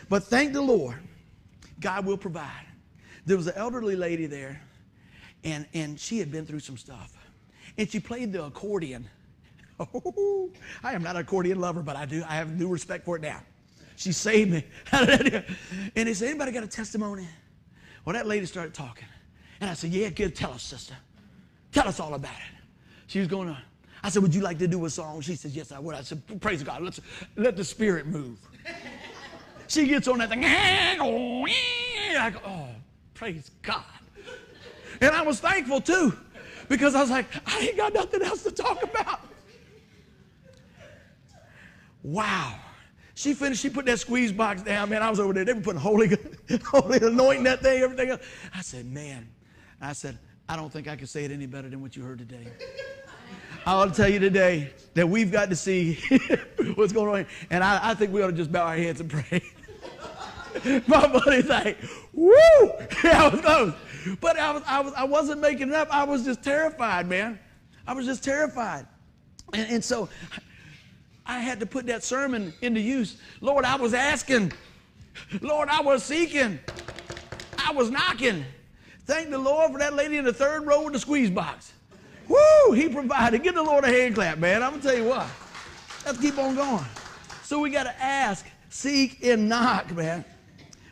But 0.07 0.23
thank 0.23 0.53
the 0.53 0.61
Lord, 0.61 0.95
God 1.81 2.05
will 2.05 2.17
provide. 2.17 2.65
There 3.25 3.35
was 3.35 3.47
an 3.47 3.55
elderly 3.57 3.97
lady 3.97 4.25
there, 4.25 4.61
and, 5.43 5.67
and 5.73 5.99
she 5.99 6.17
had 6.17 6.31
been 6.31 6.45
through 6.45 6.61
some 6.61 6.77
stuff. 6.77 7.13
And 7.77 7.91
she 7.91 7.99
played 7.99 8.31
the 8.31 8.45
accordion. 8.45 9.09
Oh, 9.79 10.49
I 10.83 10.93
am 10.93 11.03
not 11.03 11.15
an 11.15 11.21
accordion 11.21 11.59
lover, 11.59 11.83
but 11.83 11.95
I 11.95 12.07
do. 12.07 12.23
I 12.27 12.33
have 12.33 12.57
new 12.57 12.67
respect 12.67 13.05
for 13.05 13.15
it 13.15 13.21
now. 13.21 13.43
She 13.95 14.11
saved 14.11 14.49
me. 14.49 14.63
and 14.91 16.07
he 16.07 16.15
said, 16.15 16.29
anybody 16.29 16.51
got 16.51 16.63
a 16.63 16.67
testimony? 16.67 17.27
Well, 18.03 18.13
that 18.13 18.25
lady 18.25 18.47
started 18.47 18.73
talking. 18.73 19.05
And 19.61 19.69
I 19.69 19.75
said, 19.75 19.91
yeah, 19.91 20.09
good. 20.09 20.35
Tell 20.35 20.51
us, 20.51 20.63
sister. 20.63 20.95
Tell 21.71 21.87
us 21.87 21.99
all 21.99 22.15
about 22.15 22.31
it. 22.31 22.63
She 23.05 23.19
was 23.19 23.27
going 23.27 23.49
to, 23.49 23.57
I 24.03 24.09
said, 24.09 24.21
would 24.21 24.33
you 24.33 24.41
like 24.41 24.59
to 24.59 24.67
do 24.67 24.85
a 24.85 24.89
song? 24.89 25.21
She 25.21 25.35
says, 25.35 25.55
yes, 25.55 25.71
I 25.71 25.79
would. 25.79 25.95
I 25.95 26.01
said, 26.01 26.21
praise 26.39 26.63
God. 26.63 26.81
Let's 26.81 26.99
let 27.35 27.55
the 27.57 27.63
spirit 27.63 28.07
move. 28.07 28.37
She 29.69 29.85
gets 29.85 30.07
on 30.07 30.19
that 30.19 30.29
thing. 30.29 30.45
I 30.45 30.95
go, 32.29 32.39
oh, 32.45 32.69
praise 33.13 33.51
God. 33.61 33.83
And 35.01 35.11
I 35.11 35.21
was 35.21 35.39
thankful 35.39 35.81
too, 35.81 36.17
because 36.69 36.95
I 36.95 37.01
was 37.01 37.09
like, 37.09 37.25
I 37.45 37.59
ain't 37.59 37.77
got 37.77 37.93
nothing 37.93 38.21
else 38.21 38.43
to 38.43 38.51
talk 38.51 38.81
about. 38.81 39.19
Wow. 42.01 42.55
She 43.13 43.33
finished, 43.33 43.61
she 43.61 43.69
put 43.69 43.85
that 43.87 43.99
squeeze 43.99 44.31
box 44.31 44.61
down, 44.61 44.89
man. 44.89 45.01
I 45.01 45.09
was 45.09 45.19
over 45.19 45.33
there. 45.33 45.43
They 45.43 45.53
were 45.53 45.61
putting 45.61 45.81
holy, 45.81 46.15
holy 46.65 46.99
anointing 46.99 47.43
that 47.43 47.61
thing, 47.61 47.81
everything 47.81 48.09
else. 48.09 48.21
I 48.53 48.61
said, 48.61 48.85
man. 48.85 49.27
I 49.81 49.93
said, 49.93 50.17
I 50.47 50.55
don't 50.55 50.71
think 50.71 50.87
I 50.87 50.95
can 50.95 51.07
say 51.07 51.25
it 51.25 51.31
any 51.31 51.45
better 51.45 51.67
than 51.69 51.81
what 51.81 51.95
you 51.95 52.03
heard 52.03 52.19
today. 52.19 52.47
I 53.67 53.75
want 53.75 53.93
to 53.93 54.01
tell 54.01 54.09
you 54.09 54.19
today 54.19 54.71
that 54.93 55.09
we've 55.09 55.29
got 55.29 55.49
to 55.49 55.55
see 55.57 55.95
what's 56.75 56.93
going 56.93 57.25
on. 57.25 57.25
And 57.49 57.61
I, 57.61 57.89
I 57.89 57.95
think 57.95 58.13
we 58.13 58.21
ought 58.21 58.27
to 58.27 58.31
just 58.33 58.49
bow 58.49 58.65
our 58.65 58.77
heads 58.77 59.01
and 59.01 59.09
pray. 59.09 59.43
My 60.87 61.05
buddy's 61.05 61.49
like, 61.49 61.77
woo! 62.13 62.31
I 63.03 63.27
was 63.27 63.41
close. 63.41 63.73
But 64.21 64.39
I, 64.39 64.51
was, 64.51 64.63
I, 64.65 64.79
was, 64.79 64.93
I 64.93 65.03
wasn't 65.03 65.41
making 65.41 65.67
it 65.67 65.73
up. 65.73 65.89
I 65.93 66.05
was 66.05 66.23
just 66.23 66.41
terrified, 66.41 67.09
man. 67.09 67.37
I 67.85 67.91
was 67.91 68.05
just 68.05 68.23
terrified. 68.23 68.87
And, 69.51 69.69
and 69.69 69.83
so 69.83 70.07
I 71.25 71.39
had 71.39 71.59
to 71.59 71.65
put 71.65 71.87
that 71.87 72.05
sermon 72.05 72.53
into 72.61 72.79
use. 72.79 73.17
Lord, 73.41 73.65
I 73.65 73.75
was 73.75 73.93
asking. 73.93 74.53
Lord, 75.41 75.67
I 75.67 75.81
was 75.81 76.03
seeking. 76.03 76.57
I 77.57 77.73
was 77.73 77.91
knocking. 77.91 78.45
Thank 79.03 79.29
the 79.29 79.37
Lord 79.37 79.73
for 79.73 79.79
that 79.79 79.93
lady 79.93 80.15
in 80.15 80.23
the 80.23 80.31
third 80.31 80.65
row 80.65 80.83
with 80.83 80.93
the 80.93 80.99
squeeze 80.99 81.29
box. 81.29 81.73
Woo! 82.27 82.73
He 82.73 82.89
provided. 82.89 83.43
Give 83.43 83.55
the 83.55 83.63
Lord 83.63 83.83
a 83.83 83.87
hand 83.87 84.15
clap, 84.15 84.37
man. 84.37 84.63
I'm 84.63 84.71
going 84.71 84.81
to 84.81 84.87
tell 84.87 84.97
you 84.97 85.05
what. 85.05 85.27
Let's 86.05 86.19
keep 86.19 86.37
on 86.37 86.55
going. 86.55 86.85
So 87.43 87.59
we 87.59 87.69
got 87.69 87.83
to 87.83 88.01
ask, 88.01 88.45
seek, 88.69 89.23
and 89.23 89.47
knock, 89.47 89.91
man. 89.95 90.25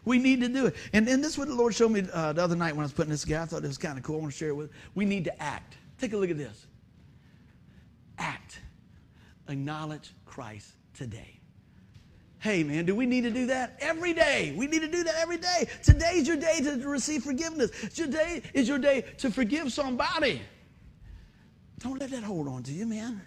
We 0.05 0.19
need 0.19 0.41
to 0.41 0.47
do 0.47 0.67
it. 0.67 0.75
And, 0.93 1.07
this 1.07 1.25
is 1.25 1.37
what 1.37 1.47
the 1.47 1.55
Lord 1.55 1.73
showed 1.73 1.89
me 1.89 2.05
uh, 2.13 2.33
the 2.33 2.43
other 2.43 2.55
night 2.55 2.73
when 2.73 2.81
I 2.81 2.85
was 2.85 2.93
putting 2.93 3.11
this 3.11 3.21
together. 3.21 3.43
I 3.43 3.45
thought 3.45 3.63
it 3.63 3.67
was 3.67 3.77
kind 3.77 3.97
of 3.97 4.03
cool. 4.03 4.17
I 4.17 4.19
want 4.19 4.31
to 4.31 4.37
share 4.37 4.49
it 4.49 4.55
with 4.55 4.71
We 4.93 5.03
need 5.03 5.23
to 5.25 5.41
act. 5.41 5.77
Take 5.99 6.13
a 6.13 6.17
look 6.17 6.29
at 6.29 6.37
this. 6.37 6.67
Act. 8.17 8.59
Acknowledge 9.47 10.13
Christ 10.25 10.71
today. 10.93 11.39
Hey, 12.39 12.63
man, 12.63 12.85
do 12.85 12.95
we 12.95 13.07
need 13.07 13.21
to 13.21 13.31
do 13.31 13.47
that 13.47 13.75
every 13.79 14.13
day? 14.13 14.53
We 14.55 14.67
need 14.67 14.81
to 14.81 14.87
do 14.87 15.03
that 15.03 15.15
every 15.15 15.37
day. 15.37 15.67
Today's 15.81 16.27
your 16.27 16.37
day 16.37 16.59
to 16.61 16.87
receive 16.87 17.23
forgiveness. 17.23 17.71
Today 17.95 18.43
is 18.53 18.67
your 18.67 18.77
day 18.77 19.03
to 19.17 19.31
forgive 19.31 19.73
somebody. 19.73 20.41
Don't 21.79 21.99
let 21.99 22.11
that 22.11 22.23
hold 22.23 22.47
on 22.47 22.63
to 22.63 22.71
you, 22.71 22.85
man. 22.85 23.21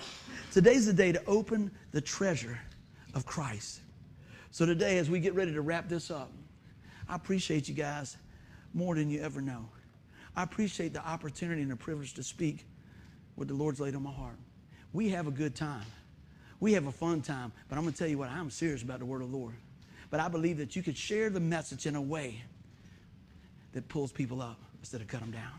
Today's 0.53 0.87
the 0.87 0.93
day 0.93 1.13
to 1.13 1.23
open 1.27 1.71
the 1.93 2.01
treasure 2.01 2.59
of 3.15 3.27
Christ. 3.27 3.81
So 4.51 4.65
today, 4.65 4.99
as 4.99 5.11
we 5.11 5.21
get 5.21 5.35
ready 5.35 5.53
to 5.53 5.61
wrap 5.61 5.89
this 5.89 6.11
up, 6.11 6.33
I 7.09 7.15
appreciate 7.15 7.69
you 7.69 7.75
guys 7.75 8.17
more 8.75 8.95
than 8.95 9.11
you 9.11 9.21
ever 9.21 9.41
know. 9.41 9.69
I 10.35 10.43
appreciate 10.43 10.93
the 10.93 11.07
opportunity 11.07 11.63
and 11.63 11.71
the 11.71 11.77
privilege 11.77 12.15
to 12.15 12.23
speak 12.23 12.67
what 13.35 13.49
the 13.49 13.55
Lord's 13.55 13.81
laid 13.81 13.95
on 13.95 14.03
my 14.03 14.13
heart. 14.13 14.37
We 14.93 15.11
have 15.11 15.27
a 15.27 15.31
good 15.31 15.55
time. 15.55 15.85
We 16.61 16.73
have 16.73 16.87
a 16.87 16.93
fun 16.93 17.23
time, 17.23 17.53
but 17.69 17.77
I'm 17.77 17.83
going 17.83 17.93
to 17.93 17.99
tell 17.99 18.09
you 18.09 18.19
what, 18.19 18.31
I'm 18.31 18.51
serious 18.51 18.83
about 18.83 18.99
the 18.99 19.05
word 19.05 19.23
of 19.23 19.31
the 19.31 19.37
Lord. 19.37 19.55
But 20.11 20.21
I 20.21 20.29
believe 20.29 20.59
that 20.59 20.75
you 20.75 20.83
could 20.83 20.97
share 20.97 21.31
the 21.31 21.41
message 21.41 21.87
in 21.87 21.95
a 21.95 22.03
way 22.03 22.43
that 23.73 23.89
pulls 23.89 24.11
people 24.11 24.41
up 24.41 24.59
instead 24.81 25.01
of 25.01 25.07
cut 25.07 25.21
them 25.21 25.31
down. 25.31 25.53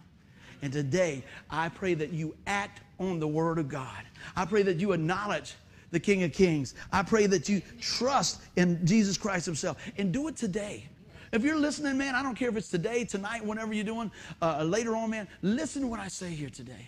And 0.61 0.73
today, 0.73 1.23
I 1.49 1.69
pray 1.69 1.93
that 1.93 2.11
you 2.11 2.35
act 2.47 2.81
on 2.99 3.19
the 3.19 3.27
word 3.27 3.57
of 3.59 3.69
God. 3.69 4.03
I 4.35 4.45
pray 4.45 4.61
that 4.63 4.77
you 4.77 4.91
acknowledge 4.91 5.55
the 5.91 5.99
King 5.99 6.23
of 6.23 6.33
Kings. 6.33 6.75
I 6.91 7.03
pray 7.03 7.25
that 7.27 7.49
you 7.49 7.61
trust 7.79 8.41
in 8.55 8.85
Jesus 8.85 9.17
Christ 9.17 9.45
Himself 9.45 9.77
and 9.97 10.11
do 10.11 10.27
it 10.27 10.35
today. 10.35 10.87
If 11.31 11.43
you're 11.43 11.57
listening, 11.57 11.97
man, 11.97 12.15
I 12.15 12.23
don't 12.23 12.35
care 12.35 12.49
if 12.49 12.57
it's 12.57 12.69
today, 12.69 13.05
tonight, 13.05 13.45
whenever 13.45 13.73
you're 13.73 13.83
doing, 13.83 14.11
uh, 14.41 14.63
later 14.63 14.95
on, 14.95 15.11
man, 15.11 15.27
listen 15.41 15.83
to 15.83 15.87
what 15.87 15.99
I 15.99 16.07
say 16.07 16.29
here 16.29 16.49
today. 16.49 16.87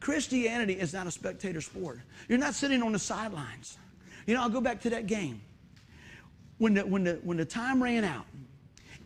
Christianity 0.00 0.74
is 0.74 0.92
not 0.92 1.06
a 1.06 1.10
spectator 1.10 1.60
sport. 1.60 2.00
You're 2.28 2.38
not 2.38 2.54
sitting 2.54 2.82
on 2.82 2.92
the 2.92 2.98
sidelines. 2.98 3.78
You 4.26 4.34
know, 4.34 4.42
I'll 4.42 4.50
go 4.50 4.60
back 4.60 4.80
to 4.82 4.90
that 4.90 5.06
game. 5.06 5.40
When 6.58 6.74
the, 6.74 6.82
when 6.82 7.04
the, 7.04 7.20
when 7.22 7.36
the 7.36 7.44
time 7.44 7.82
ran 7.82 8.04
out 8.04 8.26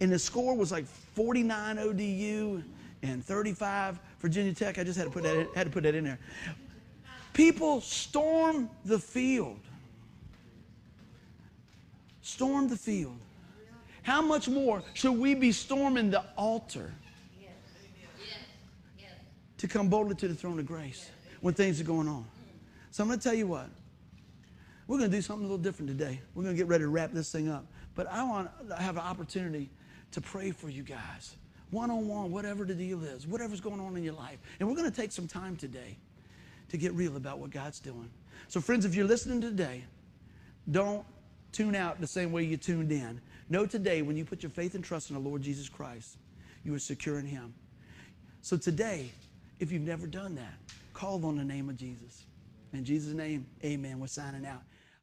and 0.01 0.11
the 0.11 0.19
score 0.19 0.57
was 0.57 0.73
like 0.73 0.87
49 0.87 1.79
ODU 1.79 2.63
and 3.03 3.25
35 3.25 3.99
Virginia 4.21 4.53
Tech, 4.53 4.79
I 4.79 4.85
just 4.85 4.99
had 4.99 5.05
to 5.05 5.11
put 5.11 5.23
that 5.23 5.37
in, 5.37 5.49
had 5.55 5.67
to 5.67 5.73
put 5.73 5.83
that 5.85 5.95
in 5.95 6.05
there. 6.05 6.19
People 7.33 7.81
storm 7.81 8.69
the 8.85 8.99
field. 8.99 9.61
Storm 12.23 12.69
the 12.69 12.77
field. 12.77 13.19
How 14.03 14.23
much 14.23 14.49
more 14.49 14.83
should 14.95 15.13
we 15.13 15.35
be 15.35 15.53
storming 15.53 16.11
the 16.11 16.25
altar 16.37 16.93
to 19.59 19.69
come 19.69 19.89
boldly 19.89 20.15
to 20.17 20.29
the 20.29 20.35
throne 20.35 20.59
of 20.59 20.67
grace 20.67 21.11
when 21.41 21.55
things 21.55 21.81
are 21.81 21.85
going 21.85 22.09
on? 22.09 22.25
So 22.91 23.03
I'm 23.03 23.09
going 23.09 23.19
to 23.19 23.23
tell 23.23 23.35
you 23.35 23.47
what. 23.47 23.69
We're 24.87 24.99
going 24.99 25.11
to 25.11 25.17
do 25.17 25.23
something 25.23 25.45
a 25.45 25.49
little 25.49 25.63
different 25.63 25.89
today. 25.89 26.21
We're 26.35 26.43
going 26.43 26.57
to 26.57 26.61
get 26.61 26.67
ready 26.67 26.83
to 26.83 26.89
wrap 26.89 27.13
this 27.13 27.31
thing 27.31 27.49
up. 27.49 27.65
But 27.95 28.09
I 28.09 28.25
want 28.25 28.51
to 28.69 28.75
have 28.75 28.97
an 28.97 29.03
opportunity 29.03 29.71
to 30.11 30.21
pray 30.21 30.51
for 30.51 30.69
you 30.69 30.83
guys, 30.83 31.37
one 31.71 31.91
on 31.91 32.09
one, 32.09 32.31
whatever 32.31 32.65
the 32.65 32.75
deal 32.75 33.03
is, 33.05 33.27
whatever's 33.27 33.61
going 33.61 33.81
on 33.81 33.97
in 33.97 34.03
your 34.03 34.15
life. 34.15 34.39
And 34.59 34.69
we're 34.69 34.75
going 34.75 34.91
to 34.91 34.97
take 34.97 35.13
some 35.13 35.29
time 35.29 35.57
today 35.57 35.97
to 36.71 36.77
get 36.77 36.93
real 36.95 37.17
about 37.17 37.39
what 37.39 37.51
God's 37.51 37.81
doing. 37.81 38.11
So, 38.49 38.61
friends, 38.61 38.85
if 38.85 38.95
you're 38.95 39.07
listening 39.07 39.41
today, 39.41 39.85
don't 40.71 41.05
tune 41.53 41.75
out 41.75 42.01
the 42.01 42.07
same 42.07 42.33
way 42.33 42.45
you 42.45 42.57
tuned 42.57 42.93
in. 42.93 43.21
Know 43.49 43.67
today 43.67 44.03
when 44.03 44.17
you 44.17 44.25
put 44.25 44.43
your 44.43 44.51
faith 44.51 44.75
and 44.75 44.85
trust 44.85 45.11
in 45.11 45.15
the 45.15 45.21
Lord 45.21 45.43
Jesus 45.43 45.69
Christ, 45.69 46.17
you 46.65 46.75
are 46.75 46.79
secure 46.79 47.19
in 47.19 47.27
Him. 47.27 47.55
So, 48.43 48.57
today, 48.57 49.11
if 49.59 49.71
you've 49.71 49.83
never 49.83 50.07
done 50.07 50.35
that, 50.37 50.55
call 50.95 51.25
on 51.27 51.37
the 51.37 51.45
name 51.45 51.69
of 51.69 51.77
Jesus. 51.77 52.25
In 52.73 52.85
Jesus' 52.85 53.15
name, 53.15 53.47
amen. 53.65 53.99
We're 53.99 54.07
signing 54.07 54.47
out. 54.47 54.63